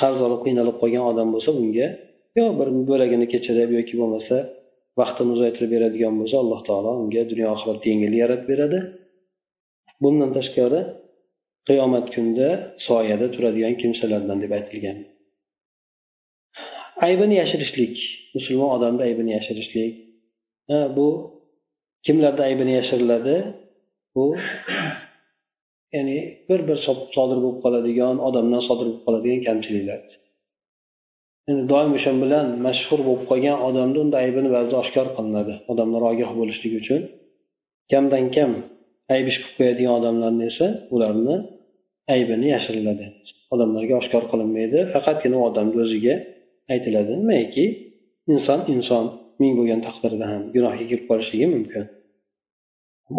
qarz 0.00 0.18
olib 0.26 0.40
qiynalib 0.46 0.76
qolgan 0.82 1.04
odam 1.12 1.28
bo'lsa 1.34 1.50
bunga 1.58 1.88
yo 2.38 2.44
bir 2.58 2.68
bo'lagini 2.90 3.26
kechirib 3.32 3.70
yoki 3.78 3.94
bo'lmasa 4.00 4.36
vaqtini 5.00 5.30
uzaytirib 5.36 5.70
beradigan 5.74 6.14
bo'lsa 6.20 6.36
alloh 6.42 6.60
taolo 6.68 6.90
unga 7.02 7.22
dunyo 7.32 7.48
oxiratda 7.54 7.86
yengillik 7.92 8.20
yaratib 8.24 8.48
beradi. 8.52 8.78
Bundan 10.02 10.30
tashqari 10.36 10.80
qiyomat 11.68 12.06
kunida 12.14 12.48
soyada 12.88 13.26
turadigan 13.34 13.74
kimsalardan 13.82 14.38
deb 14.44 14.52
aytilgan. 14.58 14.98
Aybini 17.06 17.34
yashirishlik. 17.42 17.96
Musulmon 18.36 18.70
odamni 18.76 19.02
aybini 19.08 19.30
yashirishlik. 19.38 19.92
Ha, 20.70 20.78
bu 20.96 21.06
kimlarda 22.06 22.42
aybini 22.48 22.72
yashiriladi 22.78 23.36
bu 24.14 24.24
ya'ni 25.94 26.18
bir 26.48 26.60
bir 26.68 26.78
sodir 27.16 27.38
bo'lib 27.44 27.58
qoladigan 27.64 28.16
odamdan 28.28 28.62
sodir 28.68 28.86
bo'lib 28.88 29.02
qoladigan 29.06 29.40
kamchiliklar. 29.48 30.00
Endi 31.50 31.62
doim 31.72 31.92
o'sha 31.98 32.12
bilan 32.24 32.46
mashhur 32.66 33.00
bo'lib 33.08 33.24
qolgan 33.30 33.58
odamni 33.68 33.98
unda 34.04 34.16
aybini 34.24 34.48
ba'zida 34.56 34.76
oshkor 34.82 35.06
qilinadi 35.16 35.54
odamlar 35.72 36.02
ogoh 36.10 36.30
bo'lishligi 36.40 36.76
uchun. 36.82 37.02
Kamdan 37.92 38.24
kam 38.36 38.50
ayb 39.14 39.26
ish 39.30 39.38
qilib 39.42 39.54
qo'yadigan 39.58 39.94
odamlarni 40.00 40.44
esa 40.52 40.66
ularni 40.94 41.36
aybini 42.14 42.46
yashiriladi 42.54 43.06
odamlarga 43.54 43.94
oshkor 44.00 44.24
qilinmaydi 44.32 44.78
faqatgina 44.94 45.36
u 45.40 45.42
odamni 45.50 45.78
o'ziga 45.84 46.14
aytiladi. 46.72 47.12
Nimaiki 47.22 47.64
inson 48.34 48.60
inson 48.74 49.04
ming 49.40 49.52
bo'lgan 49.58 49.80
taqdirda 49.86 50.26
ham 50.32 50.42
gunohga 50.54 50.84
kirib 50.90 51.04
qolishligi 51.10 51.46
mumkin. 51.54 51.84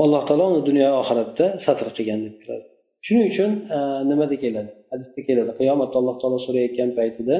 Alloh 0.05 0.21
taolo 0.27 0.43
uni 0.51 0.61
dunyo 0.69 0.87
oxiratda 1.01 1.45
satr 1.65 1.87
qilgan 1.97 2.19
deb 2.25 2.35
keladi. 2.41 2.65
Shuning 3.05 3.25
uchun 3.31 3.51
e, 3.75 3.79
nimada 4.09 4.35
keladi? 4.43 4.71
Hadisda 4.91 5.21
keladi 5.27 5.51
qiyomatda 5.59 5.95
alloh 6.01 6.15
taolo 6.21 6.37
so'rayotgan 6.45 6.89
paytida 6.99 7.35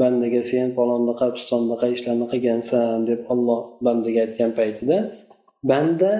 bandaga 0.00 0.40
sen 0.50 0.66
falondaqa 0.78 1.26
pistondaqa 1.36 1.86
ishlarni 1.96 2.26
qilgansan 2.32 2.98
deb 3.10 3.20
olloh 3.32 3.60
bandaga 3.86 4.18
aytgan 4.26 4.50
paytida 4.58 4.96
banda 5.70 6.12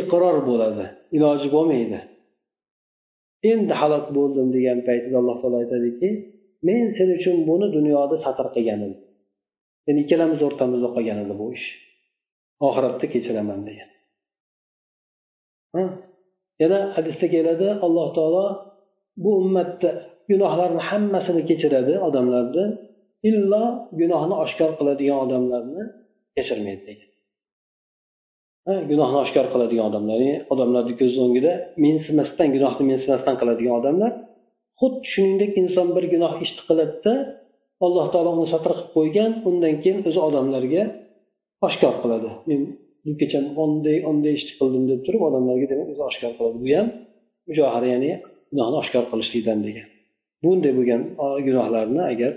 iqror 0.00 0.36
bo'ladi. 0.48 0.84
Iloji 1.16 1.48
bo'lmaydi. 1.54 2.00
Endi 3.50 3.74
halok 3.80 4.06
bo'ldim 4.16 4.48
degan 4.56 4.78
paytida 4.88 5.16
alloh 5.22 5.36
taolo 5.42 5.56
aytadiki 5.62 6.08
men 6.68 6.84
sen 6.96 7.08
uchun 7.18 7.36
buni 7.48 7.66
dunyoda 7.76 8.16
satr 8.24 8.46
qilgan 8.54 8.80
edim 8.86 9.00
ya'ni 9.86 10.00
ikkalamiz 10.04 10.40
o'rtamizda 10.48 10.88
qolgan 10.96 11.18
edi 11.24 11.34
bu 11.40 11.46
ish. 11.56 11.66
Oxiratda 12.68 13.06
kechiraman 13.14 13.60
degan. 13.68 13.90
Yana 16.62 16.78
hadisda 16.96 17.26
keladi 17.34 17.68
alloh 17.86 18.08
taolo 18.16 18.44
bu 19.22 19.30
ummatda 19.42 19.90
gunohlarni 20.30 20.82
hammasini 20.90 21.42
kechiradi 21.50 21.94
odamlarni 22.08 22.64
illo 23.28 23.64
gunohni 24.00 24.34
oshkor 24.44 24.70
qiladigan 24.78 25.18
odamlarni 25.24 25.82
kechirmaydi 26.36 26.82
degan. 26.88 27.11
Gunohni 28.90 29.18
oshkor 29.24 29.46
qiladigan 29.52 29.84
odamlar. 29.90 30.18
E, 30.18 30.26
ya'ni 30.26 30.36
odamlarni 30.52 30.94
ko'z 31.00 31.14
o'ngida 31.24 31.52
mensimasdan 31.84 32.48
gunohni 32.56 32.84
mensimasdan 32.92 33.34
qiladigan 33.40 33.74
odamlar. 33.80 34.12
Xuddi 34.80 35.06
shuningdek 35.12 35.52
inson 35.62 35.88
bir 35.96 36.04
gunoh 36.14 36.32
ishni 36.44 36.62
qiladida 36.68 37.12
alloh 37.84 38.06
taolo 38.14 38.30
uni 38.36 38.48
satr 38.54 38.70
qilib 38.76 38.90
qo'ygan 38.96 39.30
undan 39.48 39.74
keyin 39.82 39.98
o'zi 40.08 40.20
odamlarga 40.28 40.82
oshkor 41.66 41.94
qiladi. 42.02 42.28
Men 42.48 42.60
bu 43.04 43.12
kecha 43.20 43.38
onday 43.64 43.96
onday 44.10 44.32
ishni 44.38 44.52
qildim 44.60 44.84
deb 44.90 45.00
turib 45.06 45.22
odamlarga 45.28 45.66
demak 45.72 45.88
o'zi 45.92 46.02
oshkor 46.10 46.32
qiladi. 46.38 46.56
Bu 46.62 46.68
ham 46.76 46.86
mujohara 47.48 47.88
ya'ni 47.94 48.10
gunohni 48.50 48.76
oshkor 48.82 49.04
qilishlikdan 49.12 49.58
degan. 49.66 49.86
Bunday 50.44 50.72
bo'lgan 50.78 51.00
gunohlarni 51.46 52.02
agar 52.12 52.32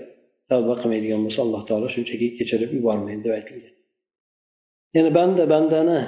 tavba 0.50 0.74
qilmaydigan 0.80 1.20
bo'lsa 1.24 1.40
alloh 1.46 1.62
taolo 1.68 1.88
shunchaki 1.94 2.26
kechirib 2.38 2.70
yubormaydi 2.76 3.22
deb 3.26 3.34
aytilgan. 3.38 3.75
Ya'ni 4.96 5.10
banda 5.18 5.44
bandani 5.54 6.00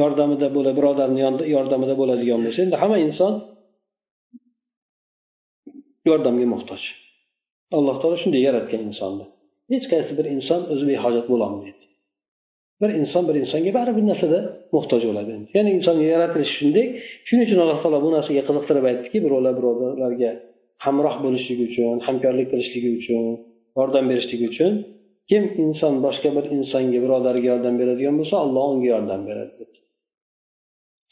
yordamida 0.00 0.48
bo'ladi 0.56 0.76
birodarni 0.78 1.20
yordamida 1.56 1.94
bo'ladigan 2.00 2.40
bo'lsa 2.44 2.58
endi 2.64 2.76
hamma 2.82 2.98
inson 3.06 3.34
yordamga 6.08 6.46
muhtoj 6.54 6.82
alloh 7.78 7.96
taolo 8.00 8.16
shunday 8.22 8.42
yaratgan 8.48 8.80
insonni 8.90 9.24
hech 9.72 9.86
qaysi 9.92 10.12
bir 10.18 10.26
inson 10.36 10.60
o'zi 10.72 10.84
behojat 10.90 11.26
bo'lolmaydi 11.32 11.84
bir 12.80 12.90
inson 13.00 13.22
bir 13.28 13.36
insonga 13.42 13.70
baribir 13.78 13.96
bir 13.98 14.06
narsada 14.10 14.38
muhtoj 14.76 15.02
bo'ladi 15.08 15.32
ya'ni 15.56 15.70
inson 15.78 15.96
yaratilishi 16.12 16.54
shunday 16.60 16.86
shuning 17.26 17.44
uchun 17.46 17.58
alloh 17.64 17.78
taolo 17.82 17.98
bu 18.06 18.10
narsaga 18.16 18.42
qiziqtirib 18.48 18.84
aytdiki 18.90 19.18
birovlar 19.24 19.52
birodarlarga 19.58 20.30
hamroh 20.84 21.16
bo'lishligi 21.24 21.64
uchun 21.70 21.96
hamkorlik 22.06 22.46
qilishligi 22.52 22.90
uchun 23.00 23.24
yordam 23.78 24.04
berishligi 24.10 24.46
uchun 24.52 24.72
kim 25.30 25.42
inson 25.64 25.94
boshqa 26.06 26.28
bir 26.36 26.44
insonga 26.56 26.98
birodariga 27.04 27.48
yordam 27.52 27.74
beradigan 27.80 28.14
bo'lsa 28.20 28.36
alloh 28.44 28.64
unga 28.72 28.88
yordam 28.94 29.20
beradi 29.28 29.52
dedi. 29.60 29.78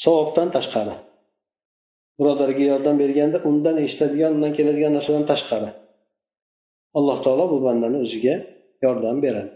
Savobdan 0.04 0.48
tashqari. 0.56 0.94
Birodariga 2.18 2.64
yordam 2.72 2.96
berganda 3.02 3.38
undan 3.48 3.76
eshitadigan 3.84 4.30
undan 4.36 4.52
keladigan 4.58 4.92
narsadan 4.96 5.24
tashqari. 5.32 5.70
Alloh 6.98 7.18
taolo 7.24 7.44
bu 7.52 7.58
bandani 7.66 7.96
o'ziga 8.04 8.34
yordam 8.84 9.16
beradi. 9.24 9.52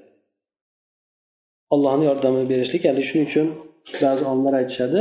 Allohni 1.74 2.04
yordamini 2.10 2.46
berishlik 2.52 2.82
ana 2.90 3.02
shuning 3.08 3.26
uchun 3.30 3.46
ba'zi 4.02 4.22
olimlar 4.30 4.54
aytishadi 4.60 5.00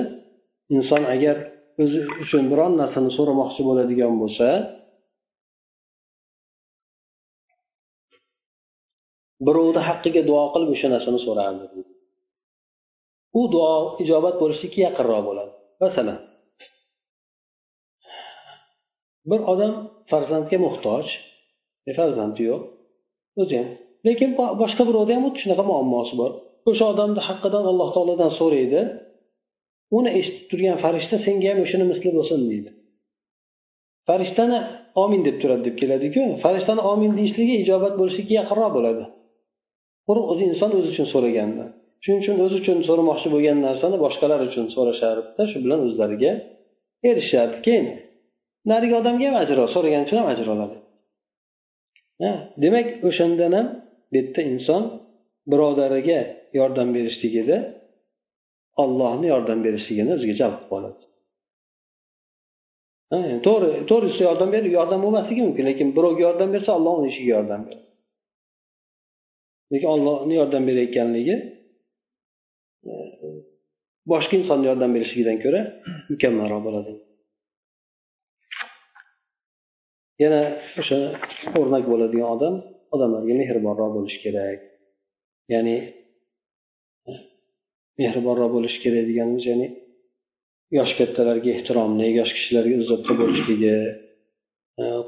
inson 0.76 1.04
agar 1.16 1.36
o'zi 1.84 2.00
uchun 2.24 2.44
biron 2.52 2.74
narsani 2.82 3.10
so'ramoqchi 3.18 3.62
bo'ladigan 3.68 4.14
bo'lsa 4.22 4.48
birovni 9.46 9.82
haqqiga 9.90 10.22
duo 10.30 10.44
qilib 10.54 10.70
o'sha 10.76 10.88
narsani 10.96 11.20
so'rardi. 11.26 11.66
U 13.40 13.42
duo 13.54 13.74
ijobat 14.04 14.36
bo'lishlikka 14.42 14.80
yaqinroq 14.88 15.22
bo'ladi. 15.30 15.52
Masalan 15.84 16.20
bir 19.30 19.40
odam 19.54 19.74
farzandga 20.12 20.58
muhtoj 20.66 21.06
e, 21.90 21.92
farzandi 21.98 22.42
yo'q 22.50 22.62
o'zi 23.42 23.56
ham. 23.60 23.70
Lekin 24.08 24.30
boshqa 24.62 24.84
birovda 24.90 25.12
ham 25.16 25.24
xuddi 25.28 25.40
shunaqa 25.44 25.64
muammosi 25.72 26.14
bor. 26.22 26.32
O'sha 26.70 26.86
odamni 26.94 27.22
haqqidan 27.28 27.64
alloh 27.72 27.90
taolodan 27.96 28.32
so'raydi 28.40 28.82
uni 29.98 30.10
eshitib 30.20 30.46
turgan 30.52 30.78
farishta 30.84 31.18
senga 31.26 31.48
ham 31.52 31.60
o'shani 31.66 31.86
misli 31.92 32.10
bo'lsin 32.18 32.40
deydi. 32.52 32.70
Farishtani 34.08 34.60
omin 35.04 35.22
deb 35.28 35.38
turadi 35.42 35.64
deb 35.68 35.76
keladiku. 35.82 36.24
Farishtani 36.44 36.82
omin 36.94 37.12
deyishligi 37.20 37.56
ijobat 37.64 37.94
bo'lishlikka 38.00 38.34
yaqinroq 38.42 38.72
bo'ladi. 38.78 39.04
Quruq 40.08 40.26
o'zi 40.32 40.44
inson 40.52 40.70
o'zi 40.78 40.88
uchun 40.94 41.08
so'raganda. 41.14 41.66
Shuning 42.04 42.20
uchun 42.24 42.36
o'zi 42.46 42.56
uchun 42.62 42.78
so'ramoqchi 42.88 43.28
bo'lgan 43.34 43.58
narsani 43.68 43.98
boshqalar 44.06 44.40
uchun 44.50 44.66
so'rashardida 44.76 45.44
shu 45.52 45.58
bilan 45.64 45.80
o'zlariga 45.88 46.32
erishishardi 47.10 47.58
keyin 47.66 47.86
narigi 48.72 48.96
odamga 49.02 49.26
ham 49.30 49.38
ajr 49.44 49.58
so'ragani 49.76 50.04
uchun 50.08 50.18
ham 50.22 50.28
ajr 50.34 50.48
oladi 50.56 50.78
demak 52.64 52.88
o'shandan 53.08 53.52
ham 53.58 53.68
bu 54.12 54.16
yerda 54.18 54.42
inson 54.52 54.84
birodariga 55.52 56.20
yordam 56.60 56.90
berishligida 56.96 57.58
ollohni 58.84 59.28
yordam 59.34 59.60
berishligini 59.66 60.12
o'ziga 60.18 60.36
jalb 60.42 60.58
qilib 60.60 60.74
oladi. 60.78 61.02
To'g'ri 63.46 63.70
to'g'ri 63.90 64.10
yordam 64.28 64.50
berib 64.56 64.72
yordam 64.80 65.00
bo'lmasligi 65.06 65.42
mumkin 65.48 65.66
lekin 65.70 65.88
birovga 65.98 66.22
yordam 66.28 66.50
bersa 66.56 66.70
olloh 66.78 66.94
uni 67.00 67.08
ishiga 67.14 67.32
yordam 67.38 67.62
beradi. 67.66 67.87
Lekin 69.72 69.90
ollohni 69.96 70.34
yordam 70.40 70.64
berayotganligi 70.70 71.36
e, 72.90 72.94
boshqa 74.12 74.34
insonni 74.40 74.66
yordam 74.72 74.92
berishligidan 74.96 75.38
ko'ra 75.44 75.62
mukammalroq 76.12 76.62
bo'ladi. 76.68 76.92
Yana 80.24 80.42
o'sha 80.82 80.98
o'rnak 81.60 81.84
bo'ladigan 81.92 82.30
odam 82.36 82.56
odamlarga 82.96 83.34
mehribonroq 83.42 83.92
bo'lishi 83.98 84.20
kerak. 84.26 84.60
Ya'ni 85.54 85.76
e, 87.10 87.12
mehribonroq 88.02 88.52
bo'lishi 88.56 88.80
kerak 88.86 89.04
deganimiz 89.10 89.46
ya'ni 89.52 89.68
yosh 90.78 90.94
kattalarga 91.00 91.50
ehtiromli 91.56 92.08
yosh 92.20 92.32
kishilarga 92.38 92.76
izzatda 92.82 93.14
bo'lishligi 93.22 93.76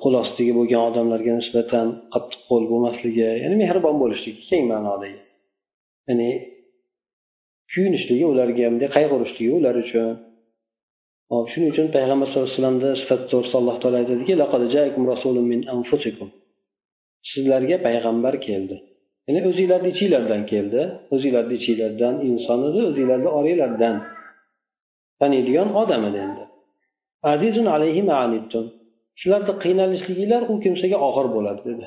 qo'l 0.01 0.13
ostidagi 0.21 0.53
bo'lgan 0.59 0.81
odamlarga 0.89 1.33
nisbatan 1.41 1.87
qattiq 2.13 2.41
qo'l 2.49 2.63
bo'lmasligi 2.71 3.27
ya'ni 3.43 3.55
mehribon 3.63 3.95
bo'lishlik 4.03 4.37
keng 4.49 4.63
ma'nodagi 4.71 5.19
ya'ni 6.09 6.29
kuyunishligi 7.71 8.25
ularga 8.33 8.65
bunday 8.71 8.89
qayg'urishligi 8.97 9.51
ular 9.59 9.75
uchun. 9.83 10.09
Hop 11.33 11.45
shuning 11.51 11.69
uchun 11.73 11.87
payg'ambar 11.95 12.27
sallallohu 12.27 12.49
alayhi 12.49 12.59
vasallamni 12.59 12.91
sifati 13.01 13.25
to'g'risida 13.31 13.57
alloh 13.61 13.75
taolo 13.81 13.97
aytadiki 14.01 14.33
sizlarga 17.29 17.77
payg'ambar 17.87 18.35
keldi. 18.47 18.75
Ya'ni 19.27 19.39
o'zinglarni 19.49 19.89
ichinglardan 19.95 20.41
keldi. 20.51 20.81
O'zinglarni 21.15 21.53
ichinglardan 21.59 22.15
inson 22.29 22.59
edi 22.69 22.79
o'zinglarni 22.89 23.29
oranglardan 23.39 23.95
taniydigan 25.19 25.69
odam 25.81 26.01
edi 26.09 26.19
endi. 26.27 26.43
Azizun 27.31 27.67
alayhi 27.75 28.01
sizlarni 29.19 29.53
qiynalishliginglar 29.63 30.41
u 30.51 30.53
kimsaga 30.63 30.97
og'ir 31.07 31.27
bo'ladi 31.35 31.61
dedi. 31.69 31.85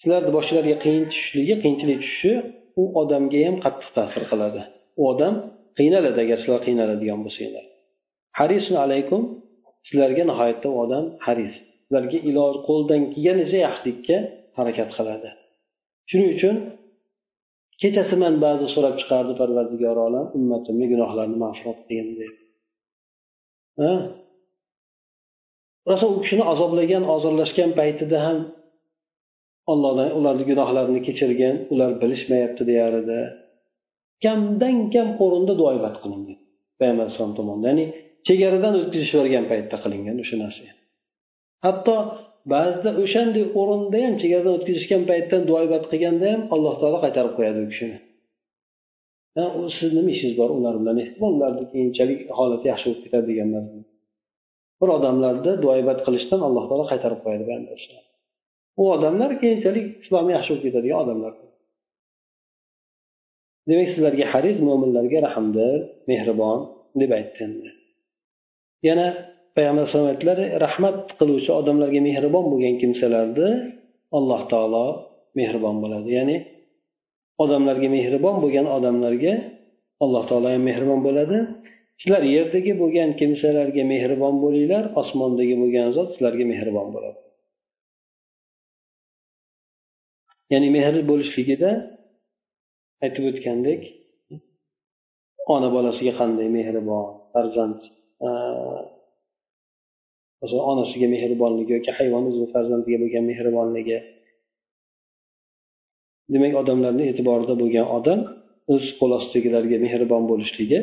Sizlarni 0.00 0.30
boshlariga 0.36 0.76
qiyin 0.84 1.04
tushishligi 1.10 1.54
qiyinchilik 1.62 1.98
tushishi 2.04 2.32
u 2.80 2.84
odamga 3.00 3.40
ham 3.46 3.56
qattiq 3.64 3.90
ta'sir 3.98 4.22
qiladi. 4.30 4.60
U 5.00 5.02
odam 5.12 5.34
qiynaladi 5.78 6.18
agar 6.24 6.38
sizlar 6.42 6.60
qiynaladigan 6.66 7.20
bo'lsanglar. 7.24 7.64
Harisun 8.38 8.76
alaykum 8.84 9.22
sizlarga 9.88 10.24
nihoyatda 10.30 10.66
u 10.74 10.76
odam 10.84 11.04
haris. 11.26 11.54
Sizlarga 11.84 12.18
iloj 12.30 12.54
qo'ldan 12.68 13.02
kelganicha 13.14 13.58
yaxshilikka 13.66 14.16
harakat 14.58 14.90
qiladi. 14.98 15.28
Shuning 16.10 16.30
uchun 16.36 16.54
kechasi 17.82 18.16
man 18.22 18.34
ba'zi 18.44 18.66
so'rab 18.74 18.94
chiqardi 19.00 19.32
parvardigor 19.40 19.96
olam 20.06 20.26
ummatimni 20.38 20.86
gunohlarini 20.92 21.38
mag'firat 21.44 21.78
qilgin 21.88 22.08
deb 22.20 22.32
rosa 25.88 26.06
u 26.12 26.16
kishini 26.22 26.44
azoblagan 26.52 27.04
ozorlashgan 27.14 27.70
paytida 27.78 28.18
ham 28.26 28.38
ollohdan 29.72 30.08
ularni 30.18 30.44
gunohlarini 30.50 31.00
kechirgan 31.06 31.56
ular 31.72 31.90
bilishmayapti 32.02 32.62
deyar 32.70 32.92
edi 33.02 33.20
kamdan 34.24 34.76
kam 34.94 35.08
o'rinda 35.24 35.52
duoibat 35.60 35.96
qilingan 36.02 36.38
payg'ambar 36.78 37.04
alayhisalom 37.06 37.34
tomonidan. 37.38 37.68
Ya'ni 37.70 37.84
chegaradan 38.28 38.74
o'tkazib 38.80 39.08
yuborgan 39.12 39.44
paytda 39.52 39.76
qilingan 39.84 40.16
o'sha 40.22 40.36
narsa. 40.42 40.64
Hatto 41.66 41.94
ba'zida 42.52 42.90
o'shanday 43.02 43.44
o'rinda 43.60 43.98
ham 44.04 44.14
chegaradan 44.22 44.52
o'tkazishgan 44.58 45.02
paytda 45.10 45.36
duo 45.48 45.58
ibodat 45.66 45.86
qilganda 45.92 46.26
ham 46.32 46.42
alloh 46.54 46.74
taolo 46.80 46.98
qaytarib 47.04 47.32
qo'yadi 47.38 47.58
u 47.64 47.68
kishini. 47.72 47.96
Sizni 49.78 49.98
nima 49.98 50.10
ishingiz 50.14 50.36
bor? 50.40 50.50
Ular 50.58 50.74
bilan 50.80 50.96
ularni 51.26 51.64
keyinchalik 51.72 52.20
holati 52.38 52.66
yaxshi 52.72 52.86
bo'lib 52.88 53.02
ketadi 53.04 53.26
degan 53.30 53.48
bir 54.80 54.88
odamlarni 54.96 55.52
duo 55.62 55.72
ibodat 55.82 56.00
qilishdan 56.06 56.40
alloh 56.48 56.64
taolo 56.68 56.84
qaytarib 56.92 57.20
qo'yadi 57.24 57.44
u 58.80 58.82
odamlar 58.94 59.30
keyinchalik 59.42 59.86
islomi 60.02 60.30
yaxshi 60.36 60.50
bo'lib 60.52 60.64
ketadigan 60.66 60.98
odamlar. 61.04 61.32
Demak 63.68 63.88
sizlarga 63.94 64.24
haris 64.32 64.58
mo'minlarga 64.68 65.18
rahmdil 65.26 65.80
mehribon 66.10 66.58
deb 67.00 67.10
aytdi 67.18 67.38
endi. 67.46 67.68
Yana 68.88 69.06
payg'ambar 69.56 69.82
alayhisalom 69.82 70.08
aytdilar 70.12 70.38
rahmat 70.64 70.98
qiluvchi 71.18 71.50
odamlarga 71.60 72.00
mehribon 72.08 72.44
bo'lgan 72.52 72.74
kimsalarni 72.82 73.50
alloh 74.18 74.40
taolo 74.52 74.86
mehribon 75.38 75.76
bo'ladi. 75.82 76.08
Ya'ni 76.18 76.36
odamlarga 77.42 77.88
mehribon 77.96 78.36
bo'lgan 78.42 78.66
odamlarga 78.76 79.34
alloh 80.04 80.22
taolo 80.28 80.48
ham 80.54 80.62
mehribon 80.68 81.00
bo'ladi. 81.06 81.38
Sizlar 82.00 82.22
yerdagi 82.36 82.72
bo'lgan 82.82 83.10
kimsalarga 83.20 83.84
mehribon 83.92 84.34
bo'linglar 84.44 84.84
osmondagi 85.00 85.54
bo'lgan 85.62 85.88
zot 85.96 86.08
sizlarga 86.14 86.44
mehribon 86.52 86.88
bo'ladi. 86.94 87.20
Ya'ni 90.52 90.68
mehr 90.76 90.94
bo'lishligida 91.10 91.70
aytib 93.04 93.24
o'tgandek 93.30 93.80
ona 95.54 95.68
bolasiga 95.76 96.12
qanday 96.20 96.48
mehribon 96.58 97.06
farzand 97.32 97.80
masalan 100.40 100.64
onasiga 100.72 101.06
mehribonligi 101.14 101.72
yoki 101.76 101.92
hayvon 101.98 102.22
o'zini 102.28 102.48
farzandiga 102.54 102.98
bo'lgan 103.02 103.24
mehribonligi. 103.30 103.98
Demak 106.32 106.54
odamlarni 106.62 107.04
e'tiborida 107.10 107.54
bo'lgan 107.62 107.86
odam 107.98 108.20
o'z 108.74 108.84
qo'l 108.98 109.10
ostidagilarga 109.18 109.76
mehribon 109.84 110.22
bo'lishligi 110.30 110.80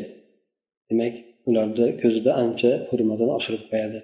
demak 0.90 1.14
ularni 1.50 1.88
ko'zida 2.02 2.32
ancha 2.44 2.72
hurmatini 2.90 3.32
oshirib 3.40 3.64
qo'yadi. 3.72 4.00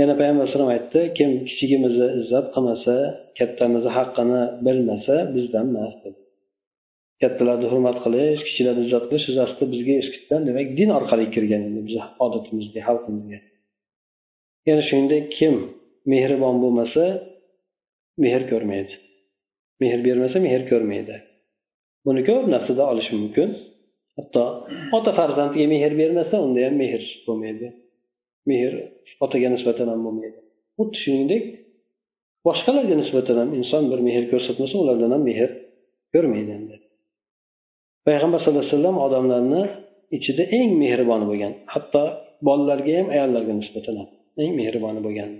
Yana 0.00 0.14
payg'ambar 0.20 0.42
alayhisalom 0.44 0.70
aytdi 0.76 1.00
kim 1.18 1.30
kichigimizni 1.48 2.08
izzat 2.20 2.46
qilmasa 2.54 2.94
kattamizni 3.38 3.90
haqqini 3.98 4.40
bilmasa 4.66 5.14
bizdan 5.34 5.66
emas 5.72 5.94
dedi 6.04 6.18
kattalarni 7.22 7.66
hurmat 7.72 7.96
qilish 8.04 8.40
kichiklarni 8.46 8.82
izzat 8.86 9.04
qilish 9.08 9.24
siz 9.28 9.36
aslida 9.44 9.66
bizga 9.74 9.94
eskitdan 10.02 10.40
demak 10.48 10.68
din 10.78 10.90
orqali 10.98 11.26
kirgan 11.34 11.62
endi 11.68 11.80
bizni 11.86 12.02
odatimizga 12.24 12.80
xalqimizga. 12.88 13.38
Yana 14.68 14.82
shuningdek 14.88 15.24
kim 15.38 15.54
mehribon 16.12 16.56
bo'lmasa 16.62 17.04
mehr 18.24 18.42
ko'rmaydi. 18.50 18.94
Mehr 19.82 19.98
bermasa 20.06 20.36
mehr 20.48 20.62
ko'rmaydi. 20.70 21.16
Buni 22.06 22.20
ko'p 22.28 22.44
narsada 22.54 22.82
olish 22.92 23.10
mumkin. 23.16 23.48
Hatto 24.18 24.42
ota 24.96 25.10
farzandiga 25.18 25.66
mehr 25.74 25.92
bermasa 26.00 26.36
unda 26.46 26.60
ham 26.66 26.74
mehr 26.82 27.02
bo'lmaydi. 27.26 27.66
Mehr 28.50 28.72
otaga 29.24 29.48
nisbatan 29.54 29.88
ham 29.92 30.00
bo'lmaydi. 30.06 30.38
Xuddi 30.78 30.96
shuningdek 31.04 31.42
boshqalarga 32.46 32.96
nisbatan 33.02 33.36
ham 33.42 33.50
inson 33.60 33.82
bir 33.90 34.00
mehr 34.08 34.24
ko'rsatmasa 34.32 34.74
ulardan 34.82 35.10
ham 35.14 35.22
mehr 35.30 35.50
ko'rmaydi 36.14 36.50
endi. 36.58 36.76
Payg'ambar 38.06 38.38
sallallohu 38.40 38.64
alayhi 38.64 38.76
vasallam 38.76 38.96
odamlarni 39.06 39.62
ichida 40.16 40.42
eng 40.58 40.70
mehriboni 40.82 41.24
bo'lgan 41.30 41.52
hatto 41.74 42.02
bolalarga 42.46 42.92
ham 42.98 43.08
ayollarga 43.14 43.52
nisbatan 43.60 43.94
ham 44.00 44.08
eng 44.42 44.52
mehriboni 44.60 45.00
bo'lgan. 45.06 45.30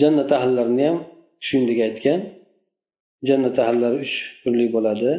Jannat 0.00 0.30
ahllarini 0.38 0.84
ham 0.88 0.98
shuningdek 1.46 1.78
aytgan 1.88 2.20
jannat 3.28 3.56
ahllari 3.64 3.96
uch 4.04 4.14
kunlik 4.42 4.68
bo'ladi. 4.76 5.12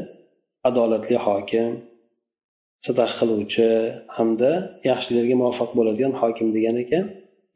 Adolatli 0.70 1.18
hokim 1.28 1.72
sadaq 2.86 3.12
qiluvchi 3.20 3.70
hamda 4.18 4.51
yaxshilarga 4.89 5.36
muvaffaq 5.41 5.70
bo'ladigan 5.78 6.14
hokim 6.22 6.47
degan 6.57 6.76
ekan. 6.84 7.05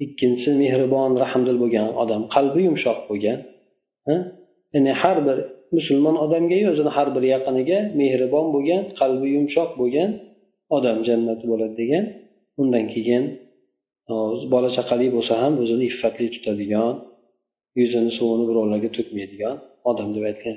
Ikkinchisi 0.06 0.52
mehribon 0.64 1.12
rahmdil 1.24 1.58
bo'lgan 1.64 1.88
odam 2.04 2.22
qalbi 2.36 2.60
yumshoq 2.68 3.00
bo'lgan 3.10 3.40
ya'ni 4.74 4.94
har 5.02 5.18
bir 5.28 5.38
musulmon 5.78 6.16
odamga 6.26 6.58
o'zini 6.72 6.92
har 6.98 7.08
bir 7.16 7.24
yaqiniga 7.34 7.80
mehribon 8.02 8.48
bo'lgan 8.56 8.82
qalbi 9.00 9.28
yumshoq 9.36 9.70
bo'lgan 9.82 10.10
odam 10.78 10.98
jannati 11.08 11.46
bo'ladi 11.52 11.76
degan. 11.82 12.06
Undan 12.62 12.86
keyin 12.94 13.24
bola 14.54 14.70
chaqali 14.78 15.08
bo'lsa 15.16 15.34
ham 15.44 15.54
o'zini 15.64 15.84
iffatli 15.92 16.28
tutadigan 16.36 16.94
yuzini 17.80 18.12
suvini 18.18 18.46
birovlarga 18.50 18.90
to'kmaydigan 18.98 19.56
odam 19.90 20.10
deb 20.16 20.24
aytgan 20.32 20.56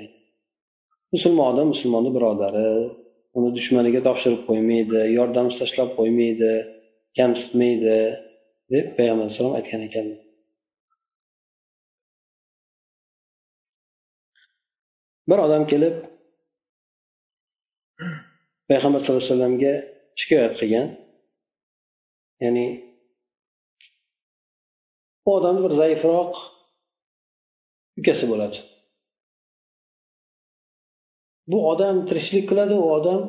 musulmon 1.13 1.45
odam 1.51 1.67
musulmonni 1.73 2.11
birodari 2.17 2.67
uni 3.37 3.49
dushmaniga 3.57 4.01
topshirib 4.07 4.41
qo'ymaydi 4.49 4.99
yordamsiz 5.17 5.57
tashlab 5.61 5.89
qo'ymaydi 5.99 6.51
kamsitmaydi 7.17 7.97
deb 8.73 8.85
payg'ambar 8.97 9.25
alayhisalom 9.25 9.53
aytgan 9.59 9.81
ekanlar 9.87 10.19
bir 15.29 15.39
odam 15.45 15.63
kelib 15.71 15.95
payg'ambar 18.69 18.99
sallallohu 19.01 19.23
alayhi 19.23 19.33
vasallamga 19.33 19.73
shikoyat 20.19 20.53
qilgan. 20.59 20.87
Ya'ni 22.43 22.67
u 25.27 25.29
odamni 25.37 25.61
bir 25.65 25.73
zaifroq 25.81 26.33
ukasi 27.99 28.25
bo'ladi. 28.31 28.57
Bu 31.51 31.57
odam 31.71 31.95
tirishlik 32.07 32.45
qiladi 32.49 32.75
u 32.83 32.85
odam 32.97 33.21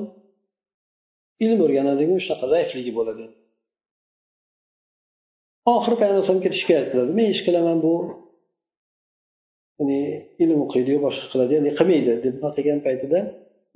ilm 1.44 1.58
o'rganadigan 1.66 2.18
shunaqa 2.24 2.46
zaifligi 2.54 2.92
bo'ladi. 2.98 3.24
Oxiri 5.74 5.96
payg'ambar 6.00 6.18
alayhisalom 6.18 6.42
kelib 6.44 6.58
shikoyat 6.62 6.86
qiladi 6.92 7.10
men 7.18 7.28
ish 7.34 7.42
qilaman 7.46 7.78
bu 7.86 7.94
ya'ni 9.78 10.00
ilm 10.42 10.58
o'qiydiyu 10.64 10.98
boshqa 11.06 11.26
qiladi 11.32 11.52
ya'ni 11.58 11.70
qilmaydi 11.78 12.12
deb 12.24 12.34
nima 12.36 12.50
qilgan 12.56 12.80
paytida 12.86 13.18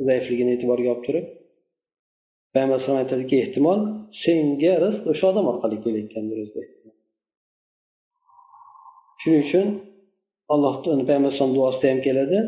zaifligini 0.09 0.51
e'tiborga 0.57 0.89
olib 0.95 1.03
turib 1.07 1.27
payg'ambar 2.53 2.75
alayhisalom 2.77 3.01
aytadiki 3.05 3.35
ehtimol 3.45 3.81
senga 4.23 4.73
rizq 4.85 5.05
o'sha 5.13 5.25
odam 5.33 5.47
orqali 5.53 5.77
kelayotgandir 5.85 6.39
shuning 9.21 9.43
uchun 9.47 9.67
alloh 10.55 10.75
payg'ambar 10.85 11.15
alayhisalom 11.21 11.53
duosida 11.59 11.87
ham 11.93 12.01
keladi. 12.07 12.39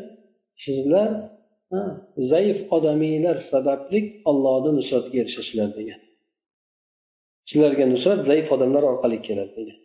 Sizlar 0.65 1.09
zaif 2.33 2.59
odamiylar 2.77 3.37
sababli 3.53 4.01
ollohni 4.31 4.71
nusratiga 4.79 5.19
erishasizlar 5.25 5.71
degan. 5.79 6.01
Sizlarga 7.49 7.85
nusrat 7.95 8.21
zaif 8.31 8.47
odamlar 8.55 8.83
orqali 8.91 9.19
keladi 9.27 9.53
degan. 9.59 9.79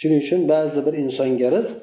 Shuning 0.00 0.20
uchun 0.24 0.40
ba'zi 0.52 0.80
bir 0.86 0.94
insonga 1.04 1.48
rizq 1.56 1.82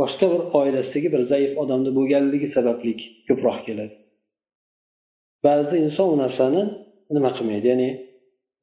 boshqa 0.00 0.26
bir 0.32 0.42
oilasidagi 0.58 1.08
bir 1.14 1.22
zaif 1.32 1.52
odamni 1.62 1.90
bo'lganligi 1.98 2.48
sababli 2.56 2.92
ko'proq 3.28 3.58
keladi. 3.66 3.94
Ba'zi 5.46 5.74
inson 5.84 6.08
u 6.14 6.16
narsani 6.24 6.62
nima 7.16 7.30
qilmaydi? 7.36 7.66
Ya'ni 7.72 7.90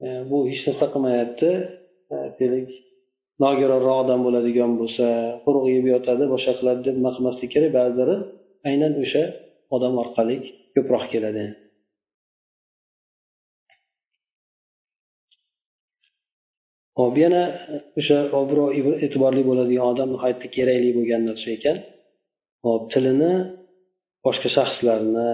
e, 0.05 0.07
bu 0.29 0.37
hech 0.49 0.61
narsa 0.67 0.85
qilmayapti 0.93 1.49
e, 2.13 2.15
deylik 2.39 2.69
nogironroq 3.43 3.97
odam 4.03 4.19
bo'ladigan 4.27 4.71
bo'lsa 4.81 5.05
quruq 5.45 5.65
yeb 5.75 5.85
yotadi 5.93 6.23
boshqa 6.33 6.53
qiladi 6.59 6.81
deb 6.87 6.95
nima 6.99 7.11
qilmaslik 7.15 7.49
kerak 7.55 7.71
ba'zilari 7.79 8.17
aynan 8.67 8.93
o'sha 9.03 9.23
odam 9.75 9.93
orqali 10.03 10.35
ko'proq 10.75 11.05
keladi. 11.13 11.45
Hop 16.99 17.15
yana 17.23 17.43
o'sha 17.99 18.17
obro' 18.41 18.69
e'tiborli 19.05 19.41
bo'ladigan 19.49 19.85
odam 19.93 20.09
nihoyatda 20.15 20.47
kerakli 20.55 20.89
bo'lgan 20.97 21.21
narsa 21.29 21.47
ekan. 21.57 21.77
Hop 22.65 22.83
tilini 22.93 23.33
boshqa 24.25 24.49
shaxslarni 24.57 25.31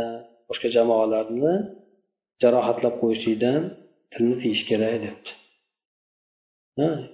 boshqa 0.49 0.67
jamoalarni 0.75 1.53
jarohatlab 2.41 2.95
qo'yishlikdan 3.01 3.61
tilni 4.13 4.35
tiyish 4.41 4.63
kerak 4.69 4.95
debdi. 5.05 5.31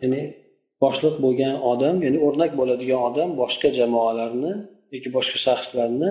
Ya'ni 0.02 0.22
boshliq 0.84 1.16
bo'lgan 1.26 1.56
odam 1.72 1.96
ya'ni 2.06 2.20
o'rnak 2.28 2.52
bo'ladigan 2.60 3.00
odam 3.10 3.30
boshqa 3.42 3.70
jamoalarni 3.80 4.54
yoki 4.94 5.10
boshqa 5.16 5.38
shaxslarni 5.46 6.10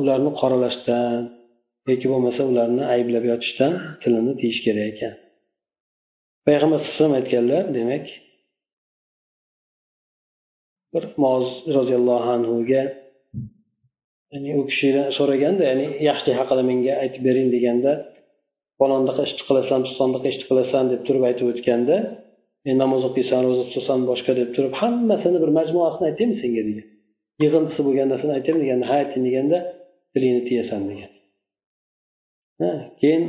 ularni 0.00 0.30
qoralashdan 0.40 1.20
yoki 1.90 2.06
bo'lmasa 2.12 2.42
ularni 2.50 2.82
ayblab 2.94 3.24
yotishdan 3.32 3.72
tilini 4.02 4.32
tiyish 4.40 4.60
kerak 4.66 4.86
ekan. 4.92 5.14
Payg'ambar 6.46 6.78
alayhisalom 6.80 7.14
aytganlar 7.18 7.64
demak 7.78 8.04
bir 10.92 11.04
moz 11.24 11.46
roziyallohu 11.76 12.28
anhuga 12.36 12.82
ya'ni 14.32 14.50
u 14.60 14.62
kishidan 14.70 15.08
so'raganda 15.18 15.62
ya'ni 15.70 15.86
yaxshilik 16.08 16.36
haqida 16.40 16.62
menga 16.70 16.92
aytib 17.02 17.22
bering 17.28 17.48
deganda 17.54 17.92
falondaqa 18.78 19.22
ishni 19.28 19.42
qilasan 19.48 19.80
pistondaqa 19.86 20.26
ishni 20.32 20.44
qilasan 20.50 20.84
deb 20.92 21.00
turib 21.06 21.22
aytib 21.28 21.46
o'tganda 21.52 21.96
men 22.66 22.76
namoz 22.82 23.02
o'qiysan 23.08 23.40
ro'za 23.46 23.64
tutasan 23.68 24.00
boshqa 24.10 24.32
deb 24.40 24.48
turib 24.56 24.74
hammasini 24.80 25.38
bir 25.42 25.50
majmuasini 25.58 26.04
aytaymi 26.10 26.36
senga 26.42 26.62
degan. 26.68 26.86
Yig'intisi 27.42 27.80
bo'lgan 27.86 28.06
narsani 28.12 28.32
aytaymi 28.38 28.60
deganda 28.64 28.86
ha 28.90 28.96
ayting 29.02 29.22
deganda 29.28 29.58
tilingni 30.12 30.42
tiyasan 30.48 30.82
degan. 30.90 31.10
Keyin 33.00 33.22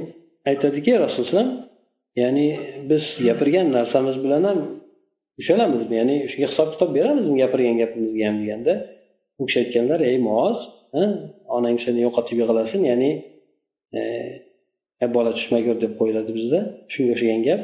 aytadiki 0.49 0.91
rasululloh 1.05 1.47
ya'ni 2.21 2.47
biz 2.89 3.03
gapirgan 3.27 3.67
narsamiz 3.77 4.15
bilan 4.23 4.43
ham 4.49 4.59
ushalamizmi? 5.41 5.93
Ya'ni 6.01 6.15
shunga 6.31 6.47
hisob 6.51 6.67
kitob 6.73 6.89
beramizmi 6.97 7.35
gapirgan 7.43 7.75
gapimizga 7.81 8.23
ham 8.29 8.37
deganda? 8.43 8.73
U 9.39 9.43
kishi 9.47 9.57
aytganlar 9.63 9.99
ey 10.09 10.17
muoz 10.27 10.57
onang 11.57 11.77
seni 11.85 11.99
yo'qotib 12.05 12.37
yig'lasin 12.41 12.81
ya'ni 12.91 13.11
e, 13.99 14.01
bola 15.15 15.31
tushmagur 15.37 15.75
deb 15.83 15.93
qo'yiladi 15.99 16.31
bizda 16.37 16.59
shunga 16.93 17.11
o'xshagan 17.15 17.41
gap. 17.49 17.61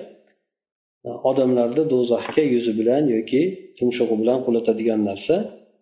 E, 1.07 1.09
odamlarni 1.29 1.83
do'zaxga 1.93 2.43
yuzi 2.53 2.71
bilan 2.79 3.03
yoki 3.15 3.41
tumshug'i 3.77 4.15
bilan 4.21 4.39
qulatadigan 4.45 5.01
narsa 5.09 5.35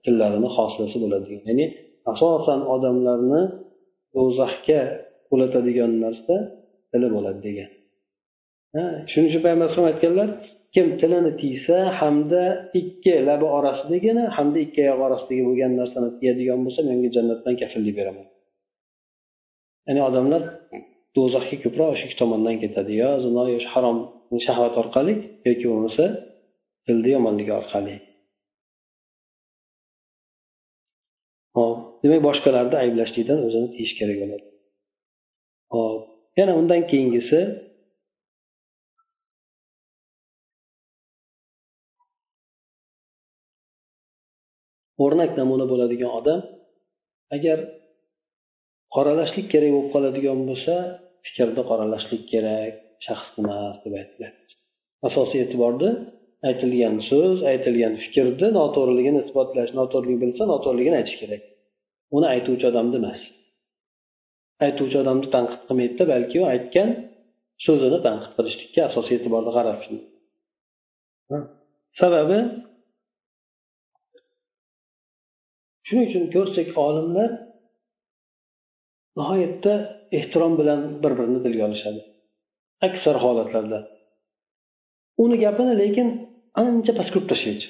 tillarini 0.05 0.49
hosilasi 0.55 0.97
bo'ladi. 1.03 1.33
Ya'ni 1.47 1.65
asosan 2.11 2.59
odamlarni 2.75 3.41
do'zaxga 4.15 4.81
qulatadigan 5.29 5.91
narsa 6.05 6.35
tili 6.91 7.07
bo'ladi 7.15 7.39
degan. 7.47 7.69
Shuning 9.11 9.27
uchun 9.31 9.41
payg'ambar 9.45 9.65
alayhisalom 9.67 9.91
aytganlar 9.93 10.29
kim 10.75 10.87
tilini 10.99 11.31
tiysa 11.41 11.77
hamda 11.99 12.43
ikki 12.81 13.15
labi 13.29 13.45
orasidagina 13.57 14.23
hamda 14.37 14.57
ikki 14.65 14.81
oyog'i 14.83 15.03
orasidagi 15.07 15.43
bo'lgan 15.49 15.71
narsani 15.81 16.09
tiyadigan 16.19 16.59
bo'lsa 16.65 16.79
men 16.87 16.93
unga 16.97 17.09
jannatdan 17.17 17.53
kafillik 17.61 17.95
beraman. 17.99 18.27
Ya'ni 19.87 20.01
odamlar 20.09 20.41
do'zaxga 21.15 21.57
ko'proq 21.63 21.89
o'sha 21.93 22.05
ikki 22.07 22.17
tomondan 22.21 22.55
ketadi 22.63 22.93
yo 23.01 23.09
zino 23.25 23.43
yo 23.53 23.59
harom 23.73 23.97
shahvat 24.45 24.73
orqali 24.81 25.13
yoki 25.47 25.65
bo'lmasa 25.71 26.05
dilni 26.87 27.09
yomonligi 27.15 27.53
orqali. 27.61 27.95
Hop 31.57 31.77
demak 32.03 32.21
boshqalarni 32.27 32.75
ayblashlikdan 32.83 33.39
o'zini 33.47 33.67
tiyish 33.75 33.93
kerak 33.99 34.17
bo'ladi. 34.21 34.47
Hop 35.73 35.99
yana 36.39 36.53
undan 36.61 36.81
keyingisi 36.91 37.39
o'rnak 45.03 45.31
namuna 45.39 45.65
bo'ladigan 45.71 46.11
odam 46.19 46.39
agar 47.35 47.57
qoralashlik 48.95 49.47
kerak 49.53 49.71
bo'lib 49.75 49.89
qoladigan 49.95 50.39
bo'lsa 50.49 50.75
fikrni 51.25 51.63
qoralashlik 51.71 52.23
kerak 52.31 52.73
shaxs 53.05 53.29
emas 53.41 53.75
deb 53.83 53.93
aytdilar 54.01 54.31
asosiy 55.07 55.39
e'tiborni 55.45 55.89
aytilgan 56.49 56.95
so'z 57.09 57.37
aytilgan 57.51 57.93
fikrni 58.03 58.47
noto'g'riligini 58.59 59.19
isbotlash 59.25 59.71
noto'g'rilik 59.79 60.19
bilsa 60.23 60.43
noto'g'riligini 60.53 60.97
aytish 61.01 61.17
kerak. 61.21 61.41
Uni 62.15 62.27
aytuvchi 62.35 62.65
odamni 62.71 62.97
emas. 63.01 63.21
Aytuvchi 64.65 64.97
odamni 65.03 65.27
tanqid 65.35 65.61
qilmaydida 65.67 66.03
balki 66.13 66.37
u 66.41 66.45
aytgan 66.53 66.89
so'zini 67.65 67.99
tanqid 68.07 68.31
qilishlikka 68.37 68.81
asosiy 68.89 69.15
e'tiborni 69.19 69.51
qarab 69.57 69.79
sababi 72.01 72.39
shuning 75.87 76.05
uchun 76.09 76.25
ko'rsak 76.35 76.69
olimlar 76.87 77.29
nihoyatda 79.17 79.73
ehtirom 80.17 80.53
bilan 80.59 80.79
bir 81.03 81.11
birini 81.17 81.39
tilga 81.45 81.63
olishadi. 81.69 82.01
Aksar 82.87 83.15
holatlarda. 83.23 83.79
Uni 85.23 85.37
gapini 85.43 85.73
lekin 85.83 86.07
ancha 86.61 86.93
pastgrib 86.99 87.25
tashlaydi. 87.31 87.65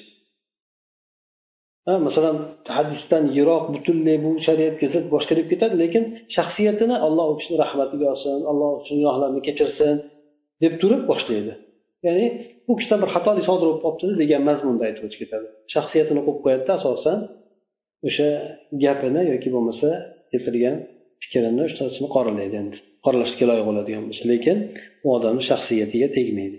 Masalan 2.06 2.36
hadisdan 2.76 3.24
yiroq 3.36 3.64
butunlay 3.74 4.16
bu 4.24 4.30
shariatga 4.46 4.86
zid 4.94 5.06
boshqa 5.14 5.32
deb 5.38 5.46
ketadi 5.52 5.74
lekin 5.82 6.04
shaxsiyatini 6.36 6.96
alloh 7.06 7.26
u 7.32 7.34
kishini 7.38 7.56
rahmatiga 7.64 8.06
olsin 8.12 8.36
alloh 8.50 8.68
u 8.76 8.78
kishini 8.82 8.98
gunohlarini 9.02 9.42
kechirsin 9.48 9.94
deb 10.62 10.72
turib 10.82 11.02
boshlaydi. 11.10 11.52
Ya'ni 12.06 12.26
u 12.70 12.72
kishidan 12.78 12.98
bir 13.02 13.10
xatolik 13.14 13.44
sodir 13.48 13.66
bo'lib 13.68 13.82
qolibdi 13.86 14.14
degan 14.22 14.42
mazmunda 14.48 14.82
aytib 14.88 15.02
o'tib 15.06 15.18
ketadi. 15.22 15.46
Shaxsiyatini 15.74 16.20
qo'yib 16.26 16.40
qo'yadida 16.44 16.72
asosan 16.78 17.18
o'sha 18.08 18.28
gapini 18.84 19.22
yoki 19.32 19.48
bo'lmasa 19.54 19.88
keltirgan 20.30 20.76
fikrini 21.22 21.62
uchtasini 21.68 22.08
qoralaydi. 22.16 22.54
Endi 22.62 22.76
qoralashga 23.04 23.44
loyiq 23.50 23.64
bo'ladigan 23.68 24.02
bo'lsa 24.08 24.24
lekin 24.32 24.56
u 25.04 25.08
odamni 25.16 25.42
shaxsiyatiga 25.50 26.08
tegmaydi. 26.16 26.58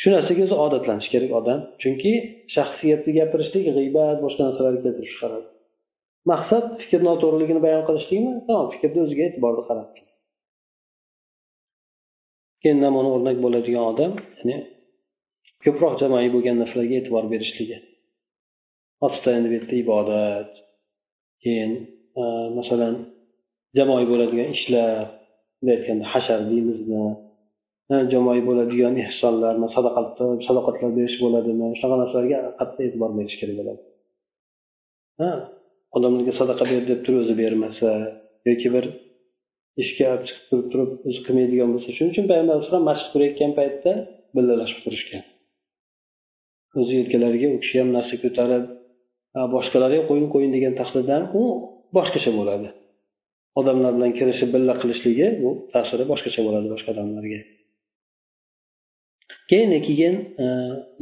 Shu 0.00 0.08
narsaga 0.14 0.40
o'zi 0.46 0.56
odatlanishi 0.66 1.08
kerak 1.14 1.32
odam. 1.40 1.58
Chunki 1.82 2.12
shaxsiyatni 2.56 3.12
gapirishlik 3.18 3.62
g'iybat 3.76 4.16
boshqa 4.24 4.42
narsalarni 4.48 4.80
keltirib 4.84 5.12
chiqaradi 5.12 5.48
maqsad 6.30 6.64
fikr 6.82 7.00
noto'g'riligini 7.08 7.60
bayon 7.66 7.82
qilishlikmi? 7.88 8.32
Tamom 8.48 8.68
fikrni 8.74 9.00
o'ziga 9.04 9.22
e'tiborni 9.28 9.62
qaratdi. 9.68 10.00
Keyin 12.62 12.78
namuna 12.84 13.10
o'rnak 13.16 13.36
bo'ladigan 13.44 13.84
odam 13.92 14.12
ya'ni 14.38 14.56
ko'proq 15.64 15.94
jamoaviy 16.02 16.30
bo'lgan 16.36 16.56
narsalarga 16.62 16.94
e'tibor 17.00 17.24
berishligi. 17.32 17.78
Otda 19.06 19.28
endi 19.36 19.48
bu 19.50 19.54
yerda 19.58 19.74
ibodat 19.84 20.52
keyin 21.44 21.72
e, 22.20 22.22
masalan 22.58 22.94
jamoa 23.76 24.02
bo'ladigan 24.12 24.48
ishlar 24.56 24.90
bunday 25.58 25.74
aytganda 25.78 26.04
hashar 26.12 26.40
deymizmi 26.50 27.04
jamoa 28.12 28.40
bo'ladigan 28.48 28.94
ehsonlarni 29.04 29.68
sadoqatlar 30.46 30.90
berish 30.98 31.16
bo'ladimi? 31.24 31.66
Shunaqa 31.78 31.96
narsalarga 32.02 32.38
qattiq 32.58 32.84
e'tibor 32.88 33.10
berish 33.18 33.36
kerak 33.40 33.56
bo'ladi. 33.60 33.82
Ha 35.20 35.30
odamlarga 35.96 36.32
sadaqa 36.40 36.64
ber 36.72 36.82
deb 36.90 37.00
turib 37.04 37.20
o'zi 37.24 37.34
bermasa 37.42 37.90
yoki 38.48 38.68
bir 38.74 38.84
ishga 39.82 40.06
olib 40.14 40.24
chiqib 40.28 40.44
turib 40.50 40.66
turib 40.72 40.90
o'zi 41.08 41.20
qilmaydigan 41.26 41.68
bo'lsa 41.74 41.88
shuning 41.96 42.12
uchun 42.14 42.26
payg'ambar 42.30 42.54
alayhisalom 42.56 42.84
masjid 42.90 43.08
qurayotgan 43.14 43.52
paytda 43.58 43.92
billalashib 44.36 44.80
turishgan. 44.84 45.22
O'zi 46.80 46.92
yelkalariga 47.00 47.48
u 47.54 47.58
kishi 47.62 47.76
ham 47.80 47.90
narsa 47.96 48.14
ko'tarib 48.24 48.64
boshqalarga 49.54 50.00
qo'ying 50.10 50.28
qo'ying 50.34 50.52
degan 50.56 50.74
taqdirda 50.80 51.16
u 51.40 51.42
boshqacha 51.96 52.32
bo'ladi. 52.40 52.68
Odamlar 53.60 53.92
bilan 53.96 54.12
kirishib 54.18 54.48
birga 54.54 54.74
qilishligi 54.82 55.26
bu 55.42 55.50
ta'siri 55.72 56.04
boshqacha 56.12 56.40
bo'ladi 56.46 56.68
boshqa 56.74 56.88
odamlarga. 56.94 57.40
Keyin 59.50 59.70
keyin 59.86 60.14
e, 60.44 60.46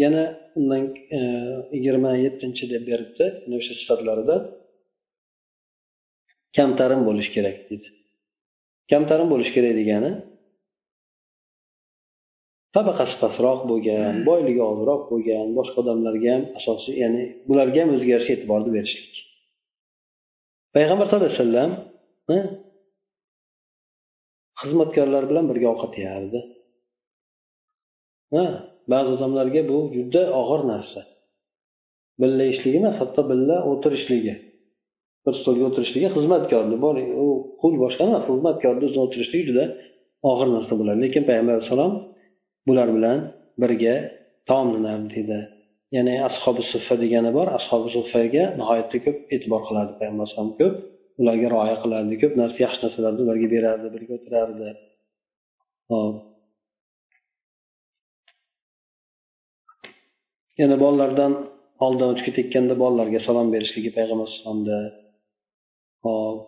yana 0.02 0.24
undan 0.58 0.82
e, 1.18 1.20
yigirma 1.76 2.12
yettinchi 2.24 2.64
deb 2.72 2.82
beribdi 2.90 3.26
o'sha 3.58 3.72
sifatlarida 3.80 4.36
kamtarin 6.56 7.02
bo'lish 7.08 7.28
kerak 7.36 7.56
deydi 7.68 7.88
kamtarin 8.92 9.28
bo'lish 9.32 9.50
kerak 9.56 9.74
degani 9.80 10.12
tabaqasi 12.76 13.14
pastroq 13.22 13.60
bo'lgan 13.70 14.14
boyligi 14.28 14.62
ozroq 14.72 15.02
bo'lgan 15.12 15.46
boshqa 15.58 15.78
odamlarga 15.82 16.30
ham 16.34 16.42
asosiy 16.58 16.94
ya'ni 17.02 17.22
bularga 17.48 17.78
ham 17.82 17.90
o'ziga 17.94 18.12
yarasha 18.14 18.32
e'tiborni 18.36 18.70
berishlik. 18.76 19.14
Payg'ambar 20.74 21.04
sallallohu 21.06 21.30
alayhi 21.30 21.40
vasallam 21.42 21.70
xizmatkorlar 24.60 25.24
bilan 25.30 25.44
birga 25.50 25.68
ovqat 25.74 25.94
yeyardi. 26.02 26.40
Ha 28.34 28.44
ba'zi 28.92 29.10
odamlarga 29.16 29.62
bu 29.70 29.78
juda 29.96 30.22
og'ir 30.40 30.62
narsa. 30.72 31.00
Birga 32.20 32.44
ishligi 32.52 32.76
emas 32.82 32.96
hatto 33.02 33.20
birga 33.30 33.56
o'tirishligi. 33.70 34.34
Bir 35.24 35.34
stolga 35.40 35.64
o'tirishligi 35.70 36.08
xizmatkorni 36.16 36.76
bor 36.84 36.94
u 37.24 37.26
qul 37.60 37.74
boshqa 37.84 38.02
emas 38.08 38.22
xizmatkorni 38.30 38.82
o'zini 38.88 39.02
o'tirishligi 39.06 39.44
juda 39.50 39.64
og'ir 40.30 40.48
narsa 40.56 40.74
bo'ladi. 40.80 40.98
Lekin 41.04 41.22
payg'ambar 41.28 41.54
alayhissalom 41.56 41.92
bular 42.68 42.88
bilan 42.96 43.18
birga 43.62 43.94
taomlanardi 44.48 45.08
deydi 45.14 45.40
ya'ni 45.96 46.14
ashobi 46.28 46.62
suffa 46.72 46.94
degani 47.02 47.30
bor 47.38 47.46
ashobi 47.58 47.88
suffaga 47.96 48.44
nihoyatda 48.60 48.98
ko'p 49.04 49.18
e'tibor 49.34 49.60
qiladi 49.68 49.92
payg'ambar 49.98 50.24
alayhisalom 50.24 50.52
ko'p. 50.60 50.74
Ularga 51.20 51.48
rioya 51.54 51.76
qilardi. 51.82 52.14
Ko'p 52.22 52.34
narsa 52.40 52.58
yaxshi 52.66 52.80
narsalarni 52.84 53.20
ularga 53.26 53.48
berardi 53.54 53.86
birga 53.94 54.12
o'tirardi. 54.18 54.68
Hop 55.92 56.14
yana 60.60 60.76
bolalardan 60.84 61.32
oldin 61.84 62.06
o'tib 62.12 62.24
ketayotganda 62.28 62.74
bolalarga 62.82 63.20
salom 63.26 63.48
berishligi 63.54 63.90
payg'ambar 63.96 64.26
alayhisalomda 64.26 64.78
hop 66.06 66.38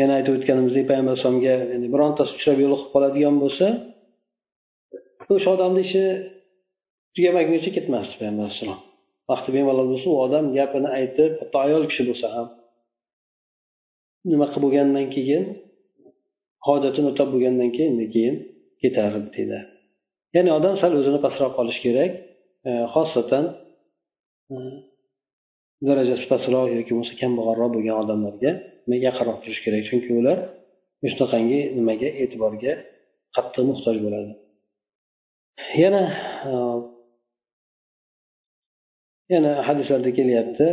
yana 0.00 0.12
aytib 0.18 0.32
o'tganimizdek 0.38 0.84
payg'ambar 0.90 1.12
alayhisalomga 1.14 1.54
birontasi 1.94 2.32
uchrab 2.38 2.58
yo'liqib 2.64 2.88
qoladigan 2.94 3.36
bo'lsa 3.42 3.66
o'sha 5.34 5.48
odamni 5.56 5.80
ishi 5.86 6.04
tugamagunicha 7.14 7.70
ketmasdi 7.76 8.14
payg'ambar 8.20 8.44
alayhissalom 8.46 8.80
vaqti 9.30 9.50
bemalol 9.56 9.86
bo'lsa 9.92 10.06
u 10.14 10.16
odam 10.26 10.44
gapini 10.58 10.88
aytib 10.98 11.30
hatto 11.40 11.56
ayol 11.66 11.84
kishi 11.90 12.02
bo'lsa 12.10 12.26
ham 12.36 12.46
nima 14.30 14.46
qilib 14.52 14.64
bo'lgandan 14.64 15.06
keyin 15.14 15.44
hojatini 16.66 17.06
o'tab 17.12 17.28
bo'lgandan 17.34 17.70
keyin 17.76 17.94
keyin 18.14 18.36
ketardi 18.82 19.28
deydi 19.36 19.58
ya'ni 20.34 20.50
odam 20.58 20.74
sal 20.82 20.92
o'zini 21.00 21.18
pastroq 21.26 21.54
olishi 21.62 21.80
kerak 21.86 22.10
e, 22.68 22.70
xosatan 22.94 23.44
e, 24.52 24.56
darajasi 25.88 26.24
pastroq 26.32 26.66
yoki 26.78 26.90
bo'lmasa 26.94 27.14
kambag'alroq 27.22 27.70
bo'lgan 27.76 27.96
odamlarga 28.02 28.52
yaqinroq 29.06 29.38
turish 29.44 29.60
kerak. 29.64 29.82
Chunki 29.88 30.10
ular 30.20 30.38
shunaqangi 31.12 31.60
nimaga 31.78 32.08
e'tiborga 32.22 32.72
qattiq 33.36 33.64
muhtoj 33.70 33.96
bo'ladi. 34.04 34.32
Yana 35.82 36.02
e, 36.50 36.52
yana 39.32 39.52
hadislarda 39.68 40.10
kelyapti 40.18 40.66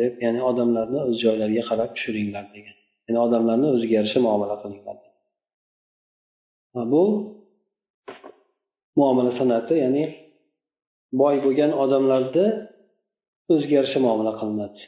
deb 0.00 0.12
ya'ni 0.24 0.40
odamlarni 0.50 0.98
o'z 1.06 1.16
joylariga 1.24 1.64
qarab 1.70 1.90
tushiringlar 1.96 2.44
degan. 2.54 2.76
Ya'ni 3.06 3.18
odamlarni 3.26 3.66
o'ziga 3.74 3.94
yarasha 3.98 4.20
muomala 4.26 4.56
qilinglar 4.62 4.96
bu 6.92 7.02
muomala 8.98 9.32
san'ati 9.40 9.74
ya'ni 9.84 10.04
boy 11.20 11.36
bo'lgan 11.44 11.70
odamlarni 11.84 12.46
o'ziga 13.52 13.74
yarasha 13.78 13.98
muomala 14.06 14.32
qilinadi. 14.40 14.80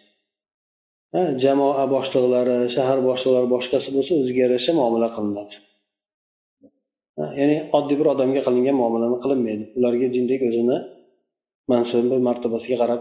Jamoa 1.44 1.84
boshliqlari 1.94 2.56
shahar 2.76 2.98
boshliqlari 3.08 3.48
boshqasi 3.54 3.88
bo'lsa 3.96 4.12
o'ziga 4.20 4.40
yarasha 4.46 4.72
muomala 4.80 5.08
qilinadi. 5.16 5.54
Ya'ni 7.40 7.56
oddiy 7.78 7.96
bir 8.00 8.06
odamga 8.14 8.40
qilingan 8.46 8.76
muomalani 8.82 9.18
qilinmaydi. 9.24 9.64
Ularga 9.78 10.06
jindek 10.16 10.40
o'zini 10.48 10.76
mansubi 11.70 12.16
martabasiga 12.28 12.76
qarab 12.82 13.00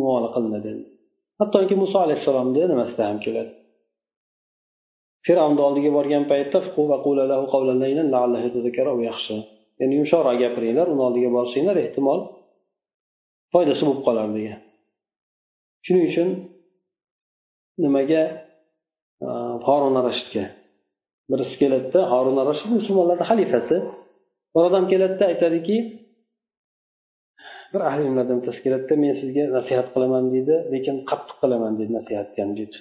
muomala 0.00 0.28
qilinadi. 0.34 0.70
Hattoki 1.40 1.74
muso 1.82 1.96
alayhissalomni 2.04 2.62
nimasida 2.72 3.02
ham 3.10 3.18
keladi? 3.24 3.52
Fir'avnni 5.26 5.62
oldiga 5.68 5.90
borgan 5.98 6.24
paytda 6.32 6.58
ya'ni 9.80 9.94
yumshoqroq 9.98 10.36
gapiringlar 10.44 10.86
uni 10.94 11.02
oldiga 11.08 11.30
borsanglar 11.36 11.76
ehtimol 11.84 12.20
foydasi 13.52 13.82
bo'lib 13.88 14.02
qolar 14.08 14.28
degan. 14.36 14.60
Shuning 15.84 16.04
uchun 16.10 16.28
nimaga 17.84 18.22
horun 19.68 19.96
rashidga? 20.08 20.44
Birisi 21.30 21.54
keladida 21.62 22.00
horun 22.12 22.36
rashid 22.50 22.70
musulmonlarni 22.78 23.24
xalifasi. 23.30 23.76
Bir 24.54 24.62
odam 24.68 24.84
keladida 24.92 25.24
aytadiki 25.32 25.76
bir 27.72 27.80
ahli 27.88 28.02
ilmlardan 28.06 28.36
bittasi 28.40 28.60
keladida 28.64 28.94
men 29.04 29.12
sizga 29.20 29.42
nasihat 29.58 29.86
qilaman 29.94 30.24
deydi 30.34 30.54
lekin 30.74 30.96
qattiq 31.10 31.36
qilaman 31.42 31.72
deydi 31.78 31.92
nasihatni 31.98 32.38
ham 32.44 32.52
deydi 32.58 32.78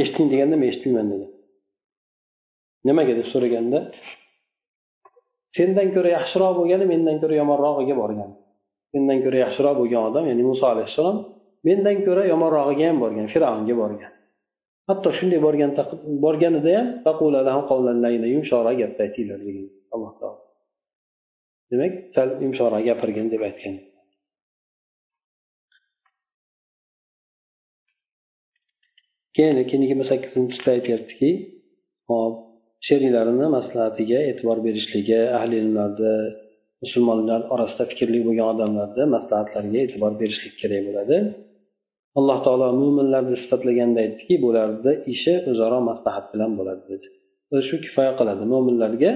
eshiting 0.00 0.26
deganda 0.32 0.56
men 0.60 0.68
eshitmayman 0.72 1.08
degan 1.12 1.30
nimaga 2.88 3.12
deb 3.18 3.26
so'raganda 3.32 3.78
sendan 5.56 5.88
ko'ra 5.94 6.10
yaxshiroq 6.18 6.52
bo'lgani 6.60 6.84
mendan 6.92 7.16
ko'ra 7.22 7.34
yomonrog'iga 7.42 7.94
borgan. 8.02 8.30
Sendan 8.92 9.18
ko'ra 9.24 9.38
yaxshiroq 9.44 9.74
bo'lgan 9.80 10.02
odam 10.08 10.24
ya'ni 10.30 10.44
muso 10.50 10.64
alayhissalom 10.72 11.16
mendan 11.68 11.96
ko'ra 12.06 12.22
yomonrog'iga 12.32 12.84
ham 12.90 12.98
borgan 13.04 13.26
fir'avnga 13.34 13.74
borgan. 13.82 14.12
Hatto 14.88 15.08
shunday 15.18 15.40
borgan 15.46 15.70
borganida 16.24 16.70
ham 17.56 17.62
yumshoqroq 18.34 18.76
gapni 18.82 19.00
aytinglar 19.06 19.40
degan. 19.48 19.66
Demak 21.70 21.92
sal 22.14 22.28
yumshoqroq 22.44 22.82
gapirgin 22.88 23.26
deb 23.34 23.42
aytgan. 23.48 23.76
Keyin 29.36 29.56
keyin 29.68 29.82
yigirma 29.84 30.04
sakkizinchisida 30.12 30.70
aytyaptiki 30.76 31.30
hop 32.10 32.34
sheriklarini 32.86 33.46
maslahatiga 33.56 34.18
e'tibor 34.30 34.58
berishligi 34.66 35.20
ahli 35.38 35.54
ilmlarni 35.62 36.14
musulmonlar 36.82 37.40
orasida 37.54 37.84
fikrli 37.90 38.20
bo'lgan 38.26 38.46
odamlarni 38.54 39.04
maslahatlariga 39.16 39.78
e'tibor 39.86 40.12
berishlik 40.20 40.54
kerak 40.60 40.82
bo'ladi. 40.88 41.16
Alloh 42.18 42.38
taolo 42.46 42.68
mo'minlarni 42.82 43.36
sifatlaganda 43.42 43.98
aytdiki 44.04 44.34
bularni 44.44 44.92
ishi 45.14 45.34
o'zaro 45.50 45.78
maslahat 45.90 46.26
bilan 46.32 46.52
bo'ladi 46.58 46.82
dedi. 46.92 47.06
O'zi 47.52 47.64
shu 47.68 47.76
kifoya 47.84 48.12
qiladi. 48.18 48.42
Mo'minlarga 48.52 49.10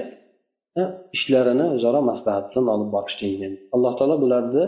ishlarini 1.16 1.66
o'zaro 1.76 2.00
maslahat 2.10 2.44
bilan 2.50 2.66
olib 2.74 2.90
borishlik 2.96 3.40
alloh 3.74 3.92
taolo 3.98 4.16
bularni 4.24 4.64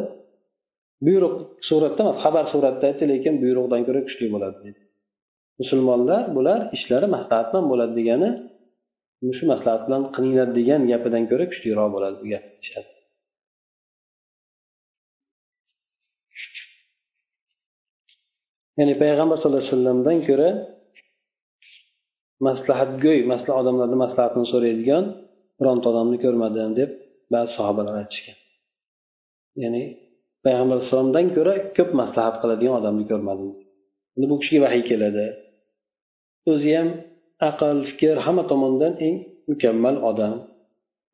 buyruq 1.07 1.35
suratda 1.69 2.01
emas 2.05 2.19
xabar 2.25 2.45
suratda 2.53 2.85
aytdi 2.91 3.05
lekin 3.13 3.35
buyruqdan 3.43 3.81
ko'ra 3.87 4.01
kuchli 4.09 4.27
bo'ladi 4.35 4.59
dedi 4.67 4.81
musulmonlar 5.61 6.23
bular 6.37 6.61
ishlari 6.77 7.07
maslahat 7.17 7.47
bilan 7.51 7.65
bo'ladi 7.73 7.93
degani 7.99 8.31
shu 9.39 9.45
maslahat 9.53 9.83
bilan 9.87 10.03
qilinglar 10.15 10.49
degan 10.59 10.81
gapidan 10.91 11.25
ko'ra 11.31 11.45
kuchliroq 11.53 11.89
bo'ladi 11.95 12.17
bu 12.23 12.27
gap 12.33 12.45
deyishadi 12.53 12.91
ya'ni 18.79 18.95
payg'ambar 19.03 19.37
sallallohu 19.39 19.63
alayhi 19.63 19.73
vasallamdan 19.75 20.19
ko'ra 20.29 20.51
maslahatgo'y 22.47 23.21
masla 23.33 23.53
odamlarni 23.61 23.97
maslahatini 24.05 24.47
so'raydigan 24.53 25.05
bironta 25.59 25.87
odamni 25.93 26.19
ko'rmadim 26.25 26.71
deb 26.81 26.91
ba'zi 27.33 27.51
sahobalar 27.59 27.95
aytishgan. 28.03 28.39
Ya'ni 29.63 29.83
payg'ambar 30.45 30.77
alayhissalomdan 30.77 31.27
ko'ra 31.37 31.55
ko'p 31.77 31.91
maslahat 32.01 32.37
qiladigan 32.43 32.75
odamni 32.81 33.05
ko'rmadim. 33.11 33.51
Endi 34.15 34.27
bu 34.31 34.37
kishiga 34.41 34.61
vahiy 34.67 34.85
keladi. 34.91 35.27
O'zi 36.51 36.71
ham 36.79 36.89
aql 37.49 37.77
fikr 37.91 38.17
hamma 38.27 38.45
tomondan 38.51 38.93
eng 39.07 39.17
mukammal 39.51 39.97
odam. 40.11 40.35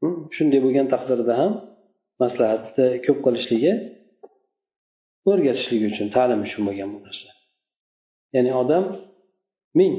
Hmm, 0.01 0.16
shunday 0.36 0.61
bo'lgan 0.64 0.86
taqdirda 0.95 1.34
ham 1.40 1.53
maslahatni 2.22 2.86
ko'p 3.07 3.18
qilishligi 3.26 3.72
o'rgatishligi 5.30 5.86
uchun 5.93 6.07
ta'lim 6.16 6.40
uchun 6.47 6.62
bo'lgan 6.68 6.88
bu 6.95 6.99
narsa. 7.07 7.28
Ya'ni 8.34 8.53
odam 8.62 8.84
ming 9.78 9.95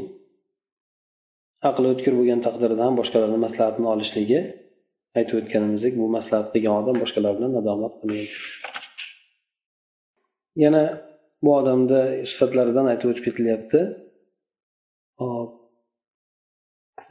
aqli 1.70 1.88
o'tkir 1.94 2.14
bo'lgan 2.20 2.40
taqdirda 2.48 2.82
ham 2.88 2.96
boshqalarni 3.00 3.40
maslahatini 3.46 3.88
olishligi 3.96 4.40
aytib 5.20 5.36
o'tganimizdek 5.42 5.94
bu 6.02 6.06
maslahat 6.18 6.48
qilgan 6.54 6.76
odam 6.82 6.96
boshqalar 7.04 7.32
bilan 7.38 7.52
nadomat 7.58 7.94
qilmaydi. 8.00 8.38
Yana 10.64 10.84
bu 11.44 11.50
odamni 11.60 12.02
sifatlaridan 12.32 12.86
aytib 12.92 13.08
o'tib 13.12 13.24
ketilyapti. 13.28 13.80
Hop. 15.22 15.50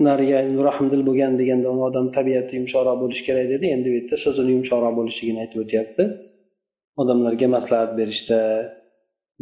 Nariga 0.07 0.39
rahmdil 0.69 1.03
bo'lgan 1.09 1.33
deganda 1.41 1.69
u 1.77 1.79
odam 1.89 2.07
tabiati 2.17 2.53
yumshoqroq 2.59 2.97
bo'lishi 3.03 3.23
kerak 3.29 3.47
dedi. 3.55 3.65
Endi 3.75 3.87
bu 3.91 3.97
yerda 3.99 4.17
so'zini 4.25 4.51
yumshoqroq 4.57 4.95
bo'lishligini 4.99 5.39
aytib 5.45 5.59
o'tyapti. 5.65 6.05
Odamlarga 7.03 7.47
maslahat 7.57 7.91
berishda 7.99 8.41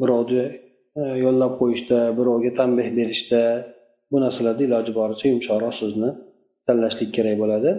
birovni 0.00 0.44
e, 1.00 1.02
yo'llab 1.24 1.52
qo'yishda 1.60 1.98
birovga 2.18 2.50
tanbeh 2.60 2.88
berishda 2.98 3.42
bu 4.12 4.16
narsalarda 4.24 4.62
iloji 4.68 4.92
boricha 5.00 5.26
yumshoqroq 5.32 5.74
so'zni 5.80 6.10
tanlashlik 6.66 7.10
kerak 7.16 7.36
bo'ladi. 7.42 7.70